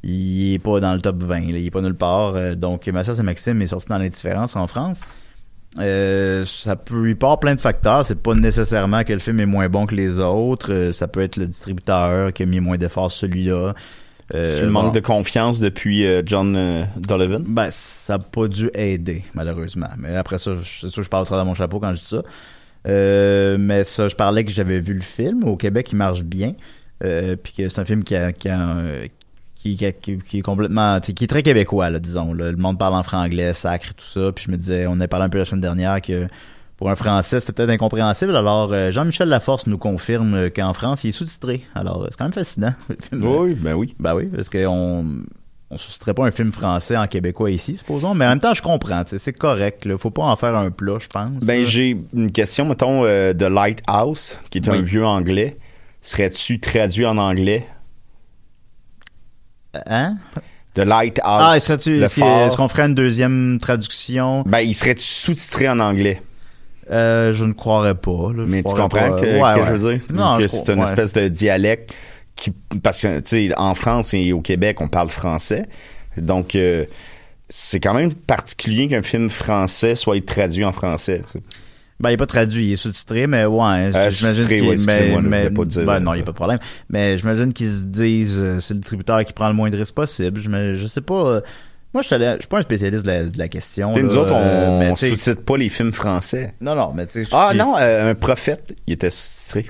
il 0.06 0.54
est 0.54 0.60
pas 0.60 0.80
dans 0.80 0.94
le 0.94 1.02
top 1.02 1.22
20, 1.24 1.40
là, 1.52 1.58
il 1.58 1.66
est 1.66 1.72
pas 1.72 1.82
nulle 1.82 1.96
part. 1.96 2.36
euh, 2.36 2.56
donc, 2.56 2.88
Mathias 2.88 3.20
et 3.20 3.24
Maxime 3.24 3.62
est 3.62 3.68
sorti 3.68 3.88
dans 3.90 3.98
l'indifférence 3.98 4.56
en 4.56 4.68
France. 4.68 5.02
Euh, 5.80 6.46
ça 6.46 6.76
peut 6.78 7.10
y 7.10 7.16
part 7.16 7.40
plein 7.40 7.56
de 7.56 7.60
facteurs. 7.60 8.06
C'est 8.06 8.22
pas 8.22 8.34
nécessairement 8.34 9.04
que 9.04 9.12
le 9.14 9.20
film 9.20 9.40
est 9.42 9.46
moins 9.46 9.68
bon 9.68 9.86
que 9.86 9.96
les 9.96 10.20
autres. 10.20 10.72
Euh, 10.72 10.92
ça 10.94 11.08
peut 11.10 11.20
être 11.22 11.36
le 11.38 11.48
distributeur 11.48 12.32
qui 12.32 12.44
a 12.44 12.46
mis 12.46 12.60
moins 12.62 12.78
d'efforts 12.78 13.12
sur 13.12 13.28
celui-là. 13.28 13.74
Euh, 14.34 14.56
C'est 14.56 14.62
le 14.64 14.70
manque 14.72 14.86
bon. 14.88 14.92
de 14.94 15.00
confiance 15.02 15.60
depuis 15.60 16.06
John 16.26 16.58
Donovan? 16.98 17.44
Ben, 17.46 17.68
ça 17.72 18.18
n'a 18.18 18.24
pas 18.24 18.48
dû 18.48 18.70
aider, 18.74 19.24
malheureusement. 19.34 19.90
Mais 20.00 20.16
après 20.16 20.40
ça, 20.40 20.52
je- 20.64 20.82
c'est 20.82 20.90
sûr 20.90 21.02
que 21.02 21.04
je 21.04 21.10
parle 21.10 21.24
au 21.24 21.26
travers 21.26 21.44
de 21.44 21.50
mon 21.50 21.56
chapeau 21.56 21.80
quand 21.80 21.92
je 21.94 22.00
dis 22.00 22.06
ça. 22.06 22.24
Mais 22.86 23.84
ça, 23.84 24.08
je 24.08 24.16
parlais 24.16 24.44
que 24.46 24.52
j'avais 24.52 24.80
vu 24.80 24.94
le 24.94 25.02
film. 25.02 25.44
Au 25.44 25.58
Québec, 25.58 25.92
il 25.92 25.96
marche 25.98 26.24
bien. 26.24 26.54
Euh, 27.04 27.36
puis 27.36 27.54
que 27.58 27.68
c'est 27.70 27.80
un 27.82 27.86
film 27.86 28.04
qui, 28.04 28.16
a, 28.16 28.32
qui, 28.32 28.48
a 28.50 28.58
un- 28.60 28.84
qui, 29.66 29.78
qui, 29.78 29.94
qui- 29.94 30.18
qui 30.20 30.38
est 30.40 30.42
complètement... 30.42 31.00
qui 31.00 31.12
est 31.24 31.28
très 31.28 31.44
québécois, 31.44 31.90
là, 31.90 32.00
disons. 32.00 32.34
là. 32.34 32.52
Le 32.52 32.58
monde 32.58 32.78
parle 32.78 32.94
en 32.94 33.04
franglais, 33.04 33.54
sacre, 33.54 33.94
tout 33.96 34.06
ça. 34.06 34.32
Puis 34.32 34.46
je 34.46 34.52
me 34.52 34.58
disais, 34.58 34.86
on 34.88 35.00
a 35.00 35.08
parlé 35.08 35.26
un 35.26 35.30
peu 35.30 35.40
la 35.40 35.46
semaine 35.46 35.62
dernière 35.62 36.02
que 36.02 36.28
pour 36.78 36.90
un 36.90 36.96
Français, 36.96 37.40
c'était 37.40 37.54
peut-être 37.54 37.70
incompréhensible. 37.70 38.36
Alors, 38.36 38.74
euh, 38.74 38.92
Jean-Michel 38.92 39.30
Laforce 39.30 39.66
nous 39.68 39.78
confirme 39.78 40.34
euh, 40.36 40.50
qu'en 40.50 40.74
France, 40.74 41.04
il 41.06 41.10
est 41.10 41.12
sous-titré. 41.14 41.64
Alors, 41.74 42.04
euh, 42.04 42.08
c'est 42.12 42.18
quand 42.18 42.26
même 42.26 42.34
fascinant. 42.34 42.74
Oui, 43.14 43.56
ben 43.56 43.74
oui. 43.76 43.96
Ben 44.00 44.14
oui, 44.14 44.26
parce 44.26 44.50
qu'on 44.50 45.06
on 45.72 45.78
sous-titrerait 45.78 46.14
pas 46.14 46.26
un 46.26 46.32
film 46.32 46.52
français 46.52 46.96
en 46.98 47.08
québécois 47.08 47.50
ici, 47.50 47.78
supposons, 47.78 48.14
mais 48.14 48.26
en 48.26 48.30
même 48.30 48.40
temps, 48.42 48.54
je 48.54 48.62
comprends, 48.62 49.04
c'est 49.08 49.34
correct, 49.34 49.86
là. 49.86 49.98
Faut 49.98 50.12
pas 50.12 50.24
en 50.24 50.36
faire 50.36 50.56
un 50.56 50.70
plat, 50.70 50.98
je 51.00 51.08
pense. 51.08 51.32
Ben, 51.42 51.64
j'ai 51.64 51.98
une 52.14 52.32
question, 52.32 52.66
mettons, 52.66 53.04
euh, 53.06 53.34
de 53.34 53.46
Lighthouse, 53.46 54.40
qui 54.50 54.58
est 54.60 54.70
un 54.70 54.82
vieux 54.82 55.06
anglais. 55.06 55.58
Serais-tu 56.02 56.60
traduit 56.60 57.06
en 57.06 57.18
anglais? 57.18 57.66
Hein? 59.88 60.16
De 60.76 60.82
Lighthouse. 60.82 61.24
Ah, 61.26 61.54
est-ce 61.56 62.56
qu'on 62.58 62.68
ferait 62.68 62.84
une 62.88 62.96
deuxième 62.96 63.58
traduction? 63.62 64.44
Ben, 64.46 64.60
il 64.60 64.74
serait 64.74 64.96
sous-titré 64.98 65.70
en 65.70 65.80
anglais. 65.80 66.22
Euh, 66.92 67.34
je 67.34 67.46
ne 67.46 67.54
croirais 67.54 67.96
pas, 67.96 68.32
là. 68.36 68.44
Mais 68.46 68.62
tu 68.62 68.74
comprends 68.76 68.88
pas. 68.90 69.12
que, 69.12 69.26
Ouais, 69.26 69.54
que 69.56 69.60
ouais. 69.60 69.66
je 69.66 69.72
veux 69.72 69.92
dire? 69.98 70.06
Non, 70.14 70.36
que 70.38 70.48
c'est 70.48 70.62
crois- 70.62 70.74
une 70.74 70.80
ouais. 70.82 70.86
espèce 70.86 71.14
de 71.14 71.28
dialecte 71.30 71.94
qui, 72.36 72.52
parce 72.84 73.02
que, 73.02 73.20
tu 73.22 73.50
sais, 73.50 73.54
en 73.58 73.74
France 73.74 74.14
et 74.14 74.34
au 74.34 74.42
Québec, 74.42 74.82
on 74.82 74.88
parle 74.88 75.10
français. 75.10 75.66
Donc, 76.18 76.56
euh, 76.56 76.86
c'est 77.50 77.80
quand 77.80 77.94
même 77.94 78.14
particulier 78.14 78.88
qu'un 78.88 79.02
film 79.04 79.30
français 79.30 79.96
soit 79.96 80.24
traduit 80.26 80.66
en 80.66 80.74
français. 80.74 81.22
Ben, 82.00 82.10
il 82.10 82.14
n'est 82.14 82.18
pas 82.18 82.26
traduit, 82.26 82.66
il 82.68 82.74
est 82.74 82.76
sous-titré, 82.76 83.26
mais 83.26 83.46
ouais, 83.46 83.92
Euh, 83.96 84.10
j'imagine 84.10 84.48
qu'il 84.48 84.62
ouais, 84.64 84.76
mais, 84.86 85.20
mais- 85.22 85.50
pas 85.50 85.64
dire, 85.66 85.86
ben 85.86 86.00
non, 86.02 86.14
il 86.14 86.18
n'y 86.18 86.22
a 86.24 86.26
pas 86.26 86.32
de 86.32 86.36
problème. 86.36 86.60
Mais 86.90 87.18
j'imagine 87.18 87.54
qu'ils 87.54 87.72
se 87.74 87.84
disent, 87.86 88.42
euh, 88.44 88.60
c'est 88.60 88.74
le 88.74 88.82
distributeur 88.82 89.24
qui 89.24 89.32
prend 89.32 89.48
le 89.48 89.54
moins 89.54 89.70
de 89.70 89.78
risques 89.78 89.96
possible. 89.96 90.42
Je, 90.42 90.76
je 90.76 90.88
sais 90.88 91.00
pas, 91.02 91.14
euh, 91.26 91.42
moi, 91.94 92.02
je 92.02 92.10
je 92.10 92.36
suis 92.40 92.48
pas 92.50 92.58
un 92.58 92.62
spécialiste 92.64 93.06
de 93.06 93.12
la, 93.12 93.24
de 93.24 93.38
la 93.38 93.48
question. 93.48 93.96
Là, 93.96 94.02
nous 94.02 94.18
autres, 94.18 94.34
on, 94.34 94.82
euh, 94.82 94.96
sais- 94.96 95.10
sous-titre 95.12 95.44
pas 95.44 95.56
les 95.56 95.70
films 95.70 95.94
français. 95.94 96.54
Non, 96.60 96.76
non, 96.76 96.92
mais 96.94 97.08
tu 97.08 97.24
sais. 97.24 97.30
Ah 97.32 97.54
non, 97.56 97.78
euh, 97.80 98.12
un 98.12 98.16
prophète, 98.16 98.76
il 98.88 98.94
était 98.94 99.10
sous-titré. 99.10 99.68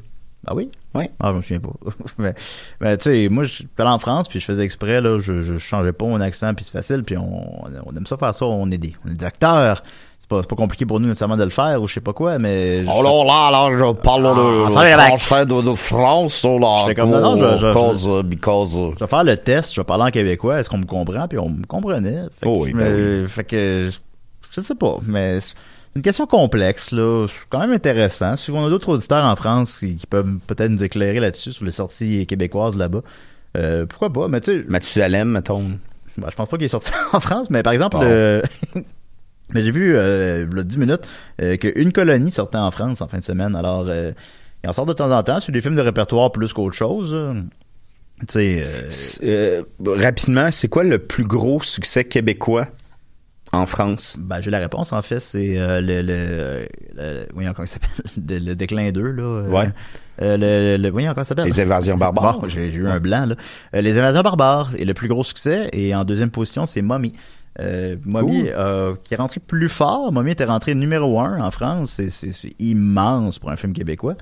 Ah 0.48 0.55
oui? 0.55 0.70
Oui. 0.96 1.05
Ah, 1.20 1.29
je 1.32 1.38
me 1.38 1.41
souviens 1.44 1.60
pas. 1.60 1.74
mais, 2.17 2.34
mais 2.82 2.98
tu 2.98 3.03
sais, 3.03 3.29
moi, 3.29 3.44
je 3.44 3.50
suis 3.51 3.67
allé 3.77 3.89
en 3.89 4.00
France, 4.00 4.27
puis 4.27 4.39
je 4.39 4.46
faisais 4.46 4.63
exprès, 4.63 5.00
là, 5.01 5.20
je, 5.20 5.41
je 5.44 5.58
changeais 5.60 5.94
pas 5.94 6.05
mon 6.05 6.22
accent, 6.22 6.53
puis 6.55 6.65
c'est 6.65 6.72
facile, 6.72 7.03
puis 7.03 7.17
on, 7.17 7.65
on 7.65 7.96
aime 7.96 8.05
ça 8.08 8.17
faire 8.17 8.34
ça, 8.34 8.46
on 8.46 8.70
est 8.72 8.77
des, 8.79 8.96
on 9.05 9.12
est 9.12 9.15
des 9.15 9.25
acteurs. 9.25 9.84
C'est 10.27 10.29
pas, 10.29 10.41
pas 10.41 10.55
compliqué 10.55 10.88
pour 10.88 11.00
nous 11.00 11.08
nécessairement 11.08 11.38
de 11.38 11.44
le 11.44 11.51
faire, 11.51 11.79
ou 11.84 11.88
je 11.88 11.94
sais 11.94 12.01
pas 12.01 12.13
quoi, 12.13 12.39
mais... 12.39 12.83
je- 12.83 12.90
Alors 12.90 13.25
là, 13.25 13.48
alors 13.50 13.77
je 13.77 13.94
parle 13.94 14.25
Ah, 14.25 14.33
le, 14.35 14.64
le 14.64 15.18
français 15.20 15.46
de, 15.46 15.61
de 15.61 15.75
France, 15.75 16.44
là, 16.44 16.77
J'étais 16.81 16.96
comme, 17.00 17.11
non, 17.11 17.22
non, 17.22 17.38
je- 17.38 17.59
je- 17.68 17.74
cause, 17.74 18.24
because, 18.24 18.72
Je 18.96 19.00
vais 19.00 19.07
faire 19.07 19.24
le 19.24 19.38
test, 19.38 19.75
je 19.75 19.81
vais 19.81 19.85
parler 19.85 20.05
en 20.05 20.09
québécois, 20.09 20.59
est-ce 20.59 20.68
qu'on 20.70 20.79
me 20.79 20.85
comprend? 20.85 21.27
Puis 21.27 21.38
on 21.38 21.50
me 21.50 21.64
comprenait. 21.68 22.24
Fait 22.42 22.48
Oh 22.48 22.57
oui, 22.64 22.74
ben 22.74 23.22
me- 23.22 23.27
fait 23.27 23.44
que 23.44 23.92
je 24.51 24.61
sais 24.61 24.74
pas, 24.74 24.98
mais 25.05 25.40
c'est 25.42 25.53
une 25.96 26.01
question 26.01 26.25
complexe, 26.25 26.92
là. 26.92 27.27
C'est 27.29 27.46
quand 27.48 27.59
même 27.59 27.72
intéressant. 27.74 28.35
Si 28.35 28.50
on 28.50 28.66
a 28.66 28.70
d'autres 28.70 28.90
auditeurs 28.90 29.25
en 29.25 29.35
France 29.35 29.77
qui, 29.77 29.96
qui 29.96 30.07
peuvent 30.07 30.38
peut-être 30.48 30.72
nous 30.72 30.83
éclairer 30.83 31.20
là-dessus, 31.20 31.51
sur 31.51 31.66
les 31.66 31.72
sorties 31.72 32.25
québécoises 32.25 32.77
là-bas, 32.77 33.01
euh, 33.57 33.85
pourquoi 33.85 34.09
pas? 34.11 34.27
Mais 34.27 34.42
tu 34.42 34.51
sais, 34.61 34.66
Mathusalem, 34.68 35.29
mettons. 35.29 35.66
ben, 36.18 36.27
je 36.31 36.35
pense 36.35 36.50
pas 36.50 36.57
qu'il 36.57 36.66
est 36.66 36.70
sorti 36.70 36.92
en 37.14 37.20
France, 37.20 37.51
mais 37.51 37.61
par 37.61 37.74
exemple, 37.74 37.98
euh, 38.01 38.42
mais 39.53 39.64
j'ai 39.64 39.72
vu, 39.72 39.96
euh, 39.96 40.46
il 40.51 40.58
y 40.58 40.60
a 40.60 40.64
10 40.64 40.77
minutes, 40.77 41.01
euh, 41.42 41.58
qu'une 41.58 41.92
colonie 41.92 42.31
sortait 42.31 42.58
en 42.58 42.72
France 42.72 43.01
en 43.01 43.08
fin 43.08 43.20
de 43.20 43.24
semaine. 43.24 43.55
Alors, 43.55 43.86
euh, 43.88 44.12
il 44.64 44.70
en 44.70 44.74
sort 44.74 44.86
de 44.86 44.94
temps 44.94 45.12
en 45.12 45.22
temps 45.24 45.40
sur 45.40 45.53
des 45.53 45.62
films 45.62 45.75
de 45.75 45.81
répertoire 45.81 46.31
plus 46.31 46.51
qu'autre 46.53 46.75
chose. 46.75 47.14
là. 47.14 47.34
Tu 48.22 48.25
sais, 48.29 48.64
euh, 49.24 49.62
rapidement, 49.86 50.50
c'est 50.51 50.70
quoi 50.70 50.84
le 50.86 51.00
plus 51.00 51.25
gros 51.25 51.62
succès 51.62 52.05
québécois 52.05 52.68
en 53.51 53.66
France? 53.66 54.16
Ben, 54.20 54.40
j'ai 54.42 54.50
la 54.51 54.60
réponse, 54.60 54.94
en 54.94 55.01
fait. 55.01 55.20
C'est 55.20 55.58
euh, 55.60 55.81
le, 55.81 56.01
le, 56.01 56.68
le- 56.96 57.27
Voyons, 57.34 57.51
comment 57.53 57.66
il 57.66 57.70
s'appelle? 57.70 57.90
Le, 58.27 58.40
le 58.40 58.55
déclin 58.55 58.90
2, 58.92 59.01
là. 59.01 59.22
euh, 59.24 59.50
Ouais. 59.50 59.68
euh, 60.22 60.38
le, 60.77 60.81
le, 60.81 60.90
voyons, 60.90 61.12
comment 61.14 61.25
ça 61.25 61.29
s'appelle? 61.29 61.46
Les 61.46 61.60
évasions 61.60 61.98
barbares. 61.98 62.40
Bon, 62.40 62.48
j'ai 62.48 62.72
eu 62.72 62.88
un 62.88 63.00
blanc, 63.01 63.25
là. 63.27 63.81
Les 63.81 63.98
invasions 64.00 64.22
barbares 64.22 64.72
est 64.79 64.86
le 64.86 64.94
plus 64.94 65.10
gros 65.10 65.24
succès. 65.24 65.70
Et 65.74 65.94
en 65.94 66.05
deuxième 66.05 66.31
position, 66.31 66.66
c'est 66.66 66.81
Mommy. 66.81 67.12
Euh, 67.61 67.96
Mommy, 68.03 68.41
Cool. 68.44 68.51
euh, 68.55 68.96
qui 69.03 69.13
est 69.13 69.18
rentré 69.18 69.39
plus 69.39 69.70
fort. 69.70 70.11
Mommy 70.11 70.31
était 70.31 70.44
rentré 70.46 70.75
numéro 70.75 71.20
un 71.20 71.39
en 71.41 71.51
France. 71.51 72.01
C'est- 72.09 72.50
immense 72.59 73.39
pour 73.39 73.50
un 73.51 73.55
film 73.55 73.74
québécois. 73.74 74.15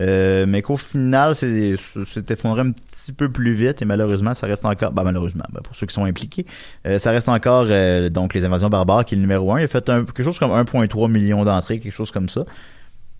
Euh, 0.00 0.44
mais 0.48 0.60
qu'au 0.60 0.76
final, 0.76 1.36
c'est 1.36 1.76
effondré 2.30 2.62
un 2.62 2.72
petit 2.72 3.12
peu 3.12 3.28
plus 3.30 3.52
vite 3.52 3.80
et 3.80 3.84
malheureusement, 3.84 4.34
ça 4.34 4.48
reste 4.48 4.64
encore, 4.64 4.90
bah 4.90 5.04
malheureusement, 5.04 5.44
ben, 5.52 5.60
pour 5.62 5.76
ceux 5.76 5.86
qui 5.86 5.94
sont 5.94 6.04
impliqués, 6.04 6.46
euh, 6.84 6.98
ça 6.98 7.12
reste 7.12 7.28
encore 7.28 7.66
donc 7.66 8.10
donc 8.12 8.34
les 8.34 8.44
invasions 8.44 8.68
barbares 8.68 9.04
qui 9.04 9.14
est 9.14 9.18
le 9.18 9.22
numéro 9.22 9.52
un. 9.52 9.60
Il 9.60 9.64
a 9.64 9.68
fait 9.68 9.88
un, 9.90 10.04
quelque 10.04 10.24
chose 10.24 10.38
comme 10.40 10.50
1,3 10.50 11.08
million 11.08 11.44
d'entrées, 11.44 11.78
quelque 11.78 11.92
chose 11.92 12.10
comme 12.10 12.28
ça. 12.28 12.44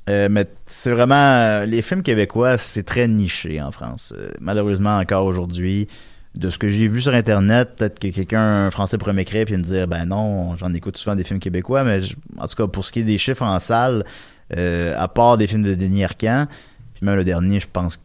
Mais 0.09 0.47
c'est 0.67 0.91
vraiment 0.91 1.65
les 1.65 1.81
films 1.81 2.03
québécois, 2.03 2.59
c'est 2.59 2.83
très 2.83 3.07
niché 3.09 3.63
en 3.63 3.71
France. 3.71 4.13
Malheureusement 4.41 4.99
encore 4.99 5.25
aujourd'hui, 5.27 5.87
de 6.35 6.51
ce 6.51 6.59
que 6.59 6.69
j'ai 6.69 6.89
vu 6.89 7.01
sur 7.01 7.15
internet, 7.15 7.77
peut-être 7.77 7.99
que 7.99 8.09
quelqu'un 8.09 8.67
un 8.67 8.71
français 8.71 8.99
pourrait 8.99 9.13
m'écrire 9.13 9.47
puis 9.47 9.57
me 9.57 9.63
dire 9.63 9.87
ben 9.87 10.05
non, 10.07 10.57
j'en 10.57 10.73
écoute 10.75 10.97
souvent 10.97 11.15
des 11.15 11.25
films 11.25 11.39
québécois, 11.39 11.85
mais 11.85 12.01
en 12.39 12.47
tout 12.47 12.57
cas 12.57 12.67
pour 12.67 12.85
ce 12.85 12.91
qui 12.91 13.01
est 13.01 13.05
des 13.05 13.19
chiffres 13.19 13.43
en 13.43 13.59
salle, 13.61 14.05
euh, 14.57 14.95
à 14.99 15.09
part 15.09 15.39
des 15.39 15.47
films 15.47 15.63
de 15.63 15.75
Denis 15.75 16.05
Arcand, 16.05 16.47
puis 16.95 17.07
même 17.07 17.17
le 17.17 17.25
dernier, 17.25 17.61
je 17.61 17.69
pense 17.73 18.03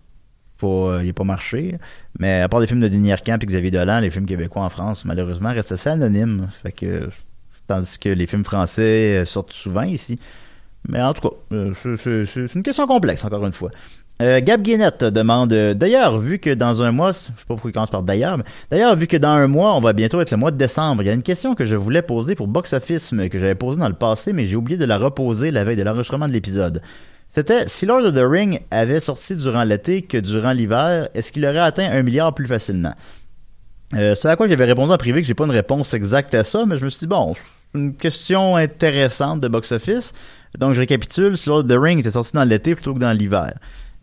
pas, 0.60 0.68
euh, 0.68 1.04
il 1.04 1.10
a 1.10 1.14
pas 1.14 1.24
marché. 1.24 1.78
Mais 2.20 2.42
à 2.42 2.50
part 2.50 2.60
des 2.60 2.68
films 2.68 2.82
de 2.82 2.88
Denis 2.88 3.12
Arcand 3.12 3.38
puis 3.40 3.48
Xavier 3.48 3.72
Dolan, 3.72 4.00
les 4.00 4.10
films 4.10 4.26
québécois 4.26 4.64
en 4.64 4.70
France, 4.70 5.06
malheureusement, 5.06 5.50
restent 5.50 5.72
assez 5.72 5.90
anonymes. 5.90 6.50
Fait 6.62 6.74
tandis 7.68 8.00
que 8.00 8.10
les 8.10 8.28
films 8.28 8.44
français 8.44 9.22
euh, 9.22 9.26
sortent 9.26 9.54
souvent 9.54 9.84
ici. 9.84 10.20
Mais 10.88 11.02
en 11.02 11.14
tout 11.14 11.30
cas, 11.30 11.36
c'est 11.74 12.56
une 12.56 12.64
question 12.64 12.88
complexe, 12.88 13.24
encore 13.26 13.46
une 13.46 13.52
fois. 13.52 13.70
Euh, 14.22 14.42
Gab 14.42 14.62
Guénette 14.62 15.06
demande 15.06 15.54
euh, 15.54 15.74
d'ailleurs, 15.74 16.20
vu 16.20 16.40
que 16.40 16.54
dans 16.54 16.84
un 16.84 16.92
mois, 16.92 17.14
je 17.14 17.18
sais 17.18 17.32
pas 17.48 17.54
pourquoi 17.54 17.70
il 17.70 17.74
commence 17.74 17.90
par 17.90 18.04
d'ailleurs, 18.04 18.38
mais 18.38 18.44
d'ailleurs, 18.70 18.98
vu 18.98 19.08
que 19.08 19.16
dans 19.16 19.30
un 19.30 19.48
mois, 19.48 19.74
on 19.76 19.80
va 19.80 19.94
bientôt 19.94 20.20
être 20.20 20.32
le 20.32 20.38
mois 20.38 20.52
de 20.52 20.58
décembre, 20.58 21.04
il 21.04 21.06
y 21.06 21.10
a 21.10 21.14
une 21.14 21.24
question 21.24 21.56
que 21.56 21.66
je 21.66 21.78
voulais 21.78 22.02
poser 22.02 22.36
pour 22.36 22.48
Box 22.48 22.74
Office, 22.74 23.12
que 23.32 23.40
j'avais 23.40 23.56
posée 23.56 23.80
dans 23.80 23.88
le 23.88 23.94
passé, 23.94 24.34
mais 24.34 24.46
j'ai 24.46 24.58
oublié 24.58 24.78
de 24.78 24.84
la 24.84 24.98
reposer 24.98 25.52
la 25.52 25.64
veille 25.64 25.78
de 25.78 25.84
l'enregistrement 25.84 26.28
de 26.28 26.34
l'épisode. 26.34 26.82
C'était 27.30 27.68
si 27.68 27.86
Lord 27.86 28.04
of 28.04 28.14
the 28.14 28.26
Ring 28.26 28.62
avait 28.72 29.00
sorti 29.00 29.36
durant 29.36 29.64
l'été 29.64 30.02
que 30.02 30.18
durant 30.18 30.52
l'hiver, 30.52 31.08
est-ce 31.14 31.32
qu'il 31.32 31.46
aurait 31.46 31.60
atteint 31.60 31.90
un 31.90 32.02
milliard 32.02 32.34
plus 32.34 32.48
facilement? 32.48 32.96
Euh, 33.96 34.16
c'est 34.16 34.28
à 34.28 34.36
quoi 34.36 34.50
j'avais 34.50 34.66
répondu 34.66 34.92
en 34.92 34.98
privé 34.98 35.22
que 35.22 35.28
j'ai 35.28 35.34
pas 35.34 35.46
une 35.46 35.52
réponse 35.52 35.94
exacte 35.94 36.34
à 36.36 36.44
ça, 36.44 36.66
mais 36.66 36.78
je 36.78 36.84
me 36.84 36.90
suis 36.90 37.02
dit, 37.02 37.08
bon, 37.08 37.36
une 37.74 37.96
question 37.96 38.58
intéressante 38.58 39.40
de 39.40 39.48
box-office. 39.48 40.14
Donc, 40.58 40.74
je 40.74 40.80
récapitule. 40.80 41.38
Si 41.38 41.48
Lord 41.48 41.60
of 41.60 41.68
the 41.68 41.78
Ring 41.80 42.00
était 42.00 42.12
sorti 42.12 42.34
dans 42.34 42.44
l'été 42.44 42.76
plutôt 42.76 42.94
que 42.94 43.00
dans 43.00 43.12
l'hiver. 43.12 43.54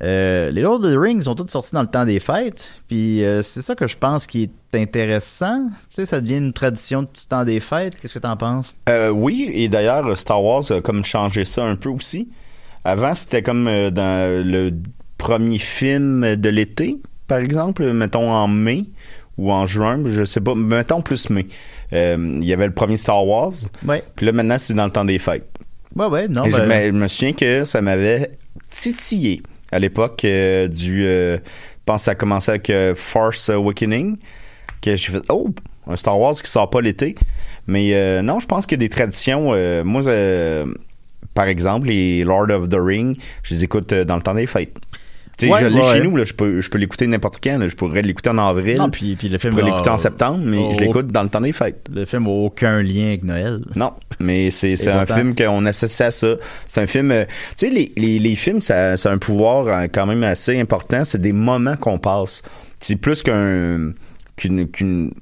Euh, 0.03 0.51
les 0.51 0.61
Lord 0.61 0.85
of 0.85 0.93
the 0.93 0.97
Rings 0.97 1.23
sont 1.23 1.35
tous 1.35 1.49
sortis 1.49 1.73
dans 1.73 1.81
le 1.81 1.87
temps 1.87 2.05
des 2.05 2.21
fêtes, 2.21 2.71
puis 2.87 3.25
euh, 3.25 3.43
c'est 3.43 3.63
ça 3.63 3.75
que 3.75 3.87
je 3.87 3.97
pense 3.97 4.27
qui 4.27 4.43
est 4.43 4.79
intéressant. 4.79 5.69
Tu 5.89 5.97
sais, 5.97 6.07
ça 6.07 6.21
devient 6.21 6.37
une 6.37 6.53
tradition 6.53 7.03
du 7.03 7.27
temps 7.29 7.45
des 7.45 7.61
fêtes. 7.61 7.95
Qu'est-ce 7.99 8.13
que 8.15 8.19
t'en 8.19 8.37
penses? 8.37 8.75
Euh, 8.91 9.09
oui, 9.09 9.51
et 9.55 9.69
d'ailleurs, 9.69 10.17
Star 10.19 10.43
Wars 10.43 10.71
a 10.71 10.83
comme 10.83 11.03
changé 11.03 11.47
ça 11.47 11.65
un 11.65 11.77
peu 11.77 11.89
aussi. 11.89 12.29
Avant, 12.85 13.15
c'était 13.15 13.43
comme 13.43 13.65
dans 13.65 14.47
le 14.47 14.71
premier 15.17 15.59
film 15.59 16.37
de 16.37 16.49
l'été, 16.51 16.99
par 17.27 17.39
exemple, 17.39 17.91
mettons 17.93 18.31
en 18.31 18.49
mai 18.49 18.85
ou 19.39 19.51
en 19.51 19.67
juin, 19.67 20.03
je 20.07 20.25
sais 20.25 20.41
pas, 20.41 20.55
mettons 20.55 21.01
plus 21.01 21.31
mai. 21.31 21.47
Il 21.91 22.45
y 22.45 22.53
avait 22.53 22.67
le 22.67 22.75
premier 22.75 22.99
Star 22.99 23.27
Wars. 23.27 23.55
Ouais. 23.87 24.05
Puis 24.15 24.27
là, 24.27 24.33
maintenant, 24.33 24.57
c'est 24.59 24.75
dans 24.75 24.85
le 24.85 24.93
temps 24.93 25.07
des 25.07 25.19
fêtes. 25.19 25.49
Ouais, 25.97 26.07
ouais, 26.07 26.29
non. 26.29 26.45
Et 26.45 26.51
je, 26.51 26.59
ben- 26.59 26.69
me, 26.69 26.87
je 26.87 27.03
me 27.03 27.09
souviens 27.09 27.33
que 27.33 27.65
ça 27.65 27.81
m'avait 27.81 28.37
titillé 28.71 29.43
à 29.72 29.79
l'époque 29.79 30.24
euh, 30.24 30.68
du. 30.68 31.05
euh, 31.05 31.37
je 31.38 31.42
pense 31.92 32.02
que 32.02 32.05
ça 32.07 32.11
a 32.12 32.14
commencé 32.14 32.50
avec 32.50 32.70
euh, 32.70 32.94
Force 32.96 33.48
Awakening. 33.50 34.16
Que 34.81 34.94
j'ai 34.96 35.12
fait 35.12 35.22
Oh, 35.29 35.48
un 35.87 35.96
Star 35.96 36.18
Wars 36.18 36.35
qui 36.35 36.50
sort 36.50 36.68
pas 36.70 36.81
l'été. 36.81 37.14
Mais 37.66 37.94
euh, 37.94 38.22
non, 38.22 38.40
je 38.40 38.46
pense 38.46 38.66
qu'il 38.66 38.81
y 38.81 38.85
a 38.85 38.87
des 38.87 38.94
traditions. 38.94 39.52
moi, 39.85 40.02
par 41.35 41.46
exemple, 41.46 41.88
les 41.88 42.24
Lord 42.24 42.50
of 42.50 42.68
the 42.68 42.79
Ring, 42.79 43.16
je 43.42 43.55
les 43.55 43.64
écoute 43.64 43.92
dans 43.92 44.16
le 44.16 44.22
temps 44.22 44.35
des 44.35 44.46
fêtes. 44.46 44.76
Tu 45.38 45.46
sais, 45.46 45.53
Ouais, 45.53 45.61
je 45.61 45.66
l'ai 45.66 45.77
ouais, 45.81 45.83
chez 45.85 46.01
nous, 46.01 46.16
là, 46.16 46.25
je 46.25 46.33
peux, 46.33 46.62
je 46.62 46.70
peux 46.70 46.79
l'écouter 46.79 47.07
n'importe 47.07 47.40
quand. 47.44 47.59
là. 47.59 47.68
Je 47.68 47.75
pourrais 47.75 48.01
l'écouter 48.01 48.31
en 48.31 48.38
avril. 48.38 48.79
Non, 48.79 48.88
puis, 48.88 49.16
puis 49.16 49.29
le 49.29 49.35
je 49.35 49.38
film. 49.38 49.51
pourrais 49.55 49.64
a- 49.64 49.66
l'écouter 49.72 49.90
en 49.90 49.99
septembre, 49.99 50.40
mais 50.42 50.75
je 50.75 50.81
l'écoute 50.81 51.09
dans 51.09 51.22
le 51.22 51.29
temps 51.29 51.42
des 51.42 51.53
fêtes. 51.53 51.87
Le 51.92 52.05
film 52.07 52.22
n'a 52.25 52.31
aucun 52.31 52.83
lien 52.83 53.09
avec 53.09 53.22
Noël. 53.25 53.61
Non, 53.75 53.92
mais 54.18 54.51
c'est 54.51 54.77
c'est 54.77 54.90
un 54.90 55.05
film 55.05 55.35
qu'on 55.35 55.66
associe 55.66 56.09
à 56.09 56.11
ça. 56.11 56.37
C'est 56.66 56.81
un 56.81 56.87
film... 56.87 57.11
euh, 57.11 57.25
tu 57.57 57.66
sais, 57.66 57.70
les, 57.70 57.92
les, 57.96 58.18
les 58.18 58.35
films, 58.35 58.62
ça, 58.62 58.96
ça 58.96 59.11
a 59.11 59.12
un 59.12 59.18
pouvoir 59.18 59.66
euh, 59.68 59.87
quand 59.92 60.07
même 60.07 60.22
assez 60.22 60.59
important. 60.59 61.05
C'est 61.05 61.20
des 61.20 61.33
moments 61.35 61.77
qu'on 61.77 61.99
passe. 61.99 62.42
C'est 62.81 62.96
plus 62.96 63.22
qu'un... 63.22 63.92
qu'une... 64.37 64.66
qu'une 64.68 65.12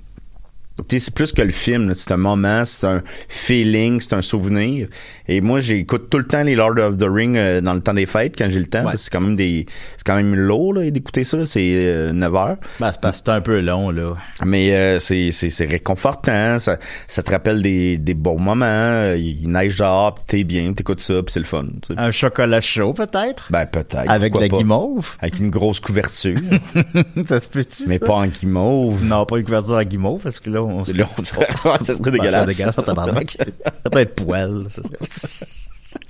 c'est 0.88 1.14
plus 1.14 1.32
que 1.32 1.42
le 1.42 1.50
film, 1.50 1.94
c'est 1.94 2.10
un 2.12 2.16
moment, 2.16 2.64
c'est 2.64 2.86
un 2.86 3.02
feeling, 3.28 4.00
c'est 4.00 4.14
un 4.14 4.22
souvenir. 4.22 4.88
Et 5.28 5.40
moi, 5.40 5.60
j'écoute 5.60 6.10
tout 6.10 6.18
le 6.18 6.26
temps 6.26 6.42
les 6.42 6.54
Lord 6.56 6.78
of 6.78 6.98
the 6.98 7.06
Ring 7.08 7.36
euh, 7.36 7.60
dans 7.60 7.74
le 7.74 7.80
temps 7.80 7.94
des 7.94 8.06
fêtes 8.06 8.34
quand 8.36 8.50
j'ai 8.50 8.58
le 8.58 8.66
temps. 8.66 8.82
parce 8.82 8.96
que 8.96 9.00
C'est 9.02 9.10
quand 9.10 9.20
même 9.20 9.36
des, 9.36 9.66
c'est 9.96 10.04
quand 10.04 10.16
même 10.16 10.34
lourd 10.34 10.74
d'écouter 10.74 11.24
ça. 11.24 11.46
C'est 11.46 11.72
euh, 11.74 12.12
9 12.12 12.34
heures. 12.34 12.56
Ben, 12.80 12.90
c'est 12.92 13.00
parce 13.00 13.20
que 13.20 13.24
c'est 13.26 13.32
un 13.32 13.40
peu 13.40 13.60
long, 13.60 13.90
là. 13.90 14.14
Mais 14.44 14.74
euh, 14.74 14.98
c'est, 14.98 15.30
c'est, 15.32 15.66
réconfortant, 15.66 16.58
ça, 16.58 16.78
ça 17.06 17.22
te 17.22 17.30
rappelle 17.30 17.62
des, 17.62 17.98
des 17.98 18.14
bons 18.14 18.38
moments, 18.38 18.64
euh, 18.66 19.16
il 19.16 19.48
neige 19.50 19.78
dehors, 19.78 20.14
pis 20.14 20.24
t'es 20.26 20.44
bien, 20.44 20.72
t'écoutes 20.72 21.00
ça, 21.00 21.22
puis 21.22 21.32
c'est 21.32 21.40
le 21.40 21.46
fun. 21.46 21.66
Un 21.96 22.10
chocolat 22.10 22.60
chaud, 22.60 22.92
peut-être? 22.92 23.48
Ben 23.50 23.66
peut-être. 23.66 24.10
Avec 24.10 24.34
la 24.38 24.48
guimauve? 24.48 25.16
Avec 25.20 25.38
une 25.38 25.50
grosse 25.50 25.80
couverture, 25.80 26.36
ça 27.28 27.40
se 27.40 27.48
peut-tu, 27.48 27.84
mais 27.86 27.98
ça? 27.98 28.06
pas 28.06 28.14
en 28.14 28.26
guimauve. 28.26 29.04
Non, 29.04 29.24
pas 29.24 29.38
une 29.38 29.44
couverture 29.44 29.76
à 29.76 29.84
guimauve, 29.84 30.22
parce 30.22 30.40
que 30.40 30.50
là, 30.50 30.63
on... 30.64 30.84
Là, 30.92 31.08
on 31.18 31.22
ça 31.22 31.94
serait 31.96 32.10
dégueulasse. 32.10 32.32
Ça 32.32 32.42
serait 32.42 32.46
dégueulasse, 32.46 32.84
tabarnak. 32.84 33.36
Ça 33.38 33.90
peut 33.90 33.98
être 33.98 34.14
poil. 34.14 34.66
Ça 34.70 34.82
serait... 34.82 35.46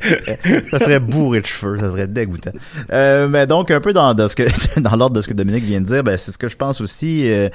ça 0.71 0.79
serait 0.79 1.01
bourré 1.01 1.41
de 1.41 1.47
cheveux, 1.47 1.79
ça 1.79 1.91
serait 1.91 2.07
dégoûtant. 2.07 2.53
Euh, 2.93 3.29
mais 3.29 3.47
donc, 3.47 3.71
un 3.71 3.81
peu 3.81 3.93
dans, 3.93 4.15
dans 4.15 4.29
ce 4.29 4.37
que, 4.37 4.45
dans 4.81 4.97
l'ordre 4.97 5.17
de 5.17 5.23
ce 5.23 5.29
que 5.29 5.35
Dominique 5.35 5.65
vient 5.65 5.81
de 5.81 5.87
dire, 5.87 6.05
ben, 6.05 6.17
c'est 6.17 6.31
ce 6.31 6.39
que 6.39 6.49
je 6.49 6.57
pense 6.57 6.81
aussi. 6.81 7.31
Euh, 7.31 7.49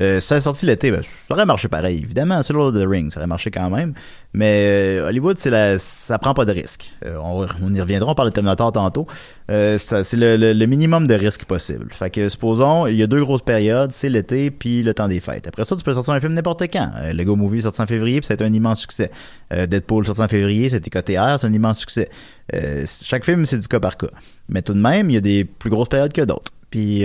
euh, 0.00 0.20
ça 0.20 0.36
a 0.36 0.40
sorti 0.40 0.66
l'été, 0.66 0.90
ben, 0.90 1.02
ça 1.02 1.34
aurait 1.34 1.46
marché 1.46 1.68
pareil. 1.68 1.98
Évidemment, 2.02 2.42
c'est 2.42 2.52
Lord 2.52 2.68
of 2.68 2.74
the 2.74 2.86
Ring, 2.86 3.10
ça 3.10 3.20
aurait 3.20 3.26
marché 3.26 3.50
quand 3.50 3.68
même. 3.70 3.94
Mais 4.32 5.00
euh, 5.00 5.08
Hollywood, 5.08 5.38
c'est 5.38 5.50
la, 5.50 5.76
ça 5.76 6.18
prend 6.18 6.34
pas 6.34 6.44
de 6.44 6.52
risque. 6.52 6.92
Euh, 7.04 7.16
on, 7.22 7.74
y 7.74 7.80
reviendra, 7.80 8.12
on 8.12 8.14
parle 8.14 8.28
de 8.28 8.34
Terminator 8.34 8.70
tantôt. 8.70 9.06
Euh, 9.50 9.76
c'est 9.78 10.14
le, 10.14 10.66
minimum 10.66 11.06
de 11.06 11.14
risque 11.14 11.44
possible. 11.44 11.88
Fait 11.90 12.10
que 12.10 12.28
supposons, 12.28 12.86
il 12.86 12.96
y 12.96 13.02
a 13.02 13.08
deux 13.08 13.20
grosses 13.20 13.42
périodes, 13.42 13.90
c'est 13.90 14.08
l'été 14.08 14.52
puis 14.52 14.82
le 14.84 14.94
temps 14.94 15.08
des 15.08 15.20
fêtes. 15.20 15.48
Après 15.48 15.64
ça, 15.64 15.74
tu 15.76 15.82
peux 15.82 15.92
sortir 15.92 16.14
un 16.14 16.20
film 16.20 16.34
n'importe 16.34 16.62
quand. 16.62 16.90
Lego 17.12 17.34
Movie 17.34 17.62
sorti 17.62 17.82
en 17.82 17.86
février, 17.86 18.20
puis 18.20 18.26
ça 18.26 18.42
un 18.44 18.52
immense 18.52 18.80
succès. 18.80 19.10
Deadpool 19.50 20.06
sorti 20.06 20.22
en 20.22 20.28
février, 20.28 20.70
c'était 20.70 20.90
côté 20.90 21.18
c'est 21.38 21.46
un 21.46 21.52
immense 21.52 21.80
succès. 21.80 22.08
Chaque 23.02 23.24
film, 23.24 23.46
c'est 23.46 23.58
du 23.58 23.68
cas 23.68 23.80
par 23.80 23.96
cas. 23.96 24.06
Mais 24.48 24.62
tout 24.62 24.74
de 24.74 24.80
même, 24.80 25.10
il 25.10 25.14
y 25.14 25.16
a 25.16 25.20
des 25.20 25.44
plus 25.44 25.70
grosses 25.70 25.88
périodes 25.88 26.12
que 26.12 26.22
d'autres. 26.22 26.52
Puis 26.70 27.04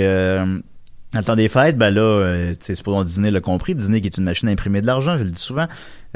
dans 1.15 1.19
le 1.21 1.25
temps 1.25 1.35
des 1.35 1.49
fêtes, 1.49 1.77
ben 1.77 1.89
là, 1.91 2.01
euh, 2.01 2.53
sais, 2.59 2.75
supposons 2.75 3.03
Disney 3.03 3.31
l'a 3.31 3.39
compris. 3.41 3.73
Disney 3.73 4.01
qui 4.01 4.07
est 4.07 4.17
une 4.17 4.23
machine 4.25 4.47
à 4.49 4.51
imprimer 4.51 4.81
de 4.81 4.85
l'argent, 4.85 5.17
je 5.17 5.23
le 5.23 5.29
dis 5.31 5.41
souvent, 5.41 5.65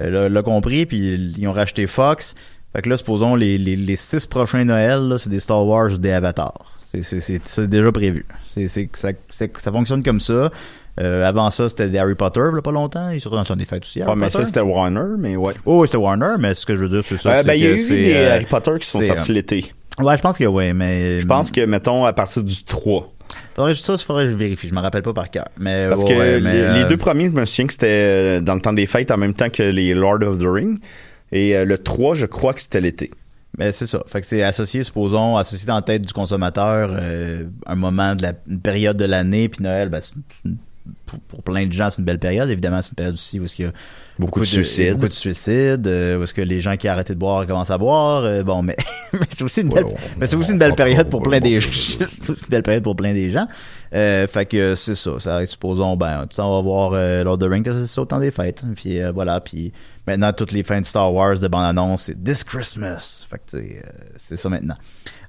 euh, 0.01 0.29
l'a- 0.29 0.43
compris, 0.43 0.85
puis 0.85 1.33
ils 1.38 1.47
ont 1.47 1.51
racheté 1.53 1.88
Fox. 1.88 2.35
Fait 2.75 2.81
que 2.83 2.89
là, 2.89 2.97
supposons 2.97 3.33
les, 3.35 3.57
les, 3.57 3.75
les 3.75 3.95
six 3.95 4.25
prochains 4.27 4.63
Noëls, 4.63 5.07
là, 5.09 5.17
c'est 5.17 5.29
des 5.29 5.39
Star 5.39 5.65
Wars 5.65 5.91
ou 5.93 5.97
des 5.97 6.12
Avatars. 6.12 6.75
C'est, 6.91 7.01
c'est, 7.01 7.19
c'est, 7.19 7.41
c'est 7.45 7.67
déjà 7.67 7.91
prévu. 7.91 8.25
C'est, 8.45 8.67
c'est, 8.67 8.89
ça, 8.93 9.09
c'est- 9.29 9.57
ça 9.59 9.71
fonctionne 9.71 10.03
comme 10.03 10.19
ça. 10.19 10.51
Euh, 10.99 11.23
avant 11.25 11.49
ça, 11.49 11.69
c'était 11.69 11.88
des 11.89 11.97
Harry 11.97 12.15
Potter, 12.15 12.41
là, 12.53 12.62
pas 12.62 12.71
longtemps. 12.71 13.09
Ils 13.12 13.21
sont 13.21 13.29
dans 13.29 13.39
le 13.39 13.45
temps 13.45 13.55
des 13.55 13.63
fêtes 13.65 13.83
aussi. 13.83 13.99
Ouais, 13.99 14.05
Harry 14.07 14.17
mais 14.19 14.29
ça, 14.29 14.45
c'était 14.45 14.59
Warner, 14.59 15.15
mais 15.17 15.35
ouais. 15.38 15.53
Oh, 15.65 15.81
oui, 15.81 15.88
c'était 15.88 15.97
Warner, 15.97 16.33
mais 16.39 16.53
ce 16.55 16.65
que 16.65 16.75
je 16.75 16.81
veux 16.81 16.89
dire, 16.89 17.03
c'est 17.05 17.17
ça. 17.17 17.29
Euh, 17.29 17.35
c'est 17.38 17.47
ben, 17.47 17.53
il 17.53 17.63
y 17.63 17.67
a 17.67 17.71
eu 17.71 17.77
c'est, 17.77 17.95
des 17.95 18.13
euh, 18.15 18.33
Harry 18.33 18.45
Potter 18.45 18.71
qui 18.81 18.88
sont 18.88 18.99
c'est, 18.99 19.05
sortis 19.07 19.31
l'été. 19.31 19.71
Ouais, 19.99 20.17
je 20.17 20.21
pense 20.21 20.38
que 20.38 20.43
oui, 20.43 20.73
mais. 20.73 21.21
Je 21.21 21.25
pense 21.27 21.51
que, 21.51 21.65
mettons, 21.65 22.03
à 22.05 22.12
partir 22.13 22.43
du 22.43 22.63
3. 22.65 23.13
Faudrait, 23.60 23.76
ça, 23.76 23.98
faudrait 23.98 24.24
que 24.26 24.32
je 24.32 24.36
vérifie. 24.36 24.69
Je 24.69 24.74
me 24.74 24.80
rappelle 24.80 25.02
pas 25.02 25.12
par 25.12 25.30
cœur. 25.30 25.50
Mais, 25.60 25.89
Parce 25.89 26.04
ouais, 26.04 26.08
que 26.08 26.13
ouais, 26.17 26.39
mais, 26.39 26.54
les, 26.54 26.60
les 26.60 26.84
euh, 26.86 26.88
deux 26.88 26.95
premiers, 26.95 27.26
je 27.26 27.32
me 27.32 27.45
souviens 27.45 27.67
que 27.67 27.74
c'était 27.74 27.88
euh, 27.89 28.41
dans 28.41 28.56
le 28.56 28.62
temps 28.62 28.72
des 28.72 28.86
fêtes 28.86 29.12
en 29.12 29.17
même 29.17 29.34
temps 29.34 29.50
que 29.50 29.63
les 29.63 29.93
Lord 29.93 30.24
of 30.24 30.38
the 30.38 30.45
Ring. 30.48 30.80
Et 31.34 31.58
euh, 31.58 31.65
le 31.65 31.78
3, 31.78 32.15
je 32.15 32.26
crois 32.26 32.54
que 32.54 32.62
c'était 32.62 32.80
l'été. 32.80 33.12
Ben, 33.58 33.74
c'est 33.74 33.88
ça. 33.88 34.02
Fait 34.08 34.22
que 34.22 34.28
c'est 34.28 34.43
associé, 34.43 34.84
supposons, 34.84 35.36
associé 35.36 35.67
dans 35.67 35.76
la 35.76 35.82
tête 35.82 36.04
du 36.04 36.13
consommateur 36.13 36.91
euh, 36.93 37.43
un 37.65 37.76
moment 37.76 38.15
de 38.15 38.22
la 38.24 38.34
une 38.48 38.62
période 38.62 38.95
de 38.95 39.04
l'année, 39.04 39.50
puis 39.50 39.62
Noël, 39.62 39.89
ben, 39.89 40.00
c'est 40.02 40.13
une- 40.45 40.56
pour, 41.06 41.19
pour 41.21 41.43
plein 41.43 41.65
de 41.67 41.73
gens, 41.73 41.89
c'est 41.89 41.99
une 41.99 42.06
belle 42.06 42.19
période. 42.19 42.49
Évidemment, 42.49 42.82
c'est 42.82 42.91
une 42.91 42.95
période 42.95 43.15
aussi 43.15 43.39
où 43.39 43.45
il 43.45 43.65
y 43.65 43.67
a 43.67 43.71
Beaucoup 44.19 44.41
de 44.41 44.45
suicides. 44.45 44.95
Beaucoup 44.95 45.08
de 45.08 45.13
suicides, 45.13 45.88
euh, 45.88 46.19
où 46.19 46.23
est-ce 46.23 46.34
que 46.34 46.41
les 46.41 46.60
gens 46.60 46.75
qui 46.75 46.89
ont 46.89 46.91
arrêté 46.91 47.13
de 47.13 47.19
boire 47.19 47.47
commencent 47.47 47.71
à 47.71 47.78
boire. 47.78 48.23
euh, 48.25 48.43
bon, 48.43 48.62
mais, 48.62 48.75
mais 49.13 49.19
c'est 49.32 49.45
aussi 49.45 49.62
une 49.62 49.69
belle, 49.69 49.86
Ouais, 49.86 49.95
mais 50.17 50.28
c'est 50.28 50.36
aussi 50.36 50.52
une 50.52 50.60
belle 50.60 50.73
période 50.73 51.10
pour 51.10 51.21
plein 51.21 51.39
des 51.39 51.62
c'est 51.62 52.30
aussi 52.30 52.43
une 52.43 52.49
belle 52.49 52.63
période 52.63 52.84
pour 52.84 52.97
plein 52.97 53.13
des 53.13 53.32
gens. 53.32 53.47
Euh, 53.93 54.28
fait 54.28 54.45
que 54.45 54.75
c'est 54.75 54.95
ça. 54.95 55.19
Ça 55.19 55.45
supposons, 55.45 55.95
ben, 55.95 56.28
tu 56.28 56.39
on 56.41 56.56
va 56.58 56.62
voir 56.62 56.91
euh, 56.93 57.23
Lord 57.23 57.36
of 57.36 57.39
the 57.39 57.49
Rings, 57.49 57.63
c'est 57.65 57.88
ça 57.88 58.02
au 58.02 58.06
temps 58.06 58.19
des 58.19 58.32
fêtes. 58.32 58.62
Puis 58.75 59.02
euh, 59.02 59.12
voilà, 59.13 59.39
puis 59.39 59.71
maintenant 60.06 60.34
toutes 60.34 60.52
les 60.52 60.63
fins 60.63 60.82
de 60.82 60.86
Star 60.86 61.13
Wars 61.13 61.39
de 61.39 61.47
bande-annonce, 61.47 62.04
c'est 62.04 62.21
This 62.21 62.43
Christmas. 62.43 63.25
Fait 63.30 63.38
que 63.38 63.63
c'est 64.17 64.38
ça 64.38 64.49
maintenant. 64.49 64.75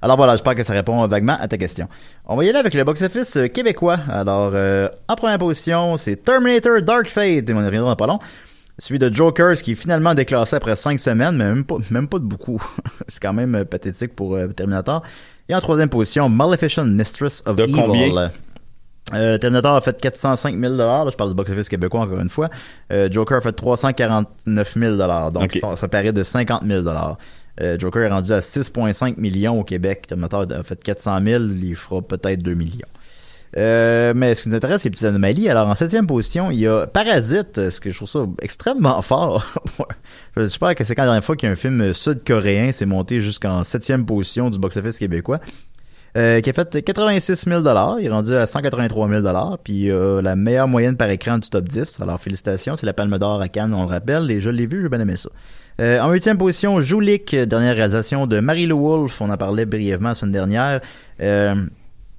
Alors 0.01 0.17
voilà, 0.17 0.33
j'espère 0.33 0.55
que 0.55 0.63
ça 0.63 0.73
répond 0.73 1.05
vaguement 1.07 1.37
à 1.39 1.47
ta 1.47 1.57
question. 1.57 1.87
On 2.25 2.35
va 2.35 2.43
y 2.43 2.49
aller 2.49 2.57
avec 2.57 2.73
le 2.73 2.83
box-office 2.83 3.37
euh, 3.37 3.47
québécois. 3.47 3.99
Alors, 4.09 4.51
euh, 4.53 4.89
en 5.07 5.15
première 5.15 5.37
position, 5.37 5.95
c'est 5.97 6.15
Terminator 6.15 6.81
Dark 6.81 7.05
Fate, 7.07 7.49
et 7.49 7.53
on 7.53 7.61
y 7.61 7.65
reviendra 7.65 7.91
dans 7.91 7.95
pas 7.95 8.07
long. 8.07 8.19
Suivi 8.79 8.97
de 8.97 9.13
Jokers, 9.13 9.57
qui 9.61 9.73
est 9.73 9.75
finalement 9.75 10.15
déclassé 10.15 10.55
après 10.55 10.75
cinq 10.75 10.99
semaines, 10.99 11.37
mais 11.37 11.45
même 11.45 11.63
pas, 11.63 11.75
même 11.91 12.07
pas 12.07 12.17
de 12.17 12.23
beaucoup. 12.23 12.59
c'est 13.07 13.21
quand 13.21 13.33
même 13.33 13.53
euh, 13.53 13.63
pathétique 13.63 14.15
pour 14.15 14.35
euh, 14.35 14.47
Terminator. 14.47 15.03
Et 15.47 15.53
en 15.53 15.61
troisième 15.61 15.89
position, 15.89 16.29
Maleficent 16.29 16.85
Mistress 16.85 17.43
of 17.45 17.57
De 17.57 17.63
Evil. 17.63 17.73
combien? 17.73 18.31
Euh, 19.13 19.37
Terminator 19.37 19.75
a 19.75 19.81
fait 19.81 19.99
405 19.99 20.57
000 20.57 20.73
là, 20.75 21.05
je 21.09 21.15
parle 21.15 21.31
du 21.31 21.35
box-office 21.35 21.69
québécois 21.69 22.01
encore 22.01 22.19
une 22.19 22.29
fois. 22.29 22.49
Euh, 22.91 23.09
Joker 23.11 23.37
a 23.37 23.41
fait 23.41 23.51
349 23.51 24.73
000 24.75 24.95
donc 25.31 25.59
ça, 25.59 25.75
ça 25.75 25.87
paraît 25.87 26.13
de 26.13 26.23
50 26.23 26.63
000 26.65 26.83
euh, 27.61 27.77
Joker 27.77 28.03
est 28.03 28.09
rendu 28.09 28.31
à 28.31 28.39
6,5 28.39 29.19
millions 29.19 29.59
au 29.59 29.63
Québec. 29.63 30.07
Terminator 30.07 30.45
a 30.51 30.63
fait 30.63 30.81
400 30.81 31.19
000, 31.23 31.43
il 31.61 31.75
fera 31.75 32.01
peut-être 32.01 32.41
2 32.41 32.53
millions. 32.53 32.87
Euh, 33.57 34.13
mais 34.15 34.33
ce 34.33 34.43
qui 34.43 34.49
nous 34.49 34.55
intéresse, 34.55 34.81
c'est 34.81 34.89
les 34.89 34.91
petites 34.91 35.05
anomalies. 35.05 35.49
Alors, 35.49 35.67
en 35.67 35.75
septième 35.75 36.07
position, 36.07 36.51
il 36.51 36.59
y 36.59 36.67
a 36.67 36.87
Parasite, 36.87 37.69
ce 37.69 37.81
que 37.81 37.91
je 37.91 37.95
trouve 37.97 38.09
ça 38.09 38.25
extrêmement 38.41 39.01
fort. 39.01 39.45
je 40.37 40.73
que 40.73 40.83
c'est 40.83 40.95
quand 40.95 41.03
la 41.03 41.07
dernière 41.07 41.23
fois 41.23 41.35
qu'un 41.35 41.55
film 41.55 41.93
sud-coréen 41.93 42.71
s'est 42.71 42.85
monté 42.85 43.21
jusqu'en 43.21 43.63
septième 43.63 44.05
position 44.05 44.49
du 44.49 44.57
box-office 44.57 44.97
québécois. 44.97 45.39
Euh, 46.17 46.41
qui 46.41 46.49
a 46.49 46.53
fait 46.53 46.83
86 46.83 47.45
000 47.47 47.61
Il 47.99 48.05
est 48.05 48.09
rendu 48.09 48.35
à 48.35 48.45
183 48.45 49.07
000 49.07 49.57
Puis 49.63 49.89
euh, 49.89 50.21
la 50.21 50.35
meilleure 50.35 50.67
moyenne 50.67 50.97
par 50.97 51.09
écran 51.09 51.37
du 51.37 51.49
top 51.49 51.65
10. 51.65 52.01
Alors, 52.01 52.19
félicitations. 52.19 52.75
C'est 52.75 52.85
la 52.85 52.93
Palme 52.93 53.17
d'Or 53.17 53.41
à 53.41 53.47
Cannes, 53.47 53.73
on 53.73 53.83
le 53.83 53.89
rappelle. 53.89 54.29
Et 54.29 54.41
je 54.41 54.49
l'ai 54.49 54.65
vu, 54.65 54.81
j'ai 54.81 54.89
bien 54.89 54.99
aimé 54.99 55.15
ça. 55.15 55.29
Euh, 55.81 55.99
en 55.99 56.11
huitième 56.11 56.37
position, 56.37 56.79
Joulik, 56.79 57.35
dernière 57.35 57.75
réalisation 57.75 58.27
de 58.27 58.39
Marie-Lou 58.39 58.79
Wolfe. 58.79 59.19
On 59.21 59.29
en 59.31 59.37
parlait 59.37 59.65
brièvement 59.65 60.09
la 60.09 60.15
semaine 60.15 60.31
dernière. 60.33 60.79
Euh, 61.21 61.55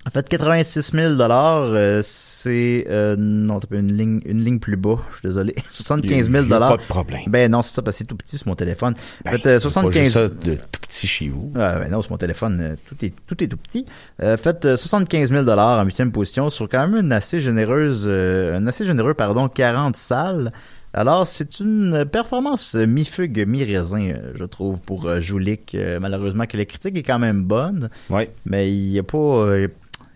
En 0.04 0.10
fait, 0.10 0.28
86 0.28 0.90
000 0.94 1.14
dollars, 1.14 1.70
c'est 2.02 2.86
euh, 2.90 3.14
non, 3.16 3.60
t'as 3.60 3.68
pas 3.68 3.76
une 3.76 3.96
ligne, 3.96 4.20
une 4.26 4.42
ligne 4.42 4.58
plus 4.58 4.76
bas. 4.76 4.98
Je 5.12 5.18
suis 5.18 5.28
désolé. 5.28 5.54
75 5.70 6.10
000 6.10 6.26
Il 6.28 6.32
y 6.34 6.36
a 6.38 6.42
dollars. 6.42 6.70
pas 6.70 6.76
de 6.82 6.88
problème. 6.88 7.20
Ben 7.28 7.48
non, 7.52 7.62
c'est 7.62 7.72
ça 7.74 7.82
parce 7.82 7.94
que 7.94 7.98
c'est 8.00 8.04
tout 8.06 8.16
petit 8.16 8.36
sur 8.36 8.48
mon 8.48 8.56
téléphone. 8.56 8.94
En 9.24 9.30
Ben, 9.30 9.38
fait, 9.40 9.46
euh, 9.48 9.58
c'est 9.60 9.64
pas 9.68 9.70
75 9.70 10.02
juste 10.02 10.14
ça 10.14 10.22
de 10.28 10.54
tout 10.56 10.80
petit 10.80 11.06
chez 11.06 11.28
vous. 11.28 11.52
ah, 11.54 11.78
ben 11.78 11.88
non, 11.88 12.02
sur 12.02 12.10
mon 12.10 12.18
téléphone, 12.18 12.58
euh, 12.60 12.74
tout 12.88 12.96
est 13.04 13.14
tout 13.28 13.44
est 13.44 13.46
tout 13.46 13.56
petit. 13.58 13.84
Euh, 14.20 14.36
faites 14.36 14.64
euh, 14.64 14.76
75 14.76 15.30
000 15.30 15.44
dollars 15.44 15.78
en 15.78 15.84
huitième 15.84 16.10
position 16.10 16.50
sur 16.50 16.68
quand 16.68 16.88
même 16.88 17.04
une 17.04 17.12
assez 17.12 17.40
généreuse, 17.40 18.06
euh, 18.08 18.58
un 18.58 18.66
assez 18.66 18.84
généreux 18.84 19.14
pardon, 19.14 19.46
40 19.48 19.94
salles. 19.96 20.50
Alors 20.94 21.26
c'est 21.26 21.60
une 21.60 22.04
performance 22.04 22.74
mi-fugue, 22.74 23.46
mi-raisin, 23.46 24.10
euh, 24.10 24.32
je 24.34 24.44
trouve, 24.44 24.78
pour 24.80 25.06
euh, 25.06 25.20
Joulik. 25.20 25.74
Euh, 25.74 25.98
malheureusement 26.00 26.44
que 26.46 26.56
la 26.58 26.66
critique 26.66 26.96
est 26.98 27.02
quand 27.02 27.18
même 27.18 27.42
bonne, 27.42 27.88
Ouais. 28.10 28.30
mais 28.44 28.70
il 28.70 28.90
n'y 28.90 28.98
a 28.98 29.02
pas, 29.02 29.54
il 29.56 29.62
y 29.62 29.64
a 29.64 29.68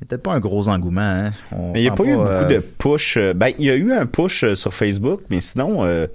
peut-être 0.07 0.23
pas 0.23 0.35
un 0.35 0.41
gros 0.41 0.69
engouement. 0.69 1.01
Hein. 1.01 1.33
On 1.53 1.73
Mais 1.73 1.81
il 1.81 1.83
n'y 1.85 1.89
a 1.89 1.93
pas, 1.95 2.05
eu 2.05 2.15
beaucoup 2.17 2.53
de 2.53 2.59
push. 2.59 3.17
Ben, 3.35 3.53
il 3.59 3.65
y 3.65 3.71
a 3.71 3.75
eu 3.77 3.93
un 3.93 4.05
push 4.05 4.53
sur 4.55 4.75
Facebook, 4.75 5.23
mais 5.31 5.41
sinon, 5.41 5.87
euh, 5.87 6.07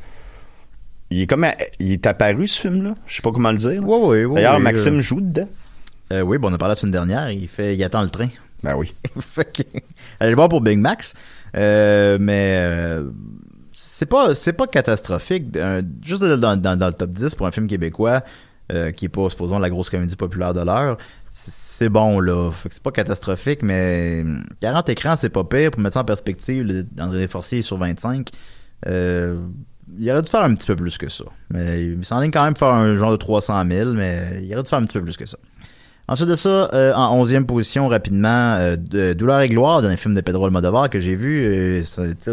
il 1.10 1.21
est 1.21 1.28
comme, 1.28 1.43
à- 1.43 1.56
il 1.80 1.91
est 1.93 2.06
apparu 2.06 2.47
ce 2.47 2.60
film-là. 2.62 2.93
Je 3.08 3.15
sais 3.15 3.21
pas 3.24 3.32
comment 3.32 3.52
le 3.52 3.58
dire. 3.58 3.84
Ouais, 3.84 3.97
ouais, 4.00 4.26
ouais, 4.26 4.36
D'ailleurs, 4.36 4.60
Maxime 4.60 4.97
euh, 4.97 5.02
joue 5.02 5.21
dedans. 5.21 5.50
oui, 6.24 6.38
bon, 6.38 6.52
on 6.52 6.54
a 6.54 6.58
parlé 6.60 6.74
la 6.74 6.76
semaine 6.76 6.91
dernière. 6.93 7.32
Il 7.32 7.47
fait, 7.47 7.76
il 7.76 7.84
attend 7.84 8.04
le 8.04 8.10
train. 8.10 8.30
Ben 8.62 8.76
oui. 8.76 8.93
Fait 9.19 9.52
que, 9.52 9.63
allez 10.19 10.30
le 10.30 10.36
voir 10.36 10.50
pour 10.50 10.62
Big 10.62 10.78
Max. 10.78 11.15
Mais 11.56 12.97
c'est 14.02 14.08
pas 14.08 14.34
c'est 14.34 14.54
pas 14.54 14.66
catastrophique. 14.66 15.56
Euh, 15.56 15.84
juste 16.04 16.24
dans, 16.24 16.60
dans, 16.60 16.88
le 16.88 16.94
top 16.94 17.12
10 17.12 17.36
pour 17.36 17.46
un 17.46 17.52
film 17.52 17.68
québécois 17.68 18.24
euh, 18.72 18.92
qui 18.92 19.06
est 19.06 19.10
pas 19.10 19.30
supposons 19.30 19.60
la 19.60 19.70
grosse 19.70 19.92
comédie 19.92 20.16
populaire 20.16 20.56
de 20.56 20.62
l'heure. 20.62 20.98
C'est 21.30 21.88
bon 21.88 22.20
là. 22.20 22.50
Fait 22.50 22.70
c'est 22.72 22.82
pas 22.82 22.90
catastrophique, 22.90 23.62
mais 23.62 24.24
40 24.60 24.90
écrans, 24.90 25.16
c'est 25.18 25.30
pas 25.30 25.44
pire. 25.44 25.70
Pour 25.70 25.82
mettre 25.82 25.94
ça 25.94 26.02
en 26.02 26.06
perspective, 26.06 26.88
André 27.00 27.28
Forcier 27.28 27.60
est 27.60 27.62
sur 27.62 27.78
25. 27.78 28.30
Euh, 28.88 29.40
il 30.00 30.10
aurait 30.10 30.24
dû 30.24 30.32
faire 30.32 30.46
un 30.46 30.56
petit 30.56 30.66
peu 30.66 30.76
plus 30.76 30.98
que 30.98 31.08
ça. 31.08 31.26
Mais 31.52 31.86
il 31.86 32.04
s'enligne 32.04 32.32
quand 32.32 32.44
même 32.44 32.58
faire 32.58 32.70
un 32.70 32.96
genre 32.96 33.12
de 33.12 33.18
300 33.18 33.64
000, 33.70 33.94
mais 33.94 34.42
il 34.42 34.52
aurait 34.56 34.64
dû 34.64 34.70
faire 34.70 34.80
un 34.80 34.86
petit 34.86 34.98
peu 34.98 35.04
plus 35.04 35.16
que 35.16 35.28
ça. 35.28 35.38
Ensuite 36.12 36.28
de 36.28 36.36
ça, 36.36 36.70
euh, 36.74 36.94
en 36.94 37.18
onzième 37.18 37.46
position, 37.46 37.88
rapidement, 37.88 38.56
euh, 38.56 38.76
de 38.76 39.14
Douleur 39.14 39.40
et 39.40 39.48
gloire, 39.48 39.82
d'un 39.82 39.96
film 39.96 40.14
de 40.14 40.20
Pedro 40.20 40.46
Almodovar 40.46 40.90
que 40.90 41.00
j'ai 41.00 41.16
vu. 41.16 41.42
Euh, 41.46 41.84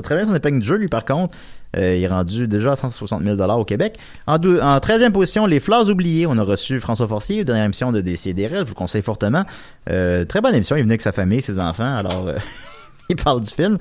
très 0.02 0.16
bien 0.16 0.24
son 0.24 0.34
épingle 0.34 0.58
du 0.58 0.66
jeu, 0.66 0.76
lui, 0.78 0.88
par 0.88 1.04
contre. 1.04 1.36
Euh, 1.76 1.96
il 1.96 2.02
est 2.02 2.08
rendu 2.08 2.48
déjà 2.48 2.72
à 2.72 2.76
160 2.76 3.22
000 3.22 3.36
au 3.40 3.64
Québec. 3.64 3.98
En, 4.26 4.38
dou- 4.38 4.58
en 4.60 4.78
13e 4.78 5.12
position, 5.12 5.46
Les 5.46 5.60
Fleurs 5.60 5.88
oubliées. 5.90 6.26
On 6.26 6.38
a 6.38 6.42
reçu 6.42 6.80
François 6.80 7.06
Forcier, 7.08 7.44
dernière 7.44 7.64
émission 7.66 7.92
de 7.92 8.00
Décideret. 8.00 8.58
Je 8.58 8.62
vous 8.62 8.70
le 8.70 8.74
conseille 8.74 9.02
fortement. 9.02 9.44
Euh, 9.90 10.24
très 10.24 10.40
bonne 10.40 10.54
émission. 10.54 10.76
Il 10.76 10.82
venu 10.82 10.92
avec 10.92 11.02
sa 11.02 11.12
famille, 11.12 11.42
ses 11.42 11.58
enfants. 11.58 11.96
Alors, 11.96 12.28
euh, 12.28 12.36
il 13.10 13.16
parle 13.16 13.42
du 13.42 13.50
film. 13.50 13.78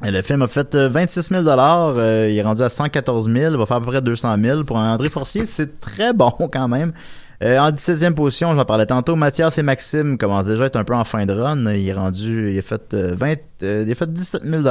Le 0.00 0.22
film 0.22 0.42
a 0.42 0.46
fait 0.46 0.74
euh, 0.76 0.88
26 0.88 1.28
000 1.30 1.44
euh, 1.48 2.28
Il 2.30 2.36
est 2.38 2.42
rendu 2.42 2.62
à 2.62 2.68
114 2.68 3.28
000 3.32 3.52
Il 3.52 3.58
va 3.58 3.66
faire 3.66 3.78
à 3.78 3.80
peu 3.80 3.86
près 3.86 4.00
200 4.00 4.36
000 4.40 4.64
Pour 4.64 4.76
André 4.76 5.08
Forcier, 5.08 5.44
c'est 5.44 5.80
très 5.80 6.12
bon 6.12 6.30
quand 6.52 6.68
même. 6.68 6.92
En 7.40 7.70
17e 7.70 8.14
position, 8.14 8.52
j'en 8.56 8.64
parlais 8.64 8.86
tantôt, 8.86 9.14
Mathias 9.14 9.58
et 9.58 9.62
Maxime 9.62 10.18
commencent 10.18 10.46
déjà 10.46 10.64
à 10.64 10.66
être 10.66 10.76
un 10.76 10.82
peu 10.82 10.94
en 10.94 11.04
fin 11.04 11.24
de 11.24 11.32
run. 11.32 11.72
Il 11.72 11.88
est 11.88 11.92
rendu, 11.92 12.52
il 12.52 12.58
a 12.58 12.62
fait 12.62 12.94
euh, 12.94 13.14
20, 13.16 13.34
euh, 13.62 13.84
il 13.86 13.92
a 13.92 13.94
fait 13.94 14.12
17 14.12 14.42
000 14.42 14.62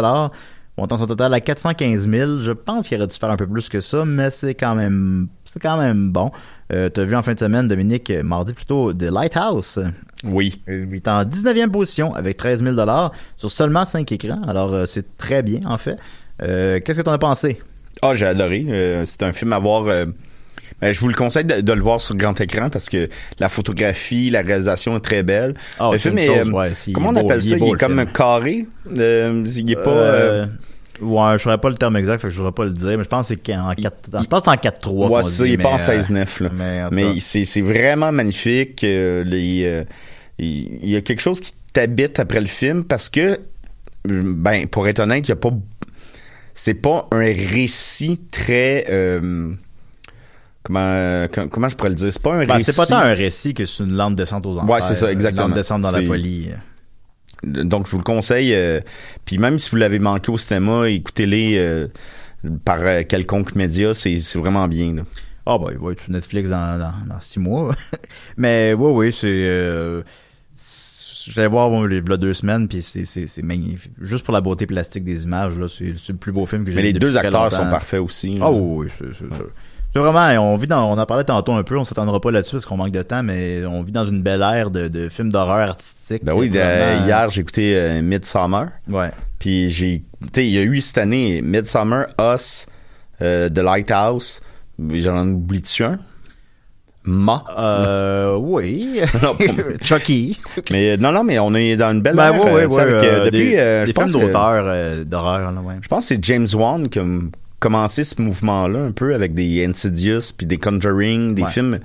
montant 0.77 0.97
son 0.97 1.07
total 1.07 1.33
à 1.33 1.39
415 1.41 2.07
000. 2.07 2.41
Je 2.41 2.51
pense 2.51 2.87
qu'il 2.87 2.97
aurait 2.97 3.07
dû 3.07 3.15
faire 3.15 3.29
un 3.31 3.37
peu 3.37 3.47
plus 3.47 3.69
que 3.69 3.79
ça, 3.81 4.05
mais 4.05 4.29
c'est 4.31 4.53
quand 4.55 4.75
même, 4.75 5.27
c'est 5.45 5.61
quand 5.61 5.77
même 5.77 6.11
bon. 6.11 6.31
Euh, 6.73 6.89
T'as 6.89 7.03
vu 7.03 7.15
en 7.15 7.23
fin 7.23 7.33
de 7.33 7.39
semaine, 7.39 7.67
Dominique, 7.67 8.09
euh, 8.11 8.23
mardi 8.23 8.53
plutôt, 8.53 8.93
The 8.93 9.03
Lighthouse. 9.11 9.79
Oui. 10.23 10.61
Il 10.67 10.93
est 10.95 11.07
en 11.07 11.23
19e 11.23 11.69
position 11.71 12.13
avec 12.13 12.37
13 12.37 12.63
000 12.63 12.75
sur 13.37 13.51
seulement 13.51 13.85
5 13.85 14.11
écrans. 14.11 14.41
Alors, 14.47 14.73
euh, 14.73 14.85
c'est 14.85 15.17
très 15.17 15.43
bien, 15.43 15.61
en 15.65 15.77
fait. 15.77 15.97
Euh, 16.41 16.79
Qu'est-ce 16.83 16.99
que 16.99 17.03
t'en 17.03 17.13
as 17.13 17.17
pensé? 17.17 17.59
Ah, 18.01 18.13
j'ai 18.13 18.25
adoré. 18.25 18.65
Euh, 18.69 19.03
c'est 19.05 19.23
un 19.23 19.33
film 19.33 19.53
à 19.53 19.59
voir. 19.59 19.85
euh, 19.87 20.05
ben, 20.79 20.93
je 20.93 20.99
vous 20.99 21.07
le 21.07 21.15
conseille 21.15 21.45
de, 21.45 21.61
de 21.61 21.73
le 21.73 21.81
voir 21.81 21.99
sur 21.99 22.13
grand 22.15 22.39
écran 22.39 22.69
parce 22.69 22.87
que 22.89 23.07
la 23.39 23.49
photographie, 23.49 24.29
la 24.29 24.41
réalisation 24.41 24.95
est 24.97 24.99
très 24.99 25.23
belle. 25.23 25.55
Ah, 25.79 25.89
le 25.91 25.97
film 25.97 26.19
est, 26.19 26.27
chose, 26.27 26.49
euh, 26.49 26.51
ouais, 26.51 26.71
c'est- 26.75 26.91
comment 26.91 27.09
on 27.09 27.13
beau, 27.13 27.19
appelle 27.21 27.39
il 27.43 27.53
est 27.53 27.57
ça? 27.59 27.65
Il 27.65 27.73
est 27.73 27.77
comme 27.79 27.97
film. 27.97 28.11
carré. 28.11 28.67
Euh, 28.95 29.43
il 29.47 29.71
est 29.71 29.75
pas. 29.75 29.89
Euh, 29.89 30.43
euh, 30.43 30.45
Ouais, 31.01 31.33
je 31.33 31.43
saurais 31.43 31.57
pas 31.59 31.69
le 31.69 31.75
terme 31.75 31.95
exact, 31.97 32.19
fait 32.21 32.27
que 32.27 32.33
je 32.33 32.37
saurais 32.37 32.51
pas 32.51 32.65
le 32.65 32.71
dire, 32.73 32.97
mais 32.97 33.03
je 33.03 33.09
pense 33.09 33.29
que 33.29 33.35
c'est 33.45 33.55
en 33.55 33.73
4, 33.73 34.09
je 34.21 34.25
pense 34.27 34.43
que 34.43 34.49
en 34.49 34.53
4-3. 34.53 34.89
Ouais, 34.89 35.07
qu'on 35.07 35.23
c'est 35.23 35.29
ça, 35.29 35.43
dit, 35.43 35.49
il 35.51 35.53
est 35.53 35.57
pas 35.63 35.69
en 35.69 35.77
mais, 35.77 35.89
euh, 35.89 36.01
16-9. 36.01 36.43
là. 36.43 36.49
Mais, 36.53 36.83
en 36.83 36.89
tout 36.89 36.95
Mais 36.95 37.03
cas, 37.03 37.09
c'est 37.19 37.45
c'est 37.45 37.61
vraiment 37.61 38.11
magnifique. 38.11 38.83
euh, 38.83 39.23
les, 39.23 39.63
euh, 39.65 39.83
il 40.39 40.79
il 40.83 40.89
y 40.89 40.95
a 40.95 41.01
quelque 41.01 41.21
chose 41.21 41.39
qui 41.39 41.53
t'habite 41.73 42.19
après 42.19 42.41
le 42.41 42.47
film 42.47 42.83
parce 42.83 43.09
que, 43.09 43.39
ben, 44.05 44.67
pour 44.67 44.87
être 44.87 44.99
honnête, 44.99 45.27
il 45.27 45.29
y 45.29 45.33
a 45.33 45.35
pas. 45.35 45.51
C'est 46.53 46.73
pas 46.73 47.07
un 47.11 47.19
récit 47.25 48.19
très. 48.31 48.85
euh, 48.89 49.51
comment, 50.63 51.27
com- 51.31 51.49
comment 51.49 51.69
je 51.69 51.75
pourrais 51.75 51.89
le 51.89 51.95
dire? 51.95 52.11
C'est 52.11 52.21
pas 52.21 52.33
un 52.33 52.45
ben, 52.45 52.55
récit. 52.55 52.71
c'est 52.71 52.75
pas 52.75 52.85
tant 52.87 52.97
un 52.97 53.13
récit 53.13 53.53
que 53.53 53.65
c'est 53.65 53.83
une 53.83 53.95
lente 53.95 54.15
descente 54.15 54.45
aux 54.45 54.57
enfers. 54.57 54.69
Ouais, 54.69 54.81
c'est 54.81 54.95
ça, 54.95 55.11
exactement. 55.11 55.43
Une 55.45 55.49
lente 55.49 55.57
descente 55.57 55.81
dans 55.81 55.91
la 55.91 56.01
folie. 56.01 56.49
Donc, 57.43 57.85
je 57.85 57.91
vous 57.91 57.97
le 57.97 58.03
conseille. 58.03 58.53
euh, 58.53 58.81
puis 59.25 59.37
même 59.37 59.59
si 59.59 59.69
vous 59.69 59.77
l'avez 59.77 59.99
manqué 59.99 60.31
au 60.31 60.37
cinéma, 60.37 60.89
écoutez-les 60.89 61.57
euh, 61.57 61.87
par 62.65 62.79
euh, 62.81 63.03
quelconque 63.03 63.55
média. 63.55 63.93
C'est 63.93 64.17
vraiment 64.35 64.67
bien. 64.67 64.95
là. 64.95 65.01
Ah, 65.45 65.57
bah, 65.57 65.69
il 65.71 65.77
va 65.77 65.91
être 65.91 66.01
sur 66.01 66.11
Netflix 66.11 66.49
dans, 66.49 66.77
dans, 66.77 66.91
dans 67.07 67.19
six 67.21 67.39
mois. 67.39 67.73
mais, 68.37 68.73
oui, 68.73 68.91
oui, 68.91 69.13
c'est, 69.13 69.27
euh, 69.29 70.03
j'allais 71.27 71.47
voir, 71.47 71.69
bon, 71.69 71.87
il 71.87 72.03
y 72.05 72.11
a 72.11 72.17
deux 72.17 72.33
semaines, 72.33 72.67
puis 72.67 72.81
c'est, 72.81 73.43
magnifique. 73.43 73.93
Juste 74.01 74.25
pour 74.25 74.33
la 74.33 74.41
beauté 74.41 74.65
plastique 74.65 75.05
des 75.05 75.23
images, 75.23 75.57
là, 75.57 75.67
c'est, 75.69 75.93
le 76.09 76.17
plus 76.17 76.33
beau 76.33 76.45
film 76.45 76.65
que 76.65 76.71
j'ai 76.71 76.75
Mais 76.75 76.81
vu 76.81 76.87
les 76.87 76.93
depuis 76.93 77.11
deux 77.11 77.17
acteurs 77.17 77.43
longtemps. 77.43 77.55
sont 77.55 77.69
parfaits 77.69 78.01
aussi. 78.01 78.37
Ah 78.41 78.51
oui, 78.51 78.85
oui, 78.85 78.87
c'est, 78.89 79.13
c'est, 79.17 79.25
c'est- 80.03 80.11
vraiment, 80.11 80.51
on 80.53 80.57
vit 80.57 80.67
dans, 80.67 80.91
on 80.91 80.97
en 80.97 81.05
parlait 81.05 81.23
tantôt 81.23 81.53
un 81.53 81.63
peu, 81.63 81.77
on 81.77 81.83
s'attendra 81.85 82.19
pas 82.19 82.31
là-dessus 82.31 82.53
parce 82.55 82.65
qu'on 82.65 82.77
manque 82.77 82.91
de 82.91 83.01
temps, 83.03 83.23
mais 83.23 83.65
on 83.65 83.81
vit 83.83 83.91
dans 83.91 84.05
une 84.05 84.21
belle 84.21 84.41
ère 84.41 84.69
de, 84.71 84.87
de 84.87 85.09
films 85.09 85.31
d'horreur 85.31 85.69
artistique. 85.69 86.23
Ben 86.23 86.33
oui, 86.33 86.49
Vraiment, 86.49 87.05
hier 87.05 87.29
j'ai 87.29 87.41
écouté 87.41 87.73
euh, 87.75 88.01
Midsummer. 88.01 88.67
Ouais. 88.89 89.11
Puis 89.39 89.69
j'ai, 89.69 90.03
tu 90.21 90.27
sais, 90.33 90.45
il 90.47 90.53
y 90.53 90.57
a 90.57 90.61
eu 90.63 90.81
cette 90.81 90.97
année 90.97 91.41
Midsummer, 91.41 92.07
Us, 92.19 92.65
euh, 93.21 93.49
The 93.49 93.59
Lighthouse. 93.59 94.41
J'en 94.79 95.27
oublie-tu 95.27 95.83
un? 95.83 95.99
Ma. 97.03 97.45
Euh, 97.57 98.35
oui. 98.35 98.99
Chucky. 99.81 100.37
mais 100.71 100.91
euh, 100.91 100.97
non, 100.97 101.11
non, 101.13 101.23
mais 101.23 101.39
on 101.39 101.53
est 101.55 101.77
dans 101.77 101.91
une 101.93 102.01
belle 102.01 102.15
Ben 102.17 102.33
ère, 102.33 102.43
oui, 102.43 102.51
oui, 102.53 102.61
tu 102.63 102.67
oui. 102.67 102.73
sais, 102.73 102.79
avec, 102.81 102.93
euh, 103.03 103.25
depuis, 103.25 103.39
des, 103.51 103.83
des 103.85 103.93
films 103.93 104.21
d'auteur 104.21 105.05
d'horreur, 105.05 105.53
ouais. 105.63 105.75
Je 105.81 105.87
pense 105.87 106.03
que 106.09 106.15
c'est 106.15 106.23
James 106.25 106.47
Wan 106.53 106.89
qui 106.89 106.99
commencé 107.59 108.03
ce 108.03 108.21
mouvement-là 108.21 108.79
un 108.79 108.91
peu 108.91 109.13
avec 109.15 109.33
des 109.33 109.65
Insidious 109.65 110.31
puis 110.37 110.45
des 110.45 110.57
Conjuring, 110.57 111.33
des 111.35 111.43
Ouais. 111.43 111.49
films 111.51 111.79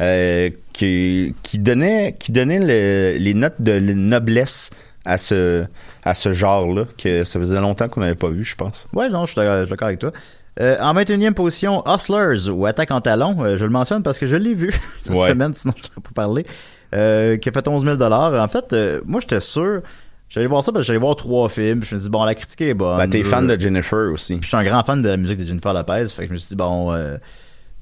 euh, 0.00 0.50
qui 0.72 1.34
qui 1.42 1.58
donnaient 1.58 2.16
qui 2.18 2.32
donnaient 2.32 2.60
le- 2.60 3.18
les 3.18 3.34
notes 3.34 3.60
de 3.60 3.78
noblesse 3.78 4.70
à 5.04 5.18
ce 5.18 5.64
à 6.04 6.14
ce 6.14 6.32
genre-là 6.32 6.84
que 6.98 7.24
ça 7.24 7.38
faisait 7.38 7.60
longtemps 7.60 7.88
qu'on 7.88 8.00
n'avait 8.00 8.14
pas 8.14 8.30
vu, 8.30 8.44
je 8.44 8.56
pense. 8.56 8.88
Ouais, 8.92 9.08
non, 9.08 9.26
je 9.26 9.32
suis 9.32 9.40
d'accord 9.40 9.86
avec 9.88 9.98
toi. 10.00 10.12
Euh, 10.60 10.76
en 10.80 10.92
21e 10.94 11.32
position, 11.34 11.82
Hustlers 11.86 12.50
ou 12.50 12.66
Attaque 12.66 12.90
en 12.90 13.00
talon. 13.00 13.36
Euh, 13.44 13.56
je 13.56 13.64
le 13.64 13.70
mentionne 13.70 14.02
parce 14.02 14.18
que 14.18 14.26
je 14.26 14.36
l'ai 14.36 14.54
vu 14.54 14.70
cette 15.02 15.14
Ouais. 15.14 15.28
semaine, 15.30 15.54
sinon 15.54 15.72
je 15.76 15.88
ne 15.96 16.02
pas 16.02 16.10
parler. 16.14 16.44
Euh, 16.94 17.38
qui 17.38 17.48
a 17.48 17.52
fait 17.52 17.66
11 17.66 17.84
000 17.86 17.96
En 18.02 18.48
fait, 18.48 18.74
moi, 19.06 19.20
j'étais 19.20 19.40
sûr. 19.40 19.80
J'allais 20.32 20.46
voir 20.46 20.62
ça 20.64 20.72
parce 20.72 20.82
que 20.84 20.86
j'allais 20.86 20.98
voir 20.98 21.14
trois 21.16 21.48
films. 21.48 21.80
puis 21.80 21.88
Je 21.90 21.94
me 21.94 21.98
suis 22.00 22.06
dit, 22.08 22.10
bon, 22.10 22.24
la 22.24 22.34
critique 22.34 22.60
est 22.62 22.74
bonne. 22.74 22.96
Ben, 22.98 23.08
t'es 23.08 23.22
fan 23.22 23.46
de 23.46 23.60
Jennifer 23.60 24.10
aussi. 24.12 24.34
Puis 24.34 24.42
je 24.44 24.48
suis 24.48 24.56
un 24.56 24.64
grand 24.64 24.82
fan 24.82 25.02
de 25.02 25.08
la 25.08 25.16
musique 25.16 25.38
de 25.38 25.44
Jennifer 25.44 25.74
Lopez. 25.74 26.08
Fait 26.08 26.22
que 26.22 26.28
je 26.28 26.32
me 26.32 26.38
suis 26.38 26.48
dit, 26.48 26.56
bon... 26.56 26.92
euh, 26.92 27.18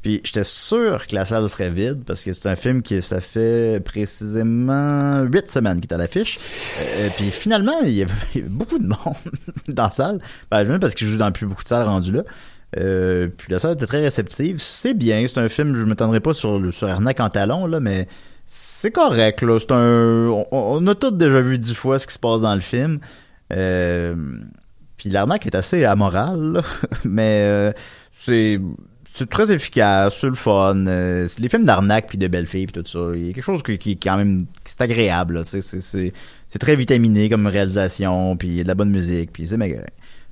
puis 0.03 0.23
j'étais 0.25 0.45
sûr 0.45 1.07
que 1.07 1.15
la 1.15 1.27
salle 1.27 1.47
serait 1.51 1.69
vide 1.71 2.05
parce 2.07 2.23
que 2.25 2.33
c'est 2.33 2.49
un 2.49 2.57
film 2.57 2.81
qui 2.81 3.03
ça 3.03 3.21
fait 3.21 3.85
précisément 3.85 5.21
huit 5.23 5.51
semaines 5.51 5.81
qu'il 5.81 5.91
est 5.91 5.95
à 5.95 5.99
l'affiche. 5.99 6.39
Euh, 6.39 7.09
puis 7.17 7.31
finalement, 7.31 7.81
il 7.83 7.91
y, 7.91 8.03
avait, 8.03 8.13
il 8.35 8.39
y 8.39 8.41
avait 8.41 8.51
beaucoup 8.51 8.79
de 8.79 8.87
monde 8.87 8.97
dans 9.69 9.85
la 9.85 9.91
salle. 9.91 10.19
Ben, 10.51 10.65
même 10.65 10.81
parce 10.81 10.95
qu'il 10.95 11.07
joue 11.07 11.19
dans 11.19 11.31
plus 11.33 11.47
beaucoup 11.47 11.63
de 11.65 11.69
salles 11.69 11.85
rendues 11.87 12.13
là. 12.13 12.23
Euh, 12.79 13.29
puis 13.37 13.53
la 13.53 13.59
salle 13.59 13.73
était 13.75 13.87
très 13.87 14.01
réceptive. 14.03 14.57
C'est 14.61 14.95
bien, 14.95 15.27
c'est 15.29 15.39
un 15.41 15.49
film, 15.49 15.75
je 15.75 15.83
ne 15.83 15.89
m'étendrai 15.91 16.21
pas 16.21 16.35
sur, 16.35 16.59
le- 16.59 16.71
sur 16.73 16.89
Arnaque 16.89 17.19
en 17.21 17.29
talon, 17.29 17.67
là, 17.67 17.81
mais 17.81 18.07
c'est 18.53 18.91
correct. 18.91 19.43
Là. 19.43 19.59
C'est 19.61 19.71
un, 19.71 20.45
on, 20.51 20.87
a 20.89 20.95
tous 20.97 21.13
déjà 21.13 21.41
vu 21.41 21.57
dix 21.57 21.75
fois 21.75 22.01
ce 22.01 22.07
qui 22.09 22.15
se 22.15 22.19
passe 22.19 22.41
dans 22.41 22.55
le 22.55 22.61
film. 22.61 22.99
Euh, 23.53 24.17
puis 24.97 25.09
l'arnaque 25.09 25.47
est 25.47 25.55
assez 25.55 25.85
amorale, 25.85 26.55
là. 26.55 26.63
mais 27.05 27.43
euh, 27.45 27.73
c'est 28.11 28.61
c'est 29.05 29.29
très 29.29 29.53
efficace, 29.53 30.17
c'est 30.21 30.29
le 30.29 30.35
fun. 30.35 30.87
Euh, 30.87 31.29
les 31.39 31.49
films 31.49 31.65
d'arnaque 31.65 32.09
puis 32.09 32.19
de 32.19 32.27
belles 32.27 32.47
filles 32.47 32.67
puis 32.67 32.83
tout 32.83 32.89
ça, 32.89 33.11
il 33.15 33.27
y 33.29 33.31
a 33.31 33.33
quelque 33.33 33.45
chose 33.45 33.63
qui, 33.63 33.79
qui 33.79 33.97
quand 33.97 34.17
même 34.17 34.47
c'est 34.65 34.81
agréable. 34.81 35.43
C'est 35.47 35.61
c'est 35.61 36.13
c'est 36.49 36.59
très 36.59 36.75
vitaminé 36.75 37.29
comme 37.29 37.47
réalisation, 37.47 38.37
puis 38.37 38.49
il 38.49 38.55
y 38.55 38.61
a 38.61 38.63
de 38.65 38.69
la 38.69 38.75
bonne 38.75 38.91
musique, 38.91 39.33
puis 39.33 39.47
c'est 39.47 39.57
méga. 39.57 39.83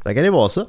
Fait 0.04 0.14
qu'allez 0.14 0.28
voir 0.28 0.50
ça. 0.50 0.66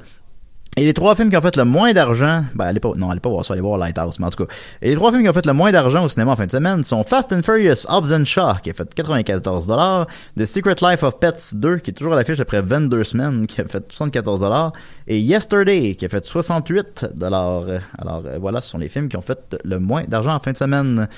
Et 0.76 0.84
les 0.84 0.94
trois 0.94 1.16
films 1.16 1.30
qui 1.30 1.36
ont 1.36 1.40
fait 1.40 1.56
le 1.56 1.64
moins 1.64 1.92
d'argent, 1.92 2.44
ben 2.54 2.66
allez 2.66 2.78
pas, 2.78 2.92
non, 2.94 3.10
allez 3.10 3.18
pas 3.18 3.28
voir 3.28 3.44
ça, 3.44 3.54
allez 3.54 3.62
voir 3.62 3.76
Lighthouse, 3.76 4.20
mais 4.20 4.26
en 4.26 4.30
tout 4.30 4.44
cas. 4.44 4.54
Et 4.80 4.90
les 4.90 4.94
trois 4.94 5.10
films 5.10 5.22
qui 5.22 5.28
ont 5.28 5.32
fait 5.32 5.44
le 5.44 5.52
moins 5.52 5.72
d'argent 5.72 6.04
au 6.04 6.08
cinéma 6.08 6.32
en 6.32 6.36
fin 6.36 6.46
de 6.46 6.50
semaine 6.50 6.84
sont 6.84 7.02
Fast 7.02 7.32
and 7.32 7.42
Furious, 7.42 7.86
Hobbs 7.88 8.12
and 8.12 8.24
Shaw, 8.24 8.54
qui 8.62 8.70
a 8.70 8.72
fait 8.72 8.94
94 8.94 9.66
dollars, 9.66 10.06
The 10.38 10.46
Secret 10.46 10.76
Life 10.80 11.02
of 11.02 11.18
Pets 11.18 11.54
2, 11.54 11.78
qui 11.78 11.90
est 11.90 11.94
toujours 11.94 12.12
à 12.12 12.16
l'affiche 12.16 12.38
après 12.38 12.62
22 12.62 13.02
semaines, 13.02 13.46
qui 13.48 13.60
a 13.60 13.64
fait 13.64 13.84
74 13.92 14.40
dollars, 14.40 14.72
et 15.08 15.18
Yesterday, 15.18 15.96
qui 15.96 16.04
a 16.04 16.08
fait 16.08 16.24
68 16.24 17.06
dollars. 17.14 17.64
Alors 17.98 18.22
euh, 18.26 18.38
voilà, 18.40 18.60
ce 18.60 18.70
sont 18.70 18.78
les 18.78 18.88
films 18.88 19.08
qui 19.08 19.16
ont 19.16 19.22
fait 19.22 19.56
le 19.64 19.80
moins 19.80 20.04
d'argent 20.06 20.34
en 20.34 20.38
fin 20.38 20.52
de 20.52 20.56
semaine. 20.56 21.08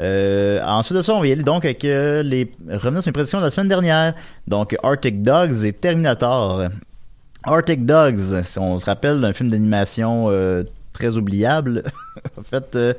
Euh, 0.00 0.58
ensuite 0.64 0.96
de 0.96 1.02
ça, 1.02 1.14
on 1.14 1.20
va 1.20 1.26
y 1.26 1.32
aller 1.32 1.42
donc 1.42 1.66
avec 1.66 1.84
euh, 1.84 2.22
les 2.22 2.50
revenir 2.66 3.02
sur 3.02 3.10
mes 3.10 3.12
prédictions 3.12 3.40
de 3.40 3.44
la 3.44 3.50
semaine 3.50 3.68
dernière. 3.68 4.14
Donc 4.48 4.74
Arctic 4.82 5.22
Dogs 5.22 5.64
et 5.64 5.74
Terminator. 5.74 6.70
Arctic 7.44 7.84
Dogs, 7.86 8.42
si 8.42 8.58
on 8.58 8.78
se 8.78 8.84
rappelle 8.84 9.20
d'un 9.20 9.32
film 9.32 9.50
d'animation 9.50 10.26
euh, 10.30 10.64
très 10.92 11.16
oubliable. 11.16 11.82
en 12.38 12.42
fait, 12.42 12.76
euh, 12.76 12.94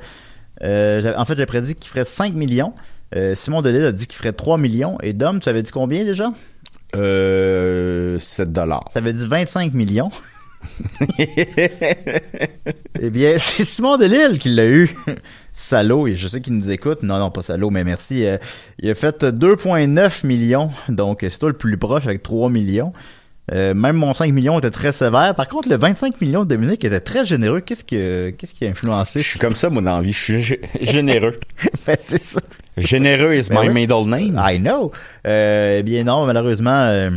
euh, 0.62 1.00
j'avais- 1.02 1.16
en 1.16 1.24
fait, 1.24 1.36
j'ai 1.36 1.46
prédit 1.46 1.74
qu'il 1.74 1.90
ferait 1.90 2.04
5 2.04 2.34
millions. 2.34 2.74
Simon 3.34 3.62
Delille 3.62 3.86
a 3.86 3.92
dit 3.92 4.08
qu'il 4.08 4.16
ferait 4.16 4.32
3 4.32 4.58
millions. 4.58 4.98
Et 5.00 5.12
Dom, 5.12 5.38
tu 5.38 5.48
avais 5.48 5.62
dit 5.62 5.70
combien 5.70 6.04
déjà? 6.04 6.32
Euh, 6.96 8.18
7 8.18 8.52
dollars. 8.52 8.90
Tu 8.92 8.98
avais 8.98 9.12
dit 9.12 9.24
25 9.24 9.72
millions. 9.72 10.10
eh 13.00 13.10
bien, 13.10 13.34
c'est 13.38 13.64
Simon 13.64 13.98
Delille 13.98 14.38
qui 14.38 14.48
l'a 14.48 14.66
eu. 14.66 14.90
Salaud, 15.52 16.08
et 16.08 16.16
je 16.16 16.26
sais 16.26 16.40
qu'il 16.40 16.54
nous 16.54 16.70
écoute. 16.70 17.04
Non, 17.04 17.18
non, 17.18 17.30
pas 17.30 17.42
salaud, 17.42 17.70
mais 17.70 17.84
merci. 17.84 18.26
Il 18.80 18.90
a 18.90 18.94
fait 18.96 19.22
2,9 19.22 20.26
millions. 20.26 20.70
Donc, 20.88 21.20
c'est 21.28 21.38
toi 21.38 21.50
le 21.50 21.56
plus 21.56 21.76
proche 21.76 22.06
avec 22.06 22.22
3 22.22 22.50
millions. 22.50 22.92
Euh, 23.52 23.74
même 23.74 23.96
mon 23.96 24.14
5 24.14 24.32
millions 24.32 24.58
était 24.58 24.70
très 24.70 24.92
sévère. 24.92 25.34
Par 25.34 25.48
contre, 25.48 25.68
le 25.68 25.76
25 25.76 26.18
millions 26.22 26.44
de 26.44 26.48
Dominique 26.48 26.82
était 26.84 27.00
très 27.00 27.26
généreux. 27.26 27.60
Qu'est-ce 27.60 27.84
que, 27.84 28.30
qu'est-ce 28.30 28.54
qui 28.54 28.64
a 28.66 28.70
influencé? 28.70 29.20
Je 29.20 29.28
suis 29.28 29.38
comme 29.38 29.54
ça, 29.56 29.68
moi, 29.68 29.82
dans 29.82 29.96
la 29.96 30.02
vie. 30.02 30.12
Je 30.12 30.18
suis 30.18 30.40
gé- 30.42 30.60
généreux. 30.80 31.38
Ben, 31.86 31.96
c'est 32.00 32.22
ça. 32.22 32.40
Généreux 32.78 33.34
is 33.34 33.48
Ben 33.50 33.60
my 33.62 33.68
oui. 33.68 33.74
middle 33.74 34.06
name. 34.08 34.40
I 34.42 34.58
know. 34.58 34.90
Euh, 35.26 35.76
eh 35.80 35.82
bien 35.82 36.04
non, 36.04 36.24
malheureusement, 36.26 36.86
euh, 36.88 37.10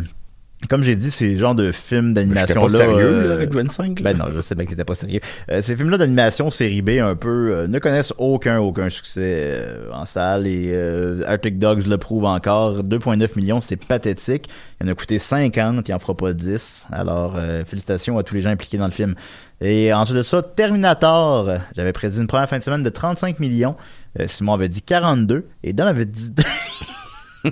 comme 0.70 0.82
j'ai 0.82 0.96
dit, 0.96 1.12
ces 1.12 1.38
genres 1.38 1.54
de 1.54 1.72
films 1.72 2.15
d'animation 2.15 2.65
là, 2.67 2.78
sérieux, 2.78 3.06
euh, 3.06 3.28
là, 3.28 3.34
avec 3.36 3.54
25. 3.54 4.00
là. 4.00 4.12
Ben 4.12 4.17
non, 4.17 4.26
je 4.36 4.41
sais 4.41 4.56
bien 4.56 4.65
que 4.65 4.72
t'étais 4.72 4.84
pas 4.84 4.96
sérieux. 4.96 5.20
Euh, 5.52 5.62
ces 5.62 5.78
films-là 5.78 6.00
d'animation 6.00 6.50
série 6.50 6.82
B 6.82 6.89
un 7.00 7.15
peu 7.15 7.52
euh, 7.54 7.67
ne 7.67 7.78
connaissent 7.78 8.13
aucun 8.17 8.60
aucun 8.60 8.89
succès 8.89 9.43
euh, 9.46 9.91
en 9.93 10.06
salle 10.06 10.48
et 10.48 10.70
euh, 10.72 11.22
Arctic 11.28 11.60
Dogs 11.60 11.86
le 11.88 11.98
prouve 12.00 12.26
encore. 12.26 12.84
2.9 12.84 13.38
millions, 13.38 13.62
c'est 13.62 13.78
pathétique. 13.86 14.50
Il 14.82 14.88
en 14.88 14.91
a 14.91 14.96
coûté 14.96 15.20
50, 15.20 15.88
il 15.88 15.93
en 15.93 16.00
fera 16.00 16.17
pas 16.17 16.34
10. 16.34 16.88
Alors 16.91 17.36
euh, 17.38 17.63
félicitations 17.63 18.17
à 18.17 18.24
tous 18.24 18.34
les 18.34 18.41
gens 18.41 18.50
impliqués 18.50 18.80
dans 18.80 18.88
le 18.88 18.91
film. 18.91 19.13
Et 19.62 19.93
ensuite 19.93 20.17
de 20.17 20.22
ça, 20.24 20.41
Terminator, 20.41 21.50
euh, 21.50 21.58
j'avais 21.76 21.93
prédit 21.93 22.17
une 22.17 22.28
première 22.28 22.50
fin 22.50 22.58
de 22.58 22.63
semaine 22.63 22.84
de 22.84 22.89
35 22.89 23.39
millions. 23.39 23.76
Euh, 24.20 24.26
Simon 24.28 24.54
avait 24.54 24.70
dit 24.70 24.82
42 24.82 25.46
et 25.63 25.74
Dom 25.74 25.88
avait 25.88 26.06
dit 26.06 26.32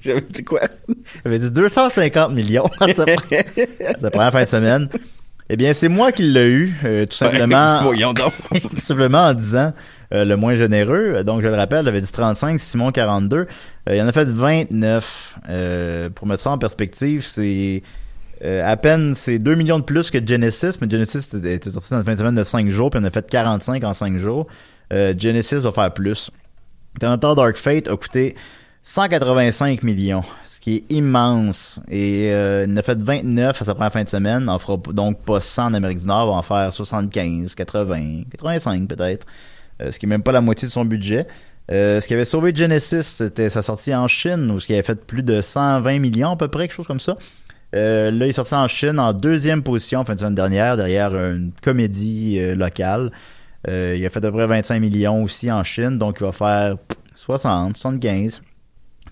J'avais 0.00 0.20
dit 0.20 0.44
quoi? 0.44 0.60
avait 1.24 1.38
dit 1.38 1.50
250 1.50 2.32
millions 2.32 2.68
à 2.80 2.92
sa, 2.92 3.04
sa 4.00 4.10
première 4.10 4.32
fin 4.32 4.44
de 4.44 4.48
semaine. 4.48 4.88
Eh 5.50 5.56
bien, 5.56 5.74
c'est 5.74 5.88
moi 5.88 6.10
qui 6.10 6.22
l'ai 6.22 6.48
eu, 6.48 6.74
euh, 6.84 7.04
tout 7.04 7.16
simplement. 7.16 7.82
Voyons 7.82 8.14
donc. 8.14 8.32
tout 8.50 8.80
simplement 8.80 9.26
en 9.26 9.34
disant 9.34 9.74
euh, 10.12 10.24
le 10.24 10.36
moins 10.36 10.56
généreux. 10.56 11.22
Donc, 11.22 11.42
je 11.42 11.48
le 11.48 11.54
rappelle, 11.54 11.84
j'avais 11.84 12.00
dit 12.00 12.10
35, 12.10 12.58
Simon 12.58 12.92
42. 12.92 13.36
Euh, 13.36 13.46
il 13.94 14.00
en 14.00 14.08
a 14.08 14.12
fait 14.12 14.24
29. 14.24 15.34
Euh, 15.50 16.08
pour 16.08 16.26
mettre 16.26 16.42
ça 16.42 16.50
en 16.50 16.58
perspective, 16.58 17.22
c'est 17.24 17.82
à 18.42 18.76
peine, 18.76 19.14
c'est 19.16 19.38
2 19.38 19.54
millions 19.54 19.78
de 19.78 19.84
plus 19.84 20.10
que 20.10 20.18
Genesis, 20.24 20.72
mais 20.80 20.90
Genesis 20.90 21.34
était 21.34 21.70
sorti 21.70 21.90
dans 21.92 22.00
une 22.00 22.04
fin 22.04 22.12
de 22.12 22.18
semaine 22.18 22.34
de 22.34 22.44
5 22.44 22.68
jours, 22.68 22.90
puis 22.90 23.00
on 23.02 23.04
a 23.04 23.10
fait 23.10 23.26
45 23.26 23.82
en 23.84 23.94
5 23.94 24.18
jours. 24.18 24.46
Genesis 24.90 25.56
va 25.56 25.72
faire 25.72 25.94
plus. 25.94 26.30
Terminator 26.98 27.34
Dark 27.34 27.56
Fate 27.56 27.88
a 27.88 27.96
coûté 27.96 28.36
185 28.82 29.82
millions, 29.82 30.22
ce 30.44 30.60
qui 30.60 30.76
est 30.76 30.92
immense. 30.92 31.80
Et 31.90 32.32
euh, 32.32 32.64
il 32.66 32.72
en 32.72 32.76
a 32.76 32.82
fait 32.82 32.98
29 32.98 33.60
à 33.60 33.64
sa 33.64 33.74
première 33.74 33.92
fin 33.92 34.04
de 34.04 34.08
semaine. 34.08 34.48
On 34.48 34.58
fera 34.58 34.76
donc 34.92 35.24
pas 35.24 35.40
100 35.40 35.66
en 35.66 35.74
Amérique 35.74 35.98
du 35.98 36.06
Nord, 36.06 36.28
on 36.28 36.32
va 36.32 36.38
en 36.38 36.42
faire 36.42 36.72
75, 36.72 37.54
80, 37.54 38.24
85 38.30 38.88
peut-être. 38.88 39.26
Euh, 39.82 39.90
ce 39.90 39.98
qui 39.98 40.06
est 40.06 40.08
même 40.08 40.22
pas 40.22 40.32
la 40.32 40.40
moitié 40.40 40.66
de 40.66 40.72
son 40.72 40.84
budget. 40.84 41.26
Euh, 41.72 42.00
ce 42.00 42.06
qui 42.06 42.14
avait 42.14 42.26
sauvé 42.26 42.54
Genesis, 42.54 43.02
c'était 43.02 43.50
sa 43.50 43.62
sortie 43.62 43.94
en 43.94 44.06
Chine, 44.06 44.50
où 44.50 44.60
ce 44.60 44.66
qui 44.66 44.74
avait 44.74 44.82
fait 44.82 45.02
plus 45.06 45.22
de 45.22 45.40
120 45.40 45.98
millions 45.98 46.32
à 46.32 46.36
peu 46.36 46.48
près, 46.48 46.68
quelque 46.68 46.76
chose 46.76 46.86
comme 46.86 47.00
ça. 47.00 47.16
Euh, 47.74 48.10
là, 48.10 48.26
il 48.26 48.28
est 48.28 48.34
sorti 48.34 48.54
en 48.54 48.68
Chine 48.68 49.00
en 49.00 49.12
deuxième 49.12 49.62
position 49.62 50.04
fin 50.04 50.14
de 50.14 50.20
semaine 50.20 50.34
dernière, 50.34 50.76
derrière 50.76 51.14
une 51.16 51.52
comédie 51.62 52.38
locale. 52.54 53.10
Euh, 53.68 53.96
il 53.98 54.04
a 54.04 54.10
fait 54.10 54.18
à 54.18 54.30
peu 54.30 54.32
près 54.32 54.46
25 54.46 54.78
millions 54.80 55.22
aussi 55.22 55.50
en 55.50 55.64
Chine, 55.64 55.98
donc 55.98 56.16
il 56.20 56.24
va 56.26 56.32
faire 56.32 56.76
60, 57.14 57.76
75. 57.76 58.42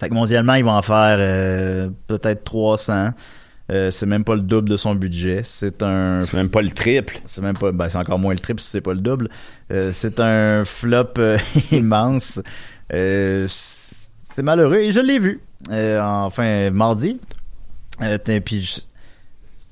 Fait 0.01 0.09
que 0.09 0.15
mondialement, 0.15 0.55
il 0.55 0.65
va 0.65 0.73
en 0.73 0.83
faire 0.83 1.17
euh, 1.19 1.89
peut-être 2.07 2.45
300. 2.45 3.11
Euh, 3.71 3.91
c'est 3.91 4.07
même 4.07 4.25
pas 4.25 4.35
le 4.35 4.41
double 4.43 4.69
de 4.69 4.77
son 4.77 4.95
budget. 4.95 5.43
C'est 5.45 5.83
un. 5.83 6.21
C'est 6.21 6.35
même 6.37 6.51
pas 6.51 6.61
le 6.63 6.71
triple. 6.71 7.21
C'est 7.27 7.41
même 7.41 7.57
pas. 7.57 7.73
Ben, 7.73 7.89
c'est 7.89 7.99
encore 7.99 8.19
moins 8.19 8.35
le 8.35 8.41
triple 8.41 8.61
si 8.61 8.69
c'est 8.69 8.81
pas 8.81 8.93
le 8.95 9.01
double. 9.01 9.29
C'est 9.71 10.21
un 10.21 10.65
flop 10.65 11.15
immense. 11.73 12.41
C'est 12.91 14.43
malheureux 14.43 14.77
et 14.79 14.93
je 14.93 15.01
l'ai 15.01 15.19
vu. 15.19 15.41
Enfin, 15.71 16.71
mardi. 16.73 17.19
Puis 18.45 18.63
je- 18.63 18.81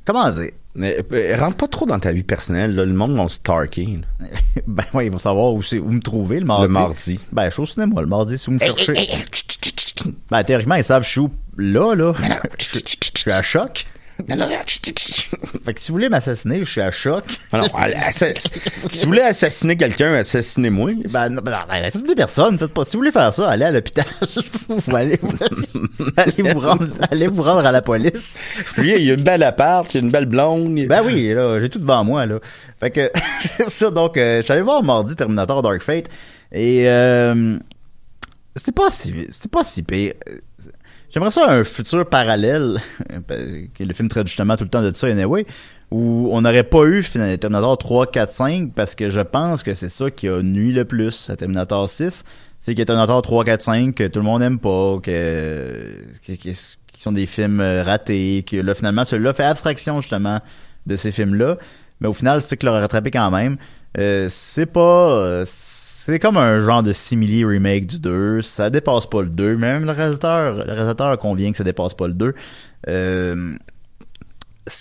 Comment 0.06 0.30
dire? 0.30 0.50
Mais, 0.76 0.96
euh, 1.12 1.36
rentre 1.36 1.56
pas 1.56 1.66
trop 1.68 1.84
dans 1.86 1.98
ta 1.98 2.12
vie 2.12 2.22
personnelle, 2.22 2.74
là. 2.74 2.84
Le 2.84 2.92
monde 2.92 3.16
va 3.16 3.24
se 3.28 3.34
stalker. 3.36 3.98
là. 4.20 4.26
ben 4.66 4.84
ouais, 4.94 5.06
ils 5.06 5.12
vont 5.12 5.18
savoir 5.18 5.52
où, 5.52 5.62
c'est- 5.62 5.78
où 5.78 5.90
me 5.90 6.00
trouver 6.00 6.38
le 6.40 6.46
mardi. 6.46 6.62
Le 6.66 6.68
mardi. 6.72 7.20
Ben, 7.32 7.46
je 7.46 7.50
suis 7.54 7.62
au 7.62 7.66
cinéma 7.66 8.00
le 8.00 8.06
mardi, 8.06 8.38
si 8.38 8.46
vous 8.46 8.52
me 8.52 8.58
cherchez. 8.60 8.94
Ben, 10.30 10.44
théoriquement, 10.44 10.76
ils 10.76 10.84
savent 10.84 11.02
je 11.04 11.08
suis 11.08 11.20
où? 11.20 11.30
Là, 11.56 11.94
là. 11.94 12.14
Je 12.58 13.20
suis 13.20 13.32
à 13.32 13.42
choc. 13.42 13.84
Fait 15.64 15.74
que 15.74 15.80
si 15.80 15.88
vous 15.88 15.94
voulez 15.94 16.08
m'assassiner, 16.08 16.60
je 16.60 16.70
suis 16.70 16.80
à 16.80 16.90
choc. 16.90 17.24
Assa- 17.52 18.26
si 18.92 19.02
vous 19.02 19.08
voulez 19.08 19.20
assassiner 19.22 19.76
quelqu'un, 19.76 20.14
assassinez-moi. 20.14 20.92
Ben, 21.12 21.28
non, 21.28 21.42
ben, 21.42 21.58
ben, 21.68 21.84
assassinez 21.84 22.14
personne, 22.14 22.58
faites 22.58 22.72
pas. 22.72 22.84
Si 22.84 22.92
vous 22.92 23.00
voulez 23.00 23.12
faire 23.12 23.32
ça, 23.32 23.48
allez 23.50 23.64
à 23.64 23.70
l'hôpital. 23.70 24.04
Vous 24.68 24.94
allez, 24.96 25.18
allez 26.16 26.42
vous 26.52 26.60
rendre, 26.60 26.86
allez 27.10 27.26
vous 27.26 27.42
rendre 27.42 27.66
à 27.66 27.72
la 27.72 27.82
police. 27.82 28.36
Lui, 28.76 28.94
il 29.02 29.10
a 29.10 29.14
une 29.14 29.22
belle 29.24 29.42
appart, 29.42 29.92
il 29.94 29.98
a 29.98 30.00
une 30.00 30.10
belle 30.10 30.26
blonde. 30.26 30.74
Ben 30.86 31.02
oui, 31.04 31.32
là, 31.34 31.58
j'ai 31.60 31.68
tout 31.68 31.78
devant 31.80 32.04
moi, 32.04 32.24
là. 32.26 32.38
Fait 32.78 32.90
que, 32.90 33.10
c'est 33.40 33.68
ça, 33.68 33.90
donc, 33.90 34.16
euh, 34.16 34.38
je 34.38 34.42
suis 34.44 34.52
allé 34.52 34.62
voir 34.62 34.82
mardi 34.82 35.16
Terminator 35.16 35.62
Dark 35.62 35.82
Fate, 35.82 36.06
et, 36.52 36.88
euh, 36.88 37.56
c'est 38.56 38.74
pas 38.74 38.90
si, 38.90 39.26
c'est 39.30 39.50
pas 39.50 39.64
si 39.64 39.82
pire. 39.82 40.14
J'aimerais 41.12 41.32
ça 41.32 41.50
un 41.50 41.64
futur 41.64 42.08
parallèle, 42.08 42.80
que 43.28 43.82
le 43.82 43.92
film 43.94 44.08
traite 44.08 44.28
justement 44.28 44.56
tout 44.56 44.62
le 44.64 44.70
temps 44.70 44.82
de 44.82 44.94
ça, 44.94 45.08
anyway, 45.08 45.44
où 45.90 46.28
on 46.32 46.42
n'aurait 46.42 46.62
pas 46.62 46.84
eu 46.84 47.02
Terminator 47.02 47.76
3, 47.76 48.06
4, 48.12 48.30
5, 48.30 48.72
parce 48.74 48.94
que 48.94 49.10
je 49.10 49.20
pense 49.20 49.64
que 49.64 49.74
c'est 49.74 49.88
ça 49.88 50.10
qui 50.10 50.28
a 50.28 50.40
nuit 50.40 50.72
le 50.72 50.84
plus 50.84 51.28
à 51.28 51.36
Terminator 51.36 51.88
6. 51.88 52.24
C'est 52.60 52.74
que 52.76 52.82
Terminator 52.82 53.22
3, 53.22 53.44
4, 53.44 53.62
5, 53.62 53.94
que 53.94 54.06
tout 54.06 54.20
le 54.20 54.24
monde 54.24 54.42
aime 54.42 54.60
pas, 54.60 54.98
que, 55.02 56.04
qui 56.22 56.54
sont 56.96 57.12
des 57.12 57.26
films 57.26 57.60
euh, 57.60 57.82
ratés, 57.82 58.44
que 58.48 58.56
là, 58.56 58.74
finalement, 58.74 59.04
celui-là 59.04 59.32
fait 59.32 59.44
abstraction, 59.44 60.00
justement, 60.00 60.40
de 60.86 60.94
ces 60.94 61.10
films-là. 61.10 61.58
Mais 62.00 62.06
au 62.06 62.12
final, 62.12 62.40
c'est 62.40 62.56
que 62.56 62.66
l'a 62.66 62.72
rattrapé 62.72 63.10
quand 63.10 63.30
même. 63.32 63.56
Euh, 63.98 64.26
c'est 64.28 64.66
pas... 64.66 64.80
euh, 64.80 65.44
c'est 66.04 66.18
comme 66.18 66.36
un 66.36 66.60
genre 66.60 66.82
de 66.82 66.92
simili 66.92 67.44
remake 67.44 67.86
du 67.86 68.00
2. 68.00 68.42
Ça 68.42 68.70
dépasse 68.70 69.06
pas 69.06 69.22
le 69.22 69.28
2. 69.28 69.56
Même 69.56 69.84
le 69.84 69.92
réalisateur, 69.92 70.54
le 70.54 70.62
réalisateur 70.72 71.18
convient 71.18 71.50
que 71.50 71.58
ça 71.58 71.64
dépasse 71.64 71.94
pas 71.94 72.08
le 72.08 72.14
2. 72.14 72.34
Euh, 72.88 73.52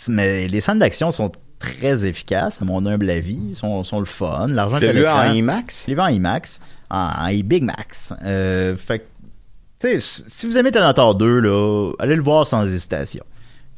mais 0.07 0.47
les 0.47 0.61
scènes 0.61 0.79
d'action 0.79 1.11
sont 1.11 1.31
très 1.59 2.05
efficaces, 2.05 2.61
à 2.61 2.65
mon 2.65 2.85
humble 2.85 3.09
avis. 3.09 3.39
Ils 3.49 3.55
sont, 3.55 3.83
sont 3.83 3.99
le 3.99 4.05
fun. 4.05 4.47
L'argent 4.47 4.79
qu'à 4.79 4.91
vu 4.93 5.05
en 5.07 5.33
IMAX? 5.33 5.83
Je 5.85 5.87
l'ai 5.91 5.95
vu 5.95 6.01
en 6.01 6.07
IMAX. 6.07 6.59
En, 6.89 7.09
en 7.17 7.29
Big 7.43 7.63
Max. 7.63 8.13
Euh, 8.23 8.75
fait 8.77 9.05
que, 9.79 9.99
si 9.99 10.47
vous 10.47 10.57
aimez 10.57 10.71
Terminator 10.71 11.15
2, 11.15 11.39
là, 11.39 11.91
allez 11.99 12.15
le 12.15 12.23
voir 12.23 12.47
sans 12.47 12.65
hésitation. 12.65 13.23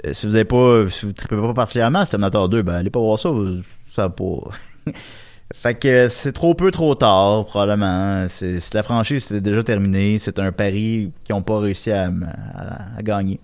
Euh, 0.05 0.13
si 0.13 0.27
vous 0.27 0.35
avez 0.35 0.45
pas, 0.45 0.89
si 0.89 1.05
vous 1.05 1.11
trippez 1.11 1.35
pas 1.35 1.53
particulièrement 1.53 2.05
Terminator 2.05 2.49
2, 2.49 2.61
ben, 2.61 2.73
allez 2.75 2.89
pas 2.89 2.99
voir 2.99 3.19
ça, 3.19 3.29
vous- 3.29 3.61
ça 3.93 4.09
pas. 4.09 4.23
fait 5.53 5.75
que 5.75 6.07
c'est 6.07 6.31
trop 6.33 6.53
peu, 6.53 6.71
trop 6.71 6.95
tard, 6.95 7.45
probablement. 7.45 8.25
C'est, 8.29 8.59
la 8.73 8.83
franchise 8.83 9.25
c'était 9.25 9.41
déjà 9.41 9.63
terminée, 9.63 10.17
c'est 10.19 10.39
un 10.39 10.51
pari 10.51 11.11
qu'ils 11.23 11.35
ont 11.35 11.41
pas 11.41 11.59
réussi 11.59 11.91
à, 11.91 12.05
à- 12.55 12.97
à 12.97 13.01
gagner. 13.01 13.39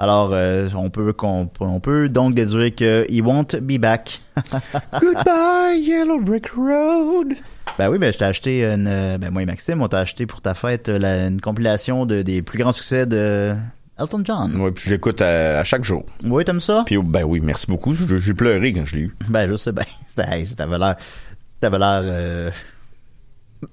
Alors, 0.00 0.30
euh, 0.32 0.68
on 0.76 0.90
peut, 0.90 1.12
on 1.60 1.80
peut 1.80 2.08
donc 2.08 2.34
déduire 2.36 2.72
que 2.74 3.04
he 3.10 3.20
won't 3.20 3.56
be 3.60 3.78
back. 3.80 4.20
Goodbye, 5.00 5.80
Yellow 5.80 6.20
Brick 6.20 6.50
Road. 6.50 7.34
Ben 7.78 7.90
oui, 7.90 7.98
ben 7.98 8.12
je 8.12 8.18
t'ai 8.18 8.24
acheté 8.24 8.64
une. 8.64 8.86
euh, 8.88 9.18
Ben 9.18 9.30
moi 9.30 9.42
et 9.42 9.46
Maxime, 9.46 9.82
on 9.82 9.88
t'a 9.88 9.98
acheté 10.00 10.26
pour 10.26 10.40
ta 10.40 10.54
fête 10.54 10.88
la- 10.88 11.26
une 11.26 11.40
compilation 11.40 12.06
de, 12.06 12.22
des 12.22 12.42
plus 12.42 12.58
grands 12.58 12.72
succès 12.72 13.06
de 13.06 13.54
Elton 13.98 14.22
John. 14.24 14.60
Ouais, 14.60 14.70
puis 14.70 14.84
je 14.86 14.90
l'écoute 14.90 15.20
à, 15.20 15.58
à 15.60 15.64
chaque 15.64 15.84
jour. 15.84 16.04
Oui, 16.24 16.44
t'aimes 16.44 16.60
ça? 16.60 16.84
Puis, 16.86 16.96
ben 17.02 17.24
oui, 17.24 17.40
merci 17.42 17.66
beaucoup. 17.66 17.94
J'ai 17.94 18.34
pleuré 18.34 18.72
quand 18.72 18.84
je 18.86 18.94
l'ai 18.96 19.02
eu. 19.02 19.16
Ben, 19.28 19.48
je 19.50 19.56
sais 19.56 19.72
bien. 19.72 19.84
Hey, 20.18 20.46
T'avais 20.54 20.78
l'air... 20.78 20.96
T'avais 21.60 21.78
l'air... 21.78 22.00
euh, 22.04 22.50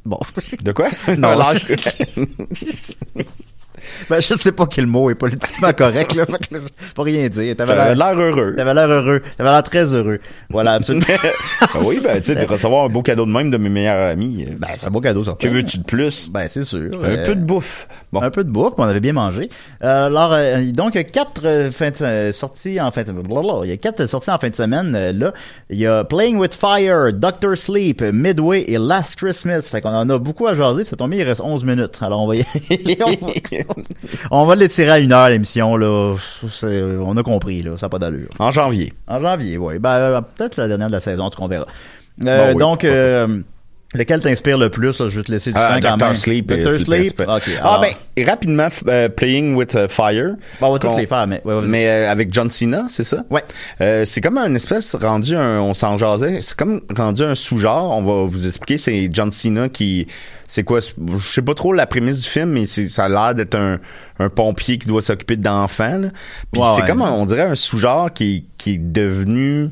Bon. 0.04 0.20
De 0.64 0.72
quoi? 0.72 0.90
Non, 1.18 1.30
Alors, 1.30 1.54
ben, 4.10 4.22
je 4.22 4.34
sais 4.36 4.52
pas 4.52 4.66
quel 4.68 4.88
mot 4.88 5.10
est 5.10 5.16
politiquement 5.16 5.72
correct, 5.74 6.14
là. 6.16 6.26
Fait 6.26 6.48
que 6.50 6.56
faut 6.96 7.04
rien 7.04 7.28
dire. 7.30 7.56
T'avais 7.56 7.96
l'air... 7.96 8.18
heureux. 8.20 8.56
T'avais 8.58 8.74
l'air 8.74 8.90
heureux. 8.90 9.22
T'avais 9.38 9.52
l'air 9.52 9.64
très 9.64 9.94
heureux. 9.94 10.20
Voilà, 10.50 10.74
absolument. 10.74 11.06
Ben 11.74 11.82
oui, 11.86 12.00
ben, 12.04 12.20
tu 12.20 12.28
sais, 12.28 12.36
de 12.36 12.46
recevoir 12.46 12.86
un 12.86 12.90
beau 12.90 13.02
cadeau 13.02 13.26
de 13.26 13.32
même 13.32 13.50
de 13.50 13.58
mes 13.58 13.70
meilleurs 13.70 14.10
amis. 14.12 14.46
euh, 14.48 14.54
Ben, 14.58 14.70
c'est 14.78 14.86
un 14.86 14.90
beau 14.92 15.02
cadeau, 15.02 15.24
ça. 15.24 15.36
Que 15.38 15.48
veux-tu 15.48 15.80
de 15.80 15.84
plus? 15.84 16.30
Ben, 16.30 16.48
c'est 16.50 16.64
sûr. 16.64 16.90
Un 17.04 17.06
Euh, 17.10 17.26
peu 17.26 17.36
de 17.36 17.42
bouffe. 17.42 17.88
Bon. 18.14 18.22
Un 18.22 18.30
peu 18.30 18.44
de 18.44 18.50
bouffe, 18.50 18.76
puis 18.76 18.84
on 18.84 18.88
avait 18.88 19.00
bien 19.00 19.14
mangé. 19.14 19.50
Euh, 19.84 20.08
alors, 20.08 20.32
euh, 20.34 20.62
donc, 20.72 20.96
il 20.96 20.98
y 20.98 21.02
a 21.02 21.04
quatre 21.04 21.42
euh, 21.46 21.72
fins 21.72 21.90
de- 21.92 22.32
sorties 22.32 22.80
en 22.80 22.92
fin 22.92 23.04
de 23.04 23.12
blablabla. 23.12 23.62
Il 23.66 23.70
y 23.70 23.74
a 23.74 23.78
quatre 23.78 24.06
sorties 24.06 24.32
en 24.32 24.38
fin 24.38 24.50
de 24.50 24.56
semaine, 24.56 24.92
là. 25.12 25.34
Il 25.70 25.78
y 25.80 25.86
a 25.88 26.04
Playing 26.04 26.38
with 26.38 26.56
Fire, 26.56 27.12
Doctor 27.14 27.58
Sleep, 27.58 28.02
Midway 28.02 28.62
et 28.68 28.78
Last 28.78 29.18
Christmas. 29.18 29.64
Fait 29.64 29.82
qu'on 29.82 29.90
en 29.90 30.10
a 30.10 30.18
beaucoup 30.18 30.48
à 30.48 30.54
jaser, 30.54 30.84
puis 30.84 30.90
ça 30.90 30.96
tombe 30.96 31.14
il 31.14 31.24
reste 31.24 31.42
11 31.42 31.66
minutes. 31.66 31.98
Alors, 32.02 32.22
on 32.22 32.28
va 32.28 32.36
y... 32.38 32.46
on 34.32 34.46
va- 34.46 34.56
l'étirer 34.56 34.90
à 34.92 35.00
une 35.00 35.12
heure, 35.12 35.30
l'émission, 35.30 35.76
là. 35.78 36.16
On 37.06 37.18
a 37.18 37.24
compris, 37.24 37.62
là. 37.62 37.78
Ça 37.78 37.86
n'a 37.86 37.90
pas 37.90 38.00
d'allure. 38.00 38.30
En 38.40 38.52
janvier. 38.52 38.94
En 39.08 39.20
janvier, 39.20 39.58
oui. 39.58 39.80
Ben, 39.80 39.90
euh, 39.96 40.22
peut-être 40.22 40.58
la 40.58 40.68
dernière 40.68 40.88
de 40.88 40.94
la 40.94 41.00
saison, 41.00 41.24
en 41.26 41.30
tout 41.30 41.38
cas, 41.40 41.46
on 41.46 41.48
verra. 41.48 41.66
Euh, 42.26 42.48
Bon, 42.48 42.54
oui, 42.54 42.60
donc, 42.60 42.84
euh, 42.86 43.40
lequel 43.96 44.22
t'inspire 44.22 44.58
le 44.58 44.70
plus? 44.70 45.00
là? 45.00 45.10
Je 45.10 45.18
vais 45.18 45.24
te 45.24 45.32
laisser 45.32 45.52
du 45.52 45.58
Ah, 45.60 45.80
temps 45.80 45.90
quand 45.90 45.98
Dr. 45.98 46.06
même. 46.08 46.16
Sleep. 46.16 46.48
Dr. 46.48 46.68
euh, 46.68 46.80
Sleep? 46.80 47.22
Ah, 47.62 47.82
ben, 47.82 48.26
rapidement, 48.26 48.68
euh, 48.88 49.10
Playing 49.10 49.56
with 49.56 49.76
euh, 49.76 49.88
Fire. 49.88 50.36
Bon, 50.60 50.68
on 50.68 50.74
va 50.74 50.80
Qu'on- 50.80 50.98
les 50.98 51.08
faire, 51.08 51.28
mais... 51.28 51.42
ouais. 51.46 51.62
Mais 51.68 51.88
euh, 51.88 52.12
avec 52.12 52.34
John 52.34 52.50
Cena, 52.50 52.86
c'est 52.90 53.04
ça? 53.04 53.24
Ouais. 53.30 53.44
Euh, 53.82 54.06
c'est 54.06 54.22
comme 54.22 54.38
un 54.38 54.54
espèce 54.56 54.96
rendu 54.96 55.36
un, 55.36 55.60
on 55.62 55.74
s'en 55.74 55.98
jasait, 55.98 56.42
c'est 56.42 56.56
comme 56.56 56.82
rendu 56.96 57.24
un 57.24 57.36
sous-genre. 57.36 57.92
On 57.92 58.02
va 58.02 58.30
vous 58.30 58.48
expliquer, 58.48 58.78
c'est 58.78 59.10
John 59.12 59.32
Cena 59.32 59.70
qui, 59.70 60.08
c'est 60.48 60.64
quoi, 60.64 60.80
je 60.82 61.28
sais 61.28 61.42
pas 61.42 61.54
trop 61.56 61.74
la 61.74 61.88
prémisse 61.88 62.22
du 62.22 62.30
film, 62.30 62.50
mais 62.52 62.66
ça 62.66 63.06
a 63.06 63.10
l'air 63.10 63.36
d'être 63.36 63.56
un, 63.56 63.80
un 64.20 64.30
pompier 64.30 64.78
qui 64.78 64.88
doit 64.88 65.02
s'occuper 65.02 65.36
d'enfants. 65.38 66.02
Puis 66.52 66.62
c'est 66.76 66.82
ouais. 66.82 66.88
comme, 66.88 67.02
on 67.02 67.26
dirait 67.26 67.42
un 67.42 67.56
sous-genre 67.56 68.12
qui, 68.14 68.46
qui 68.58 68.74
est 68.76 68.78
devenu 68.78 69.70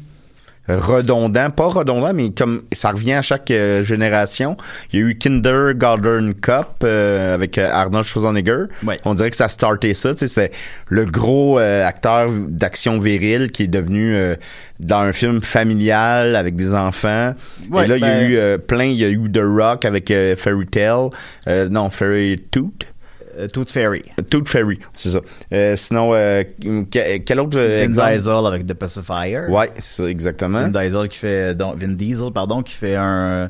redondant, 0.68 1.49
pas 1.49 1.68
redondant, 1.68 2.14
mais 2.14 2.32
comme 2.32 2.64
ça 2.72 2.91
revient 2.91 3.14
à 3.14 3.22
chaque 3.22 3.51
euh, 3.51 3.82
génération. 3.82 4.55
Il 4.91 4.99
y 4.99 5.03
a 5.03 5.05
eu 5.07 5.18
Kindergarten 5.18 6.34
Cup 6.36 6.68
euh, 6.84 7.34
avec 7.34 7.57
euh, 7.57 7.70
Arnold 7.72 8.05
Schwarzenegger. 8.05 8.66
Ouais. 8.86 8.99
On 9.05 9.14
dirait 9.14 9.30
que 9.30 9.36
ça 9.36 9.45
a 9.45 9.49
starté 9.49 9.93
ça. 9.93 10.11
C'est 10.16 10.51
le 10.88 11.05
gros 11.05 11.59
euh, 11.59 11.86
acteur 11.86 12.30
d'action 12.32 12.99
virile 12.99 13.51
qui 13.51 13.64
est 13.64 13.68
devenu 13.68 14.16
euh, 14.16 14.36
dans 14.80 14.99
un 14.99 15.14
film 15.14 15.41
familial 15.41 16.36
avec 16.36 16.55
des 16.55 16.74
enfants. 16.74 17.34
Ouais, 17.70 17.86
Et 17.86 17.88
là, 17.88 17.97
il 17.97 18.01
y 18.01 18.05
a 18.05 18.07
ben- 18.20 18.30
eu 18.30 18.38
euh, 18.38 18.57
plein. 18.57 18.86
Il 18.86 18.97
y 18.97 19.05
a 19.05 19.09
eu 19.09 19.30
The 19.32 19.41
Rock 19.43 19.86
avec 19.86 20.11
euh, 20.11 20.36
Fairy 20.36 20.68
Tale. 20.68 21.09
Euh, 21.47 21.70
non, 21.70 21.89
Fairy 21.89 22.39
Tooth. 22.51 22.86
Euh, 23.38 23.47
Tooth 23.47 23.71
Fairy. 23.71 24.03
Tooth 24.29 24.47
Fairy, 24.47 24.79
c'est 24.95 25.09
ça. 25.09 25.21
Euh, 25.51 25.75
sinon, 25.75 26.11
euh, 26.13 26.43
que- 26.43 27.17
quel 27.17 27.39
autre 27.39 27.59
Vin? 27.59 27.88
Diesel 27.88 28.45
avec 28.45 28.65
The 28.67 28.73
Pacifier. 28.73 29.47
Ouais, 29.49 29.69
c'est 29.77 30.03
ça, 30.03 30.09
exactement. 30.09 30.69
Vin 30.69 30.81
Diesel 30.84 31.07
qui 31.09 31.17
fait... 31.17 31.55
donc, 31.55 31.77
Vin 31.77 31.93
Diesel, 31.93 32.31
pardon, 32.34 32.61
qui 32.61 32.73
fait 32.73 32.95
un... 32.95 33.49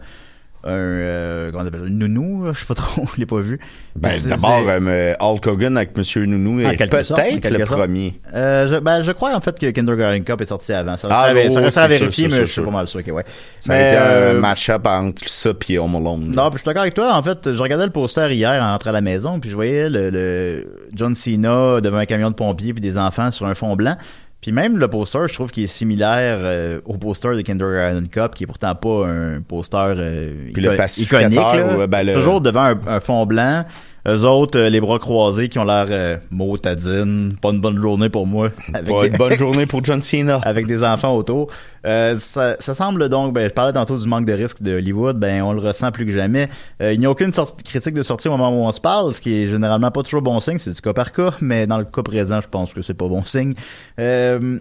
un 0.66 0.72
euh, 0.72 1.51
comment 1.51 1.64
on 1.64 1.68
appelle? 1.68 1.86
Nounou, 1.86 2.53
je 2.53 2.59
sais 2.59 2.66
pas 2.66 2.74
trop, 2.76 3.05
je 3.16 3.20
l'ai 3.20 3.26
pas 3.26 3.39
vu. 3.39 3.59
Ben, 3.95 4.11
d'abord, 4.28 4.64
euh, 4.68 5.14
Hulk 5.20 5.45
Hogan 5.47 5.76
avec 5.78 5.97
Monsieur 5.97 6.26
Nounou 6.26 6.61
est 6.61 6.78
peut-être 6.78 7.49
le 7.49 7.66
premier. 7.66 8.20
Euh, 8.34 8.68
je, 8.68 8.80
ben, 8.80 9.01
je 9.01 9.11
crois 9.11 9.36
en 9.36 9.41
fait 9.41 9.59
que 9.59 9.70
Kindergarten 9.72 10.24
Cup 10.24 10.41
est 10.41 10.47
sorti 10.47 10.72
avant. 10.74 10.95
Ça 10.95 11.07
Ah, 11.11 11.26
reste 11.34 11.78
à- 11.78 11.88
vérifier, 11.88 12.28
mais 12.30 12.38
je 12.38 12.45
suis 12.45 12.61
pas 12.61 12.72
mal 12.72 12.88
sûr 12.88 13.03
que 13.03 13.11
ouais. 13.11 13.26
Ça 13.61 13.74
Mais, 13.74 13.84
a 13.84 13.89
été 14.28 14.32
un 14.38 14.39
match-up 14.39 14.86
entre 14.88 15.28
ça 15.28 15.51
et 15.70 15.78
Home 15.80 15.95
Alone. 15.95 16.32
Non, 16.36 16.49
je 16.53 16.57
suis 16.59 16.66
d'accord 16.66 16.82
avec 16.84 16.93
toi. 16.93 17.14
En 17.16 17.24
fait, 17.24 17.51
je 17.51 17.59
regardais 17.61 17.86
le 17.86 17.91
poster 17.91 18.32
hier 18.34 18.61
en 18.64 18.72
rentrant 18.72 18.89
à 18.91 18.93
la 18.93 19.01
maison, 19.01 19.39
puis 19.39 19.49
je 19.49 19.55
voyais 19.55 19.89
le, 19.89 20.09
le 20.09 20.66
John 20.93 21.14
Cena 21.16 21.82
devant 21.82 21.97
un 21.97 22.05
camion 22.05 22.30
de 22.30 22.36
pompiers 22.36 22.74
puis 22.74 22.82
des 22.82 22.97
enfants 22.97 23.32
sur 23.32 23.45
un 23.45 23.53
fond 23.53 23.76
blanc. 23.76 23.95
Puis 24.44 24.52
même 24.52 24.78
le 24.78 24.88
poster, 24.89 25.20
je 25.28 25.34
trouve 25.34 25.50
qu'il 25.50 25.64
est 25.64 25.68
similaire 25.68 26.38
euh, 26.41 26.80
au 26.86 26.98
poster 26.98 27.34
de 27.36 27.41
Kindergarten 27.41 28.08
Cup, 28.10 28.36
qui 28.36 28.44
est 28.44 28.48
pourtant 28.48 28.76
pas 28.76 29.08
un 29.08 29.41
poster 29.41 29.96
euh, 29.98 30.34
Puis 30.54 30.62
le 30.62 30.74
iconique. 30.76 31.39
là. 31.39 31.78
ouais, 31.78 31.88
ben, 31.88 32.04
le- 32.06 32.14
Toujours 32.14 32.41
devant 32.41 32.64
un, 32.66 32.80
un 32.86 33.00
fond 33.00 33.26
blanc. 33.26 33.64
Eux 34.08 34.24
autres, 34.26 34.60
euh, 34.60 34.70
les 34.70 34.82
bras 34.82 34.99
croisés, 34.99 35.47
qui 35.49 35.60
ont 35.60 35.64
l'air 35.64 35.86
euh, 35.89 36.18
motadine. 36.30 37.36
Pas 37.41 37.49
une 37.51 37.62
bonne 37.62 37.82
journée 37.82 38.10
pour 38.10 38.28
moi. 38.28 38.49
Avec 38.74 38.89
Pas 38.93 39.01
des- 39.04 39.08
une 39.10 39.18
bonne 39.18 39.34
journée 39.36 39.66
pour 39.68 39.84
John 39.84 40.01
Cena. 40.01 40.39
avec 40.43 40.68
des 40.68 40.84
enfants 40.84 41.16
autour. 41.16 41.47
Euh, 41.86 42.18
ça, 42.18 42.56
ça 42.60 42.74
semble 42.74 43.08
donc, 43.10 43.34
ben, 43.34 43.47
je 43.47 43.54
parlais 43.54 43.74
tantôt 43.74 43.97
du 43.97 44.08
manque 44.08 44.26
de 44.26 44.34
risque 44.34 44.62
de 44.62 44.76
Hollywood, 44.78 45.18
ben 45.18 45.41
on 45.41 45.54
le 45.54 45.60
ressent 45.60 45.91
plus 45.91 46.06
que 46.06 46.12
jamais. 46.12 46.47
Euh, 46.82 46.93
il 46.93 46.99
n'y 46.99 47.06
a 47.06 47.12
aucune 47.12 47.34
sortie 47.34 47.64
critique 47.64 47.93
de 47.93 48.04
sortie 48.04 48.28
au 48.28 48.32
moment 48.32 48.49
où 48.49 48.66
on 48.68 48.72
se 48.72 48.80
parle, 48.82 49.14
ce 49.14 49.22
qui 49.22 49.34
est 49.43 49.47
généralement 49.47 49.91
pas 49.91 50.04
toujours 50.04 50.22
bon 50.22 50.39
signe, 50.39 50.60
c'est 50.60 50.72
du 50.72 50.80
cas 50.82 50.93
par 50.93 51.12
cas, 51.12 51.32
mais 51.41 51.68
dans 51.68 51.78
le 51.78 51.84
cas 51.86 52.01
présent, 52.04 52.39
je 52.41 52.47
pense 52.47 52.74
que 52.74 52.82
c'est 52.82 52.93
pas 52.93 53.08
bon 53.08 53.26
signe. 53.26 53.54
Euh, 53.99 54.60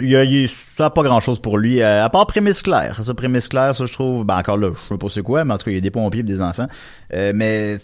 il 0.00 0.08
y 0.08 0.16
a, 0.16 0.24
il 0.24 0.48
ça 0.48 0.86
a 0.86 0.90
pas 0.90 1.02
grand 1.02 1.20
chose 1.20 1.40
pour 1.40 1.58
lui, 1.58 1.82
euh, 1.82 2.04
à 2.04 2.08
part 2.10 2.26
prémisse 2.26 2.62
claire. 2.62 3.00
Ça, 3.04 3.12
prémisse 3.14 3.48
claire, 3.48 3.74
ça 3.76 3.84
je 3.86 3.92
trouve, 3.92 4.24
ben 4.24 4.38
encore 4.38 4.56
là, 4.56 4.70
je 4.72 4.88
sais 4.88 4.98
pas 4.98 5.08
c'est 5.10 5.22
quoi, 5.22 5.44
mais 5.44 5.54
en 5.54 5.58
tout 5.58 5.64
cas, 5.64 5.70
il 5.72 5.74
y 5.74 5.78
a 5.78 5.80
des 5.80 5.90
pompiers 5.90 6.20
et 6.20 6.24
des 6.24 6.40
enfants. 6.40 6.66
Euh, 7.12 7.32
mais 7.34 7.78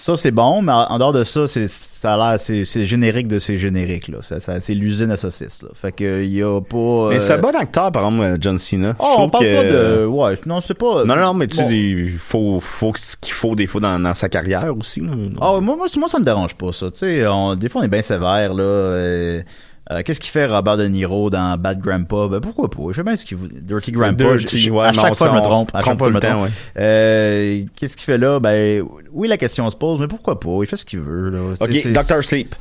ça 0.00 0.16
c'est 0.16 0.30
bon, 0.30 0.62
mais 0.62 0.72
en 0.72 0.98
dehors 0.98 1.12
de 1.12 1.24
ça, 1.24 1.46
c'est 1.46 1.68
ça 1.68 2.14
a 2.14 2.16
l'air 2.30 2.40
c'est 2.40 2.64
c'est 2.64 2.86
générique 2.86 3.26
de 3.28 3.38
ces 3.38 3.56
génériques 3.58 4.08
là. 4.08 4.18
Ça, 4.22 4.38
ça- 4.40 4.60
c'est 4.60 4.74
l'usine 4.74 5.10
à 5.10 5.16
saucisses 5.16 5.62
là. 5.62 5.68
Fait 5.74 5.92
que 5.92 6.22
il 6.22 6.32
y 6.32 6.42
a 6.42 6.60
pas. 6.60 7.08
Mais 7.10 7.18
c'est 7.20 7.32
un 7.32 7.38
euh, 7.38 7.40
bon 7.42 7.54
acteur, 7.56 7.90
par 7.90 8.04
exemple, 8.06 8.22
euh, 8.24 8.36
John 8.40 8.58
Cena. 8.58 8.94
Oh, 8.98 9.14
on 9.18 9.28
parle 9.28 9.44
que- 9.44 9.56
pas 9.56 9.64
de. 9.64 10.06
Ouais, 10.06 10.38
non, 10.46 10.60
c'est 10.60 10.74
pas. 10.78 11.04
Non, 11.04 11.16
non, 11.16 11.34
mais 11.34 11.46
tu 11.48 11.56
sais, 11.56 11.66
il 11.76 12.10
faut, 12.18 12.60
faut 12.60 12.92
ce 12.94 13.16
qu'il 13.16 13.32
faut 13.32 13.54
des 13.56 13.66
fois 13.66 13.80
dans, 13.80 13.98
dans 13.98 14.14
sa 14.14 14.28
carrière 14.28 14.72
aussi. 14.78 15.00
Là. 15.00 15.10
Ah, 15.40 15.58
moi, 15.60 15.76
moi, 15.76 15.86
moi, 15.98 16.08
ça 16.08 16.18
me 16.20 16.24
dérange 16.24 16.54
pas, 16.54 16.72
ça. 16.72 16.90
Tu 16.90 16.98
sais, 17.00 17.26
on- 17.26 17.56
des 17.56 17.68
fois, 17.68 17.80
on 17.82 17.84
est 17.84 17.88
bien 17.88 18.02
sévère, 18.02 18.54
là. 18.54 19.42
Euh, 19.90 20.02
Qu'est-ce 20.04 20.20
qu'il 20.20 20.30
fait 20.30 20.46
Robert 20.46 20.76
De 20.76 20.84
Niro 20.86 21.30
dans 21.30 21.56
Bad 21.58 21.80
Grandpa? 21.80 22.28
Ben, 22.30 22.40
pourquoi 22.40 22.68
pas? 22.70 22.82
Il 22.88 22.94
fait 22.94 23.02
bien 23.02 23.16
ce 23.16 23.24
qu'il 23.24 23.36
veut. 23.38 23.48
Dirty 23.50 23.92
Grandpa. 23.92 24.14
Dirty, 24.24 24.56
je- 24.58 24.64
je- 24.66 24.70
ouais, 24.70 24.84
à 24.86 24.92
chaque 24.92 25.14
fois, 25.16 25.28
je 25.28 25.34
me 25.34 25.40
trompe. 25.40 25.70
À 25.74 25.82
chaque 25.82 25.98
fois, 25.98 26.08
je 26.08 26.14
me 26.14 26.20
trompe. 26.20 26.42
ouais. 26.44 26.50
Euh, 26.78 27.64
Qu'est-ce 27.76 27.96
qu'il 27.96 28.04
fait 28.04 28.18
là? 28.18 28.38
Ben, 28.40 28.84
oui, 29.12 29.28
la 29.28 29.36
question 29.36 29.68
se 29.70 29.76
pose, 29.76 30.00
mais 30.00 30.08
pourquoi 30.08 30.38
pas? 30.38 30.50
Il 30.62 30.66
fait 30.66 30.76
ce 30.76 30.84
qu'il 30.84 31.00
veut, 31.00 31.30
là. 31.30 31.38
OK, 31.60 31.92
Doctor 31.92 32.22
Sleep. 32.22 32.54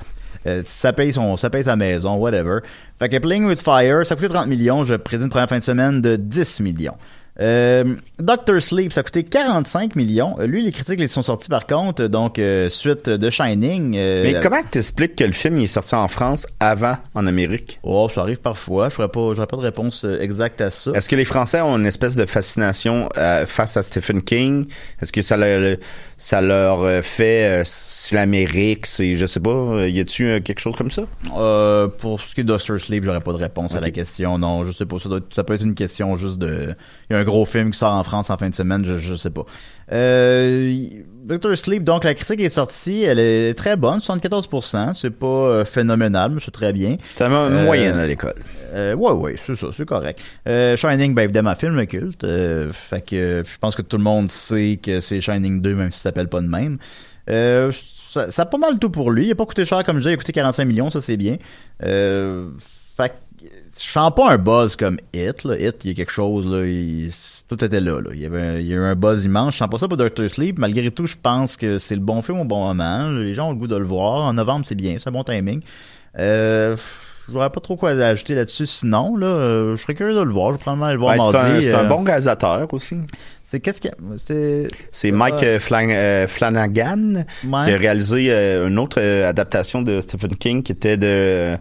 Euh, 0.46 0.62
ça 0.66 0.94
paye 0.94 1.12
son, 1.12 1.36
ça 1.36 1.50
paye 1.50 1.64
sa 1.66 1.76
maison, 1.76 2.16
whatever. 2.16 2.60
Fait 3.00 3.10
que 3.10 3.18
Playing 3.18 3.46
with 3.48 3.60
Fire, 3.62 4.06
ça 4.06 4.14
a 4.14 4.16
coûté 4.16 4.30
30 4.30 4.48
millions. 4.48 4.86
Je 4.86 4.94
prédis 4.96 5.24
une 5.26 5.30
première 5.30 5.50
fin 5.50 5.58
de 5.58 5.64
semaine 5.64 6.02
de 6.02 6.16
10 6.16 6.62
millions. 6.62 6.96
Euh, 7.40 7.96
Doctor 8.20 8.60
Sleep, 8.62 8.92
ça 8.92 9.02
a 9.02 9.04
coûté 9.04 9.24
45 9.24 9.96
millions. 9.96 10.36
Euh, 10.40 10.48
Lui, 10.48 10.64
les 10.64 10.72
critiques 10.72 11.00
les 11.00 11.08
sont 11.08 11.22
sorties 11.22 11.50
par 11.50 11.68
contre, 11.68 12.08
donc 12.08 12.40
euh, 12.40 12.68
suite 12.70 13.10
de 13.10 13.30
Shining. 13.30 13.96
euh, 13.96 14.24
Mais 14.24 14.40
comment 14.42 14.62
t'expliques 14.70 15.16
que 15.16 15.24
le 15.24 15.34
film 15.34 15.58
il 15.60 15.66
est 15.66 15.68
sorti 15.68 15.94
en 15.96 16.08
France 16.08 16.48
avant 16.60 16.98
en 17.14 17.28
Amérique? 17.28 17.80
Oh, 17.84 18.10
ça 18.14 18.22
arrive 18.22 18.40
parfois. 18.40 18.90
Je 18.90 18.96
n'aurais 18.96 19.12
pas, 19.12 19.34
j'aurais 19.36 19.48
pas 19.48 19.58
de 19.58 19.62
réponse 19.62 20.04
euh, 20.06 20.20
exacte 20.20 20.62
à 20.62 20.70
ça. 20.72 20.92
Est-ce 20.96 21.08
que 21.10 21.16
les 21.16 21.26
Français 21.26 21.62
ont 21.62 21.78
une 21.78 21.86
espèce 21.86 22.16
de 22.16 22.26
fascination 22.26 23.10
euh, 23.18 23.46
face 23.46 23.78
à 23.78 23.84
Stephen 23.84 24.22
King? 24.24 24.66
Est-ce 25.02 25.12
que 25.12 25.22
ça 25.22 25.38
leur, 25.38 25.78
ça 26.18 26.42
leur 26.42 26.82
euh, 26.82 27.02
fait, 27.04 27.62
euh, 27.62 27.64
si 27.66 28.16
l'Amérique, 28.16 28.86
c'est, 28.88 29.16
je 29.16 29.26
sais 29.28 29.40
pas, 29.40 29.52
euh, 29.52 29.88
y 29.90 30.00
a-tu 30.00 30.26
euh, 30.26 30.40
quelque 30.40 30.60
chose 30.60 30.76
comme 30.76 30.90
ça? 30.92 31.04
Euh, 31.38 31.88
pour 31.88 32.20
ce 32.22 32.34
qui 32.34 32.42
est 32.42 32.44
Doctor 32.44 32.80
Sleep, 32.80 33.04
j'aurais 33.04 33.22
pas 33.22 33.34
de 33.34 33.38
réponse 33.38 33.76
à 33.76 33.80
la 33.80 33.92
question. 33.92 34.38
Non, 34.40 34.66
je 34.66 34.72
sais 34.72 34.86
pas. 34.88 34.98
Ça, 35.00 35.10
doit- 35.10 35.20
ça 35.30 35.44
peut 35.44 35.54
être 35.54 35.64
une 35.64 35.76
question 35.76 36.16
juste 36.16 36.40
de. 36.40 36.74
Il 37.10 37.14
y 37.14 37.16
a 37.16 37.20
un 37.20 37.24
gros 37.28 37.46
film 37.46 37.72
qui 37.72 37.78
sort 37.78 37.94
en 37.94 38.04
France 38.04 38.30
en 38.32 38.38
fin 38.38 38.50
de 38.50 38.56
semaine, 38.56 38.84
je, 38.86 38.98
je 38.98 39.14
sais 39.16 39.30
pas. 39.30 39.44
Euh, 39.92 40.74
Doctor 41.26 41.56
Sleep, 41.58 41.84
donc 41.84 42.04
la 42.04 42.14
critique 42.14 42.40
est 42.40 42.50
sortie, 42.50 43.04
elle 43.04 43.20
est 43.20 43.54
très 43.54 43.76
bonne, 43.76 44.00
74%. 44.00 44.94
C'est 44.94 45.12
pas 45.12 45.26
euh, 45.28 45.66
phénoménal, 45.66 46.32
mais 46.32 46.42
c'est 46.44 46.52
très 46.52 46.74
bien. 46.74 46.98
C'est 47.16 47.26
une 47.26 47.34
Euh, 47.34 47.64
moyenne 47.66 48.00
à 48.00 48.06
l'école. 48.08 48.36
Euh, 48.74 48.96
ouais, 48.96 49.12
ouais, 49.12 49.36
c'est 49.38 49.56
ça, 49.56 49.68
c'est 49.72 49.86
correct. 49.86 50.20
Euh, 50.48 50.76
Shining, 50.78 51.14
ben 51.14 51.24
évidemment, 51.24 51.54
film 51.56 51.86
culte. 51.86 52.24
Euh, 52.24 52.72
fait 52.74 53.02
que 53.02 53.44
je 53.46 53.58
pense 53.60 53.76
que 53.76 53.82
tout 53.82 53.98
le 53.98 54.04
monde 54.04 54.32
sait 54.32 54.80
que 54.82 55.00
c'est 55.00 55.22
Shining 55.22 55.62
2, 55.62 55.76
même 55.76 55.92
si 55.92 56.00
ça 56.00 56.04
s'appelle 56.04 56.30
pas 56.30 56.42
de 56.42 56.48
même. 56.48 56.78
Ça, 57.28 58.32
ça 58.32 58.42
a 58.44 58.46
pas 58.46 58.58
mal 58.58 58.80
tout 58.80 58.90
pour 58.90 59.12
lui. 59.12 59.28
Il 59.28 59.32
a 59.32 59.36
pas 59.36 59.46
coûté 59.46 59.66
cher, 59.66 59.84
comme 59.84 59.98
je 59.98 60.02
disais, 60.02 60.12
il 60.12 60.14
a 60.14 60.18
coûté 60.18 60.32
45 60.32 60.66
millions, 60.66 60.90
ça 60.90 61.02
c'est 61.02 61.18
bien. 61.18 61.38
Fait 61.82 63.10
que 63.10 63.14
je 63.80 63.90
sens 63.92 64.12
pas 64.16 64.32
un 64.32 64.38
buzz 64.38 64.76
comme 64.76 64.98
Hit. 65.14 65.44
Là. 65.44 65.56
Hit, 65.58 65.84
il 65.86 65.90
y 65.90 65.94
a 65.94 65.96
quelque 65.96 66.12
chose, 66.12 66.48
là, 66.48 66.66
il- 66.66 67.12
tout 67.48 67.64
était 67.64 67.80
là. 67.80 68.02
là. 68.02 68.10
Il, 68.14 68.20
y 68.20 68.26
avait, 68.26 68.42
un- 68.42 68.58
il 68.60 68.68
y 68.68 68.74
a 68.74 68.76
eu 68.78 68.84
un 68.84 68.96
buzz 68.96 69.24
immense. 69.26 69.54
Je 69.54 69.60
sens 69.60 69.70
pas 69.70 69.78
ça 69.78 69.88
pour 69.88 69.98
Doctor 69.98 70.30
Sleep. 70.30 70.58
Malgré 70.60 70.92
tout, 70.92 71.06
je 71.06 71.16
pense 71.22 71.56
que 71.58 71.78
c'est 71.78 71.96
le 71.96 72.02
bon 72.02 72.22
film 72.22 72.40
au 72.40 72.46
bon 72.46 72.66
moment. 72.68 73.10
Les 73.12 73.34
gens 73.34 73.48
ont 73.50 73.52
le 73.52 73.58
goût 73.58 73.68
de 73.68 73.76
le 73.78 73.86
voir. 73.86 74.24
En 74.24 74.34
novembre, 74.34 74.66
c'est 74.66 74.76
bien, 74.76 74.96
c'est 75.00 75.08
un 75.10 75.14
bon 75.14 75.24
timing. 75.24 75.62
Euh, 76.20 76.76
j'aurais 77.32 77.50
pas 77.50 77.60
trop 77.62 77.76
quoi 77.76 77.92
ajouter 77.92 78.36
là-dessus. 78.36 78.66
Sinon, 78.66 79.16
là, 79.16 79.28
euh, 79.28 79.76
je 79.76 79.82
serais 79.82 79.94
curieux 79.96 80.16
de 80.16 80.22
le 80.22 80.32
voir. 80.32 80.50
Je 80.50 80.54
vais 80.54 80.60
probablement 80.60 80.86
aller 80.88 80.96
le 80.96 81.00
voir 81.00 81.16
Ben, 81.18 81.24
c'est 81.32 81.38
un, 81.38 81.44
mardi. 81.50 81.64
c'est 81.64 81.74
un 81.74 81.86
euh, 81.86 81.88
bon 81.88 82.04
réalisateur 82.04 82.68
aussi. 82.74 82.96
C'est 83.44 83.62
qu'est-ce 83.62 83.80
qu'il? 83.80 83.92
C'est. 84.18 84.68
C'est 84.92 85.12
Mike 85.12 85.42
euh, 85.44 85.60
Flan- 85.60 85.88
euh, 85.90 86.28
Flanagan 86.28 87.24
Ouais. 87.46 87.64
qui 87.66 87.72
a 87.72 87.78
réalisé 87.78 88.30
une 88.68 88.78
autre 88.78 89.02
adaptation 89.02 89.82
de 89.82 90.02
Stephen 90.02 90.36
King 90.36 90.64
qui 90.64 90.74
était 90.74 90.98
de 90.98 91.56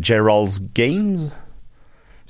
Gerald's 0.00 0.60
Games. 0.74 1.18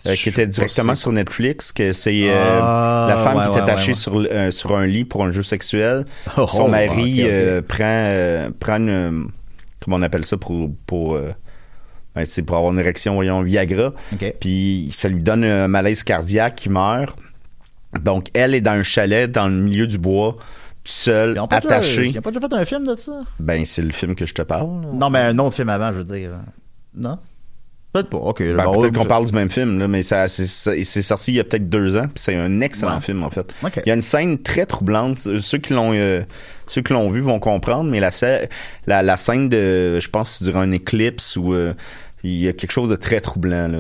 euh, 0.06 0.14
qui 0.16 0.30
était 0.30 0.46
directement 0.46 0.94
sur 0.96 1.12
Netflix, 1.12 1.70
que 1.72 1.92
c'est 1.92 2.28
euh, 2.28 2.60
Ah, 2.62 3.06
la 3.08 3.18
femme 3.18 3.36
ouais, 3.38 3.50
qui 3.50 3.56
est 3.58 3.60
attachée 3.62 3.92
ouais, 3.92 4.16
ouais. 4.16 4.26
sur, 4.26 4.26
euh, 4.32 4.50
sur 4.50 4.76
un 4.76 4.86
lit 4.86 5.04
pour 5.04 5.22
un 5.24 5.30
jeu 5.30 5.42
sexuel. 5.44 6.06
Oh, 6.36 6.46
Son 6.48 6.68
mari 6.68 7.24
prend, 7.68 8.48
prend 8.58 8.76
une, 8.76 9.28
comment 9.80 9.96
on 9.96 10.02
appelle 10.02 10.24
ça 10.24 10.36
pour, 10.36 10.70
pour 10.86 11.18
ben, 12.14 12.24
c'est 12.24 12.42
pour 12.42 12.56
avoir 12.56 12.72
une 12.72 12.80
érection, 12.80 13.14
voyons, 13.14 13.42
Viagra. 13.42 13.92
Puis 14.40 14.88
ça 14.92 15.08
lui 15.08 15.22
donne 15.22 15.44
un 15.44 15.68
malaise 15.68 16.02
cardiaque 16.02 16.56
qui 16.56 16.68
meurt. 16.68 17.16
Donc 18.02 18.26
elle 18.34 18.54
est 18.54 18.60
dans 18.60 18.72
un 18.72 18.82
chalet 18.82 19.30
dans 19.30 19.48
le 19.48 19.54
milieu 19.54 19.86
du 19.86 19.98
bois, 19.98 20.34
tout 20.34 20.92
seul, 20.92 21.38
attaché. 21.50 22.08
Ils 22.08 22.18
ont 22.18 22.22
pas 22.22 22.30
déjà 22.32 22.48
fait 22.48 22.54
un 22.54 22.64
film 22.64 22.86
de 22.86 22.96
ça? 22.96 23.20
Ben 23.38 23.64
c'est 23.66 23.82
le 23.82 23.92
film 23.92 24.14
que 24.14 24.26
je 24.26 24.34
te 24.34 24.42
parle. 24.42 24.80
Non, 24.94 25.10
mais 25.10 25.18
un 25.20 25.38
autre 25.38 25.54
film 25.56 25.68
avant, 25.68 25.92
je 25.92 25.98
veux 25.98 26.04
dire. 26.18 26.30
Non? 26.94 27.18
Peut-être 27.92 28.08
pas. 28.08 28.16
Ok. 28.18 28.42
Ben, 28.42 28.64
bon, 28.64 28.80
peut-être 28.80 28.94
qu'on 28.96 29.04
parle 29.04 29.26
du 29.26 29.32
même 29.34 29.50
film, 29.50 29.78
là, 29.78 29.86
mais 29.86 30.02
ça, 30.02 30.26
c'est, 30.28 30.46
sorti 31.02 31.32
il 31.32 31.34
y 31.34 31.40
a 31.40 31.44
peut-être 31.44 31.68
deux 31.68 31.96
ans, 31.96 32.04
puis 32.06 32.12
c'est 32.16 32.34
un 32.36 32.60
excellent 32.62 32.94
Ouais. 32.94 33.00
film 33.02 33.22
en 33.22 33.30
fait. 33.30 33.52
Ok. 33.62 33.80
Il 33.84 33.88
y 33.88 33.92
a 33.92 33.94
une 33.94 34.02
scène 34.02 34.38
très 34.38 34.64
troublante. 34.64 35.18
Ceux 35.18 35.58
qui 35.58 35.74
l'ont, 35.74 35.92
euh, 35.92 36.22
ceux 36.66 36.80
qui 36.80 36.92
l'ont 36.94 37.10
vu 37.10 37.20
vont 37.20 37.38
comprendre, 37.38 37.90
mais 37.90 38.00
la, 38.00 38.10
la, 38.86 39.02
la 39.02 39.16
scène 39.18 39.48
de, 39.50 40.00
je 40.00 40.08
pense, 40.08 40.38
c'est 40.38 40.44
durant 40.46 40.60
un 40.60 40.72
éclipse 40.72 41.36
où 41.36 41.52
euh, 41.52 41.74
il 42.24 42.34
y 42.38 42.48
a 42.48 42.52
quelque 42.54 42.72
chose 42.72 42.88
de 42.88 42.96
très 42.96 43.20
troublant 43.20 43.68
là. 43.68 43.78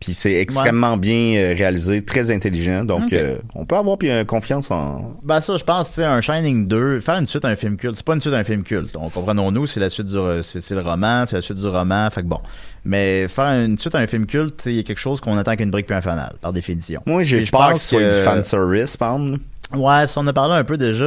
Puis 0.00 0.14
c'est 0.14 0.34
extrêmement 0.34 0.96
bien 0.96 1.34
euh, 1.38 1.54
réalisé, 1.58 2.04
très 2.04 2.30
intelligent. 2.30 2.84
Donc 2.84 3.12
euh, 3.12 3.36
on 3.56 3.64
peut 3.66 3.74
avoir 3.74 3.98
puis, 3.98 4.08
euh, 4.10 4.22
confiance 4.24 4.70
en. 4.70 5.16
Ben 5.24 5.40
ça, 5.40 5.56
je 5.56 5.64
pense, 5.64 5.88
tu 5.88 5.94
sais, 5.94 6.04
un 6.04 6.20
Shining 6.20 6.68
2, 6.68 7.00
faire 7.00 7.16
une 7.16 7.26
suite 7.26 7.44
à 7.44 7.48
un 7.48 7.56
film 7.56 7.76
culte, 7.76 7.96
c'est 7.96 8.06
pas 8.06 8.14
une 8.14 8.20
suite 8.20 8.32
à 8.34 8.36
un 8.38 8.44
film 8.44 8.62
culte. 8.62 8.94
On 8.96 9.08
comprenons-nous, 9.10 9.66
c'est 9.66 9.80
la 9.80 9.90
suite 9.90 10.06
du, 10.06 10.16
c'est 10.42 10.70
le 10.70 10.82
roman, 10.82 11.26
c'est 11.26 11.34
la 11.34 11.42
suite 11.42 11.58
du 11.58 11.66
roman, 11.66 12.08
fait 12.10 12.22
que 12.22 12.28
bon. 12.28 12.38
Mais 12.84 13.28
faire 13.28 13.46
une 13.64 13.78
suite 13.78 13.94
à 13.94 13.98
un 13.98 14.06
film 14.06 14.26
culte, 14.26 14.62
il 14.66 14.72
y 14.72 14.78
a 14.80 14.82
quelque 14.82 14.98
chose 14.98 15.20
qu'on 15.20 15.36
attend 15.36 15.56
qu'une 15.56 15.70
brique 15.70 15.86
puis 15.86 15.96
un 15.96 16.00
fanal, 16.00 16.34
par 16.40 16.52
définition. 16.52 17.02
Moi 17.06 17.22
j'ai 17.22 17.44
peur 17.46 17.74
que 17.74 17.78
ce 17.78 17.88
soit 17.88 18.02
du 18.02 18.24
fan 18.24 18.42
service, 18.42 18.96
par 18.96 19.14
exemple. 19.14 19.40
Ouais, 19.74 20.06
si 20.06 20.16
on 20.16 20.26
a 20.26 20.32
parlé 20.32 20.54
un 20.54 20.64
peu 20.64 20.78
déjà, 20.78 21.04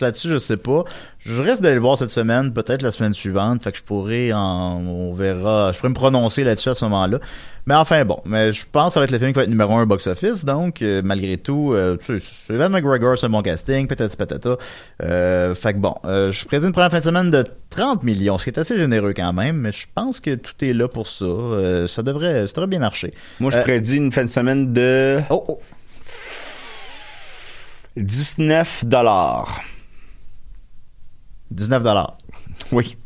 là-dessus, 0.00 0.28
je 0.28 0.38
sais 0.38 0.56
pas. 0.56 0.84
Je 1.18 1.42
risque 1.42 1.60
d'aller 1.60 1.74
le 1.74 1.80
voir 1.80 1.98
cette 1.98 2.10
semaine, 2.10 2.52
peut-être 2.52 2.82
la 2.82 2.92
semaine 2.92 3.12
suivante, 3.12 3.64
fait 3.64 3.72
que 3.72 3.78
je 3.78 3.82
pourrais 3.82 4.32
en, 4.32 4.80
on 4.86 5.12
verra, 5.12 5.72
je 5.72 5.78
pourrais 5.78 5.88
me 5.88 5.94
prononcer 5.94 6.44
là-dessus 6.44 6.68
à 6.68 6.74
ce 6.76 6.84
moment-là. 6.84 7.18
Mais 7.66 7.74
enfin 7.74 8.04
bon, 8.04 8.20
mais 8.24 8.52
je 8.52 8.64
pense 8.70 8.88
que 8.88 8.94
ça 8.94 9.00
va 9.00 9.04
être 9.04 9.10
le 9.10 9.18
film 9.18 9.32
qui 9.32 9.36
va 9.36 9.42
être 9.42 9.50
numéro 9.50 9.74
un 9.74 9.86
box-office, 9.86 10.44
donc 10.44 10.82
euh, 10.82 11.02
malgré 11.04 11.36
tout, 11.36 11.72
euh, 11.72 11.96
tu 11.96 12.18
sais, 12.18 12.26
c'est 12.46 12.54
Evan 12.54 12.72
McGregor, 12.72 13.18
c'est 13.18 13.26
un 13.26 13.30
bon 13.30 13.42
casting, 13.42 13.86
peut-être 13.86 14.16
patata. 14.16 14.56
Euh, 15.02 15.54
fait 15.54 15.74
que 15.74 15.78
bon, 15.78 15.94
euh, 16.04 16.32
je 16.32 16.44
prédis 16.46 16.66
une 16.66 16.72
première 16.72 16.90
fin 16.90 17.00
de 17.00 17.04
semaine 17.04 17.30
de 17.30 17.44
30 17.70 18.02
millions, 18.02 18.38
ce 18.38 18.44
qui 18.44 18.50
est 18.50 18.58
assez 18.58 18.78
généreux 18.78 19.12
quand 19.14 19.32
même, 19.32 19.56
mais 19.56 19.72
je 19.72 19.86
pense 19.94 20.20
que 20.20 20.36
tout 20.36 20.54
est 20.62 20.72
là 20.72 20.88
pour 20.90 21.08
ça. 21.08 21.24
Euh, 21.24 21.86
ça 21.86 22.02
devrait, 22.02 22.46
ça 22.46 22.52
devrait 22.54 22.66
bien 22.66 22.78
marcher. 22.80 23.14
Moi 23.40 23.50
je 23.50 23.58
Euh, 23.58 23.62
prédis 23.62 23.96
une 23.96 24.12
fin 24.12 24.24
de 24.24 24.30
semaine 24.30 24.72
de 24.72 25.20
Oh, 25.30 25.44
oh. 25.48 25.60
19 27.96 28.84
dollars. 28.84 29.60
19 31.50 31.82
dollars. 31.82 32.16
Oui. 32.72 32.96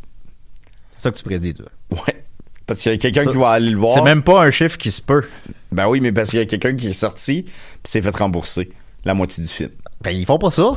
C'est 0.96 1.02
ça 1.04 1.10
que 1.10 1.16
tu 1.16 1.24
prédis, 1.24 1.54
toi. 1.54 1.66
Ouais. 1.90 2.24
Parce 2.66 2.80
qu'il 2.80 2.92
y 2.92 2.94
a 2.94 2.98
quelqu'un 2.98 3.26
qui 3.30 3.36
va 3.36 3.50
aller 3.50 3.70
le 3.70 3.78
voir. 3.78 3.94
C'est 3.94 4.02
même 4.02 4.22
pas 4.22 4.42
un 4.42 4.50
chiffre 4.50 4.78
qui 4.78 4.90
se 4.90 5.02
peut. 5.02 5.24
Ben 5.72 5.86
oui, 5.88 6.00
mais 6.00 6.12
parce 6.12 6.30
qu'il 6.30 6.38
y 6.38 6.42
a 6.42 6.46
quelqu'un 6.46 6.74
qui 6.74 6.88
est 6.88 6.92
sorti 6.94 7.42
puis 7.42 7.52
s'est 7.84 8.00
fait 8.00 8.16
rembourser 8.16 8.70
la 9.04 9.12
moitié 9.14 9.42
du 9.44 9.50
film. 9.50 9.70
Ben, 10.00 10.10
ils 10.10 10.24
font 10.24 10.38
pas 10.38 10.50
ça. 10.50 10.72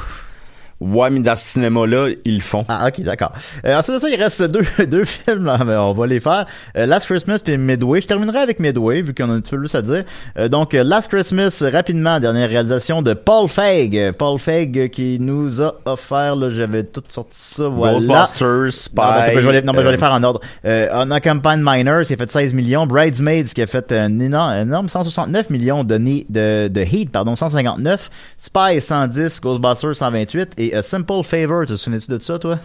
Ouais, 0.80 1.10
mais 1.10 1.22
dans 1.22 1.36
ce 1.36 1.46
cinéma-là, 1.46 2.10
ils 2.24 2.36
le 2.36 2.42
font. 2.42 2.64
Ah, 2.68 2.88
ok, 2.88 3.02
d'accord. 3.02 3.32
Euh, 3.66 3.78
ensuite 3.78 3.96
de 3.96 4.00
ça, 4.00 4.10
il 4.10 4.22
reste 4.22 4.44
deux, 4.44 4.66
deux 4.86 5.06
films, 5.06 5.46
là, 5.46 5.60
mais 5.66 5.76
on 5.76 5.94
va 5.94 6.06
les 6.06 6.20
faire. 6.20 6.46
Euh, 6.78 6.86
Last 6.86 7.08
Christmas 7.08 7.40
et 7.48 7.58
Midway. 7.58 8.02
Je 8.02 8.08
terminerai 8.08 8.40
avec 8.40 8.60
Midway, 8.60 9.02
vu 9.02 9.14
qu'on 9.14 9.30
a 9.30 9.34
un 9.34 9.42
petit 9.42 9.52
peu 9.52 9.58
plus 9.58 9.74
à 9.74 9.82
dire. 9.82 10.04
Euh, 10.38 10.48
donc, 10.50 10.74
euh, 10.74 10.84
Last 10.84 11.10
Christmas, 11.10 11.64
rapidement, 11.72 12.20
dernière 12.20 12.50
réalisation 12.50 13.02
de 13.02 13.14
Paul 13.14 13.48
Feig. 13.48 14.12
Paul 14.18 14.38
Feig 14.38 14.90
qui 14.90 15.18
nous 15.20 15.62
a 15.62 15.76
offert, 15.86 16.36
là, 16.36 16.50
j'avais 16.50 16.84
tout 16.84 17.04
sorti 17.08 17.38
ça, 17.38 17.68
voilà. 17.68 17.94
Ghostbusters, 17.94 18.74
Spy. 18.74 18.96
Non, 18.98 19.04
ben, 19.04 19.40
je 19.40 19.48
vais 19.48 19.54
les, 19.54 19.62
non, 19.64 19.74
ben, 19.74 19.80
je 19.80 19.84
vais 19.86 19.92
les 19.92 19.98
euh, 19.98 20.00
faire 20.00 20.14
en 20.14 20.24
ordre. 20.24 20.42
Euh, 20.66 21.04
Unaccompanied 21.04 21.64
Minors, 21.66 22.06
qui 22.06 22.14
a 22.14 22.18
fait 22.18 22.32
16 22.32 22.54
millions. 22.54 22.86
Bridesmaids, 22.86 23.46
qui 23.46 23.62
a 23.62 23.68
fait 23.68 23.92
un 23.92 24.20
énorme, 24.20 24.54
énorme 24.54 24.90
169 24.90 25.50
millions 25.50 25.84
de, 25.84 25.98
de, 25.98 26.68
de 26.68 26.82
Heat, 26.82 27.12
pardon, 27.12 27.36
159. 27.36 28.10
Spy, 28.38 28.80
110. 28.80 29.42
Ghostbusters, 29.42 29.96
128. 29.96 30.52
Et 30.58 30.67
A 30.74 30.82
Simple 30.82 31.24
Favor, 31.24 31.66
te 31.66 31.76
souviens-tu 31.76 32.12
de 32.12 32.20
ça, 32.22 32.40
toi? 32.40 32.60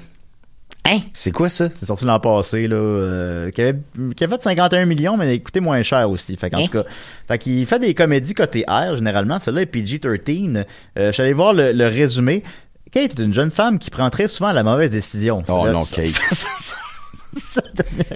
Hein? 0.84 0.98
C'est 1.14 1.30
quoi 1.30 1.48
ça? 1.48 1.68
C'est 1.70 1.86
sorti 1.86 2.04
l'an 2.04 2.18
passé, 2.18 2.66
là, 2.66 2.74
euh, 2.76 3.50
qui, 3.50 3.62
avait, 3.62 3.78
qui 4.16 4.24
a 4.24 4.28
fait 4.28 4.42
51 4.42 4.84
millions, 4.84 5.16
mais 5.16 5.32
il 5.32 5.36
a 5.36 5.42
coûté 5.42 5.60
moins 5.60 5.82
cher 5.82 6.10
aussi. 6.10 6.36
Fait 6.36 6.50
qu'en 6.50 6.58
Hein? 6.58 6.64
tout 6.64 6.72
cas, 6.72 6.84
fait 7.28 7.38
qu'il 7.38 7.64
fait 7.66 7.78
des 7.78 7.94
comédies 7.94 8.34
côté 8.34 8.64
R, 8.68 8.96
généralement. 8.96 9.38
Celle-là 9.38 9.62
est 9.62 9.66
PG-13. 9.66 10.64
Euh, 10.98 11.06
je 11.06 11.12
suis 11.12 11.22
allé 11.22 11.32
voir 11.32 11.52
le, 11.52 11.72
le 11.72 11.86
résumé. 11.86 12.42
Kate 12.90 13.18
est 13.18 13.22
une 13.22 13.32
jeune 13.32 13.50
femme 13.50 13.78
qui 13.78 13.90
prend 13.90 14.10
très 14.10 14.28
souvent 14.28 14.52
la 14.52 14.64
mauvaise 14.64 14.90
décision. 14.90 15.42
Oh 15.48 15.66
non, 15.68 15.82
ça- 15.82 16.02
Kate. 16.02 16.10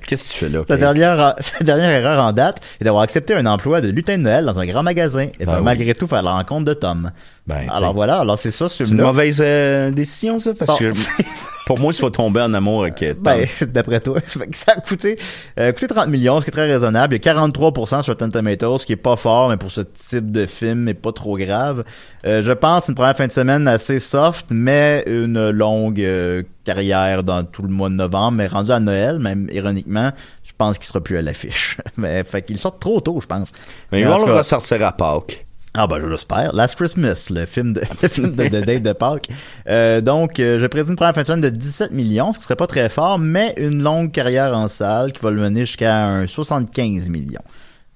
Qu'est-ce 0.07 0.29
que 0.29 0.33
tu 0.33 0.45
fais 0.45 0.49
là? 0.51 0.63
Sa 0.67 0.77
dernière, 0.77 1.35
sa 1.41 1.65
dernière 1.65 1.91
erreur 1.91 2.23
en 2.23 2.33
date 2.33 2.61
est 2.81 2.85
d'avoir 2.85 3.03
accepté 3.03 3.35
un 3.35 3.47
emploi 3.47 3.81
de 3.81 3.89
lutin 3.89 4.19
de 4.19 4.23
Noël 4.23 4.45
dans 4.45 4.59
un 4.61 4.67
grand 4.67 4.83
magasin 4.83 5.29
et 5.41 5.47
Ben 5.47 5.57
oui. 5.59 5.63
malgré 5.65 5.95
tout 5.95 6.07
faire 6.07 6.23
la 6.23 6.33
rencontre 6.33 6.65
de 6.65 6.75
Tom. 6.75 7.11
Ben, 7.47 7.67
alors 7.73 7.95
voilà, 7.95 8.19
alors 8.19 8.39
c'est 8.39 8.51
ça 8.51 8.69
ce 8.69 8.85
C'est 8.85 8.91
une 8.91 9.01
mauvaise 9.01 9.41
euh, 9.45 9.91
décision, 9.91 10.39
ça? 10.39 10.51
Parce 10.59 10.71
Bon. 10.73 10.77
que 10.79 10.91
pour 11.67 11.79
moi, 11.79 11.93
tu 11.93 12.03
vas 12.03 12.11
tomber 12.11 12.41
en 12.41 12.53
amour 12.55 12.83
avec 12.83 13.01
euh, 13.03 13.15
Tom. 13.15 13.23
Ben, 13.23 13.47
d'après 13.73 14.01
toi. 14.01 14.19
Ça 14.27 14.73
a 14.77 14.81
coûté, 14.81 15.19
euh, 15.59 15.73
coûté 15.73 15.87
30 15.87 16.09
millions, 16.09 16.41
ce 16.41 16.45
qui 16.45 16.51
est 16.51 16.53
très 16.53 16.67
raisonnable. 16.71 17.15
Il 17.15 17.25
y 17.25 17.29
a 17.29 17.35
43% 17.35 18.03
sur 18.03 18.13
Rotten 18.15 18.31
Tomatoes, 18.33 18.79
ce 18.81 18.87
qui 18.87 18.93
est 18.93 18.97
pas 18.97 19.17
fort, 19.17 19.49
mais 19.49 19.57
pour 19.57 19.71
ce 19.71 19.81
type 19.83 20.31
de 20.33 20.45
film, 20.47 20.81
mais 20.81 20.95
pas 20.95 21.13
trop 21.13 21.37
grave. 21.39 21.85
Euh, 22.27 22.43
je 22.43 22.53
pense 22.53 22.89
une 22.89 22.95
première 22.97 23.17
fin 23.17 23.27
de 23.29 23.33
semaine 23.33 23.69
assez 23.69 24.01
soft, 24.01 24.47
mais 24.51 25.05
une 25.07 25.51
longue 25.51 26.01
euh, 26.01 26.43
carrière 26.67 27.23
dans 27.23 27.45
tout 27.45 27.63
le 27.63 27.69
mois 27.69 27.89
de 27.89 27.95
novembre, 27.95 28.33
mais 28.33 28.47
rendu 28.49 28.71
à 28.73 28.81
Noël, 28.81 29.19
même 29.19 29.49
ironiquement, 29.53 30.11
je 30.45 30.53
pense 30.59 30.77
qu'il 30.79 30.87
sera 30.87 31.03
plus 31.03 31.17
à 31.17 31.23
l'affiche. 31.23 31.79
mais 31.97 32.25
fait 32.25 32.43
qu'il 32.43 32.59
sort 32.59 32.79
trop 32.79 33.01
tôt, 33.01 33.19
je 33.21 33.27
pense. 33.27 33.53
mais 33.93 34.05
vont 34.05 34.19
tout 34.19 34.27
le 34.27 34.35
ressortir 34.35 34.85
à 34.85 34.93
Pâques. 34.93 35.47
ah 35.75 35.87
ben 35.87 36.01
je 36.01 36.07
l'espère. 36.07 36.53
Last 36.53 36.75
Christmas, 36.75 37.29
le 37.31 37.47
film 37.47 37.73
de, 37.73 37.83
le 38.03 38.09
film 38.09 38.33
de, 38.33 38.49
de 38.49 38.61
Dave 38.61 38.83
de 38.83 38.93
Pâques. 38.93 39.29
Euh, 39.69 40.01
donc, 40.01 40.41
euh, 40.41 40.59
je 40.59 40.67
présente 40.67 40.91
une 40.91 40.97
première 40.97 41.15
fin 41.15 41.23
de 41.23 41.27
semaine 41.27 41.41
de 41.41 41.51
17 41.51 41.93
millions, 41.93 42.33
ce 42.33 42.39
qui 42.39 42.45
serait 42.45 42.57
pas 42.57 42.67
très 42.67 42.89
fort, 42.89 43.19
mais 43.19 43.55
une 43.57 43.83
longue 43.83 44.11
carrière 44.11 44.57
en 44.57 44.69
salle 44.69 45.13
qui 45.13 45.23
va 45.23 45.31
le 45.31 45.41
mener 45.41 45.61
jusqu'à 45.61 46.05
un 46.05 46.27
75 46.27 47.09
millions. 47.09 47.41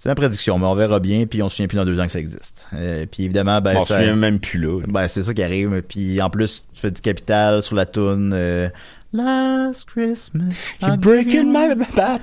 C'est 0.03 0.09
ma 0.09 0.14
prédiction, 0.14 0.59
mais 0.59 0.64
on 0.64 0.74
verra 0.74 0.98
bien, 0.98 1.26
puis 1.26 1.42
on 1.42 1.51
se 1.51 1.57
souvient 1.57 1.68
plus 1.68 1.76
dans 1.76 1.84
deux 1.84 2.01
ans 2.01 2.07
que 2.07 2.12
ça 2.12 2.20
existe. 2.20 2.68
Euh, 2.72 3.05
puis 3.05 3.24
évidemment, 3.24 3.61
ben, 3.61 3.76
on 3.76 3.84
se 3.84 3.92
souvient 3.92 4.16
même 4.16 4.38
plus 4.40 4.59
là. 4.59 4.80
ben, 4.88 5.07
c'est 5.09 5.22
ça 5.22 5.34
qui 5.34 5.42
arrive. 5.42 5.82
Puis 5.86 6.22
en 6.22 6.30
plus, 6.30 6.64
tu 6.72 6.80
fais 6.80 6.90
du 6.90 7.03
capital 7.03 7.61
sur 7.61 7.76
la 7.76 7.84
toune. 7.84 8.32
euh, 8.34 8.70
Last 9.12 9.90
Christmas. 9.90 10.55
You're 10.80 10.96
breaking 10.96 11.53
my 11.53 11.74
bat. 11.74 12.20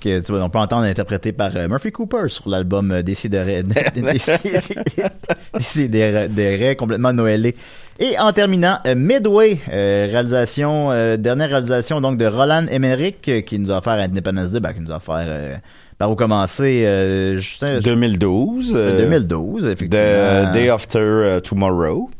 que 0.00 0.18
tu 0.18 0.32
vois, 0.32 0.42
on 0.42 0.50
peut 0.50 0.58
entendre 0.58 0.82
interprété 0.82 1.30
par 1.30 1.54
euh, 1.56 1.68
Murphy 1.68 1.92
Cooper 1.92 2.24
sur 2.26 2.48
l'album 2.48 2.90
euh, 2.90 3.02
Décideret, 3.02 3.62
Décideret, 5.56 6.74
complètement 6.76 7.12
noëlé. 7.12 7.54
Et 8.00 8.18
en 8.18 8.32
terminant, 8.32 8.78
euh, 8.86 8.94
Midway, 8.96 9.60
euh, 9.70 10.08
réalisation, 10.10 10.90
euh, 10.90 11.16
dernière 11.16 11.50
réalisation 11.50 12.00
donc 12.00 12.18
de 12.18 12.26
Roland 12.26 12.66
Emmerich, 12.68 13.44
qui 13.46 13.58
nous 13.60 13.70
a 13.70 13.78
offert 13.78 13.92
Independence 13.92 14.50
Day, 14.50 14.58
ben, 14.60 14.72
qui 14.72 14.80
nous 14.80 14.90
a 14.90 14.96
offert 14.96 15.26
euh, 15.28 15.56
par 16.02 16.10
où 16.10 16.16
commencer 16.16 16.82
euh, 16.84 17.36
Justin- 17.36 17.78
2012. 17.78 18.72
euh, 18.74 18.98
2012, 19.02 19.64
effectivement. 19.66 20.50
The 20.50 20.52
Day 20.52 20.68
After 20.68 20.98
euh, 20.98 21.38
Tomorrow. 21.38 22.10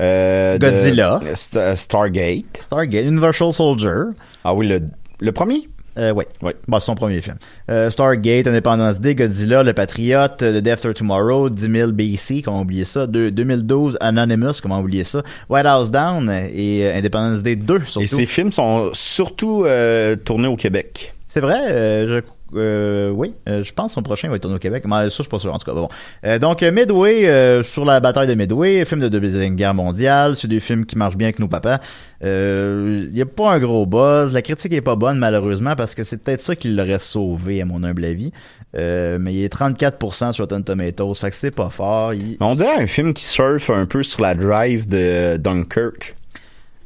Euh, 0.00 0.56
de- 0.56 0.66
Godzilla. 0.70 1.20
St- 1.34 1.76
Stargate. 1.76 2.62
Stargate, 2.64 3.04
Universal 3.04 3.52
Soldier. 3.52 4.14
Ah 4.42 4.54
oui, 4.54 4.68
le, 4.68 4.80
le 5.20 5.32
premier? 5.32 5.68
Euh, 5.98 6.12
oui. 6.14 6.24
Oui. 6.40 6.52
Bon, 6.66 6.80
c'est 6.80 6.86
son 6.86 6.94
premier 6.94 7.20
film. 7.20 7.36
Euh, 7.70 7.90
Stargate, 7.90 8.46
Independence 8.46 9.00
Day, 9.02 9.14
Godzilla, 9.14 9.62
Le 9.64 9.74
Patriote, 9.74 10.42
euh, 10.42 10.58
The 10.58 10.62
Day 10.62 10.70
After 10.70 10.94
Tomorrow, 10.94 11.50
10 11.50 11.70
000 11.70 11.92
BC, 11.92 12.40
comment 12.40 12.62
oublier 12.62 12.86
ça, 12.86 13.06
De- 13.06 13.28
2012, 13.28 13.98
Anonymous, 14.00 14.62
comment 14.62 14.80
oublier 14.80 15.04
ça, 15.04 15.22
White 15.50 15.66
House 15.66 15.90
Down 15.90 16.26
euh, 16.30 16.48
et 16.54 16.86
euh, 16.86 16.96
Independence 16.96 17.42
Day 17.42 17.56
2, 17.56 17.80
surtout. 17.84 18.00
Et 18.02 18.06
ces 18.06 18.24
films 18.24 18.50
sont 18.52 18.88
surtout 18.94 19.64
euh, 19.66 20.16
tournés 20.16 20.48
au 20.48 20.56
Québec. 20.56 21.12
C'est 21.26 21.40
vrai, 21.40 21.60
euh, 21.68 22.22
euh, 22.54 23.10
oui, 23.10 23.32
euh, 23.48 23.62
je 23.62 23.72
pense 23.72 23.90
que 23.90 23.94
son 23.94 24.02
prochain 24.02 24.28
va 24.28 24.36
être 24.36 24.42
tourné 24.42 24.56
au 24.56 24.60
Québec. 24.60 24.84
Mais 24.86 24.94
ça, 25.04 25.04
je 25.08 25.22
suis 25.22 25.24
pas 25.24 25.38
sûr 25.38 25.52
en 25.54 25.58
tout 25.58 25.64
cas. 25.66 25.72
Bon. 25.74 25.88
Euh, 26.24 26.38
donc 26.38 26.62
euh, 26.62 26.70
Midway 26.72 27.26
euh, 27.28 27.62
sur 27.62 27.84
la 27.84 28.00
bataille 28.00 28.28
de 28.28 28.34
Midway, 28.34 28.84
film 28.84 29.00
de 29.00 29.08
deuxième 29.08 29.54
guerre 29.56 29.74
mondiale, 29.74 30.36
c'est 30.36 30.48
des 30.48 30.60
films 30.60 30.86
qui 30.86 30.96
marchent 30.98 31.16
bien 31.16 31.28
avec 31.28 31.38
nos 31.38 31.48
papas. 31.48 31.78
Il 32.22 33.10
y 33.16 33.22
a 33.22 33.26
pas 33.26 33.52
un 33.52 33.58
gros 33.58 33.86
buzz, 33.86 34.32
la 34.34 34.42
critique 34.42 34.72
est 34.72 34.80
pas 34.82 34.96
bonne 34.96 35.18
malheureusement 35.18 35.74
parce 35.76 35.94
que 35.94 36.04
c'est 36.04 36.18
peut-être 36.22 36.40
ça 36.40 36.54
qui 36.56 36.68
l'aurait 36.68 36.98
sauvé 36.98 37.62
à 37.62 37.64
mon 37.64 37.82
humble 37.82 38.04
avis. 38.04 38.30
Euh, 38.76 39.18
mais 39.20 39.34
il 39.34 39.42
est 39.44 39.52
34% 39.52 40.32
sur 40.32 40.44
Rotten 40.44 40.62
Tomatoes, 40.62 41.14
fait 41.16 41.30
que 41.30 41.34
c'est 41.36 41.50
pas 41.50 41.70
fort. 41.70 42.14
Il- 42.14 42.36
On 42.40 42.54
dirait 42.54 42.82
un 42.82 42.86
film 42.86 43.12
qui 43.12 43.24
surfe 43.24 43.68
un 43.70 43.84
peu 43.86 44.02
sur 44.04 44.20
la 44.22 44.34
drive 44.34 44.86
de 44.86 45.36
Dunkirk. 45.38 46.14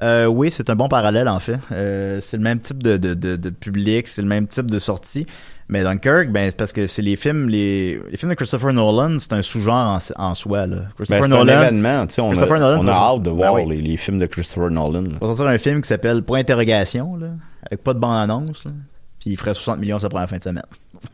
Euh, 0.04 0.26
oui, 0.26 0.50
c'est 0.50 0.68
un 0.70 0.76
bon 0.76 0.88
parallèle 0.88 1.28
en 1.28 1.38
fait. 1.38 1.58
Euh, 1.72 2.20
c'est 2.20 2.36
le 2.36 2.42
même 2.42 2.60
type 2.60 2.82
de, 2.82 2.96
de, 2.96 3.14
de, 3.14 3.36
de 3.36 3.50
public, 3.50 4.06
c'est 4.06 4.22
le 4.22 4.28
même 4.28 4.46
type 4.46 4.70
de 4.70 4.78
sortie. 4.78 5.26
Mais 5.68 5.82
Dunkirk, 5.82 6.28
ben 6.28 6.50
c'est 6.50 6.56
parce 6.56 6.72
que 6.74 6.86
c'est 6.86 7.00
les 7.00 7.16
films, 7.16 7.48
les, 7.48 7.98
les 8.10 8.16
films 8.18 8.30
de 8.30 8.34
Christopher 8.34 8.74
Nolan, 8.74 9.18
c'est 9.18 9.32
un 9.32 9.40
sous-genre 9.40 9.98
en, 10.18 10.22
en 10.22 10.34
soi. 10.34 10.66
Là. 10.66 10.76
Ben, 10.76 10.86
Christopher 10.96 11.24
c'est 11.24 11.32
un 11.32 11.48
événement, 11.48 12.06
tu 12.06 12.14
sais, 12.14 12.20
on 12.20 12.26
a, 12.26 12.32
Christopher 12.32 12.60
Nolan 12.60 12.80
on 12.82 12.88
a 12.88 12.92
hâte 12.92 13.22
de 13.22 13.30
Ben 13.30 13.36
voir 13.36 13.54
oui. 13.54 13.66
les, 13.68 13.80
les 13.80 13.96
films 13.96 14.18
de 14.18 14.26
Christopher 14.26 14.70
Nolan. 14.70 15.04
Il 15.06 15.12
va 15.18 15.26
sortir 15.26 15.46
un 15.46 15.56
film 15.58 15.80
qui 15.80 15.88
s'appelle 15.88 16.22
Point 16.22 16.40
interrogation, 16.40 17.16
là, 17.16 17.28
avec 17.66 17.82
pas 17.82 17.94
de 17.94 17.98
bande-annonce. 17.98 18.64
Puis 19.20 19.30
il 19.30 19.36
ferait 19.38 19.54
60 19.54 19.78
millions 19.78 19.98
sa 19.98 20.10
première 20.10 20.28
fin 20.28 20.36
de 20.36 20.42
semaine. 20.42 20.64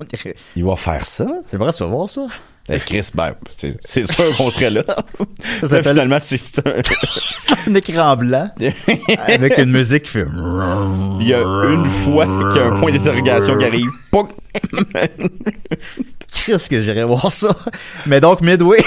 Il 0.56 0.64
va 0.64 0.74
faire 0.76 1.06
ça? 1.06 1.26
J'aimerais 1.52 1.72
savoir 1.72 2.08
ça. 2.08 2.26
Eh, 2.72 2.78
Chris, 2.78 3.08
ben, 3.14 3.34
c'est 3.80 4.04
sûr 4.10 4.36
qu'on 4.36 4.50
serait 4.50 4.70
là. 4.70 4.84
Ça 4.86 4.94
Là, 5.62 5.68
s'appelle- 5.68 5.92
finalement, 5.92 6.18
c'est 6.20 6.66
un... 6.66 6.72
un 7.70 7.74
écran 7.74 8.16
blanc 8.16 8.48
avec 9.26 9.58
une 9.58 9.70
musique 9.72 10.04
qui 10.04 10.10
fait... 10.10 10.26
Il 11.20 11.26
y 11.26 11.34
a 11.34 11.40
une 11.40 11.84
fois 11.86 12.26
qu'il 12.26 12.60
y 12.60 12.64
a 12.64 12.66
un 12.68 12.78
point 12.78 12.92
d'interrogation 12.92 13.56
qui 13.56 13.64
arrive. 13.64 13.90
Qu'est-ce 16.46 16.68
que 16.70 16.80
j'irais 16.82 17.04
voir 17.04 17.30
ça? 17.32 17.54
Mais 18.06 18.20
donc, 18.20 18.40
Midway, 18.40 18.78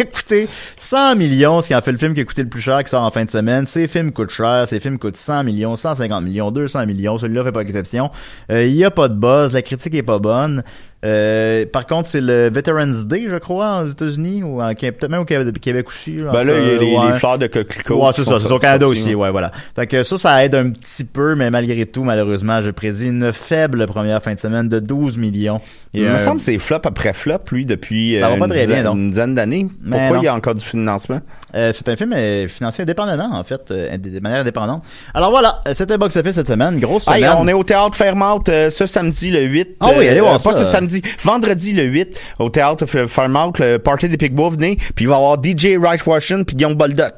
a 0.00 0.04
coûté 0.04 0.48
100 0.76 1.16
millions, 1.16 1.60
ce 1.62 1.68
qui 1.68 1.74
en 1.74 1.80
fait 1.82 1.92
le 1.92 1.98
film 1.98 2.14
qui 2.14 2.20
a 2.20 2.24
coûté 2.24 2.42
le 2.42 2.48
plus 2.48 2.60
cher 2.60 2.82
qui 2.84 2.90
sort 2.90 3.02
en 3.02 3.10
fin 3.10 3.24
de 3.24 3.30
semaine. 3.30 3.66
Ces 3.66 3.88
films 3.88 4.12
coûtent 4.12 4.30
cher, 4.30 4.66
ces 4.68 4.80
films 4.80 4.98
coûtent 4.98 5.16
100 5.16 5.44
millions, 5.44 5.76
150 5.76 6.24
millions, 6.24 6.50
200 6.50 6.86
millions. 6.86 7.18
Celui-là 7.18 7.44
fait 7.44 7.52
pas 7.52 7.60
exception. 7.62 8.10
Euh, 8.50 8.64
il 8.64 8.74
y 8.74 8.84
a 8.84 8.90
pas 8.90 9.08
de 9.08 9.14
buzz, 9.14 9.52
la 9.52 9.62
critique 9.62 9.94
est 9.94 10.02
pas 10.02 10.18
bonne. 10.18 10.62
Euh, 11.02 11.64
par 11.72 11.86
contre, 11.86 12.08
c'est 12.08 12.20
le 12.20 12.50
Veterans 12.50 13.04
Day, 13.06 13.26
je 13.28 13.36
crois, 13.36 13.82
aux 13.82 13.86
États-Unis, 13.86 14.42
ou 14.42 14.60
en, 14.60 14.74
peut-être 14.74 15.08
même 15.08 15.22
au 15.22 15.24
Québec, 15.24 15.88
aussi. 15.88 16.16
là, 16.16 16.30
Ben 16.32 16.44
là, 16.44 16.58
il 16.58 16.66
y 16.66 16.70
a 16.74 16.78
les, 16.78 16.96
ouais. 16.96 17.12
les 17.12 17.18
fleurs 17.18 17.38
de 17.38 17.46
coquelicot. 17.46 17.94
Ouais, 18.04 18.12
c'est 18.14 18.24
ça, 18.24 18.38
c'est 18.38 18.52
au 18.52 18.58
Canada 18.58 18.86
aussi, 18.86 19.14
ouais, 19.14 19.30
voilà. 19.30 19.50
Fait 19.74 19.86
que 19.86 20.02
ça, 20.02 20.18
ça 20.18 20.44
aide 20.44 20.54
un 20.54 20.70
petit 20.70 21.04
peu, 21.04 21.34
mais 21.34 21.50
malgré 21.50 21.86
tout, 21.86 22.04
malheureusement, 22.04 22.60
je 22.60 22.70
prédis 22.70 23.06
une 23.06 23.32
faible 23.32 23.86
première 23.86 24.22
fin 24.22 24.34
de 24.34 24.38
semaine 24.40 24.68
de 24.68 24.78
12 24.78 25.16
millions. 25.16 25.58
Il 25.92 26.04
me 26.04 26.18
semble 26.18 26.38
que 26.38 26.44
c'est 26.44 26.58
flop 26.58 26.78
après 26.84 27.12
flop, 27.12 27.38
lui, 27.50 27.66
depuis 27.66 28.14
Ça 28.20 28.28
va 28.28 28.34
euh, 28.34 28.38
pas 28.38 28.44
une, 28.46 28.52
très 28.52 28.60
bien, 28.60 28.66
dizaine, 28.66 28.84
donc. 28.84 28.96
une 28.96 29.10
dizaine 29.10 29.34
d'années. 29.34 29.66
Mais 29.82 29.96
Pourquoi 29.98 30.16
non. 30.16 30.22
il 30.22 30.24
y 30.26 30.28
a 30.28 30.34
encore 30.34 30.54
du 30.54 30.64
financement? 30.64 31.20
Euh, 31.54 31.72
c'est 31.74 31.88
un 31.88 31.96
film 31.96 32.12
euh, 32.12 32.46
financé 32.46 32.82
indépendamment, 32.82 33.30
en 33.32 33.42
fait, 33.42 33.70
euh, 33.70 33.96
de 33.96 34.20
manière 34.20 34.40
indépendante. 34.40 34.84
Alors 35.14 35.30
voilà, 35.30 35.62
c'était 35.72 35.98
Box 35.98 36.16
Office 36.16 36.34
cette 36.34 36.46
semaine, 36.48 36.78
grosse 36.78 37.08
Hey, 37.08 37.24
on 37.36 37.48
est 37.48 37.52
au 37.52 37.64
théâtre 37.64 37.96
Fairmount 37.96 38.42
ce 38.46 38.86
samedi 38.86 39.30
le 39.30 39.42
8. 39.42 39.76
Ah 39.80 39.90
oui, 39.96 40.06
allez 40.06 40.20
voir 40.20 40.34
euh, 40.34 40.38
Pas 40.38 40.52
ça. 40.52 40.64
ce 40.64 40.70
samedi, 40.70 41.02
vendredi 41.24 41.72
le 41.72 41.82
8 41.84 42.20
au 42.38 42.50
théâtre 42.50 42.86
Fairmount, 42.86 43.52
le 43.58 43.78
party 43.78 44.08
des 44.08 44.16
Pigbois, 44.16 44.50
venez, 44.50 44.76
puis 44.94 45.06
il 45.06 45.08
va 45.08 45.14
y 45.14 45.16
avoir 45.16 45.38
DJ 45.42 45.76
Right 45.80 46.06
Washington 46.06 46.44
puis 46.44 46.56
Guillaume 46.56 46.74
Boldoc. 46.74 47.08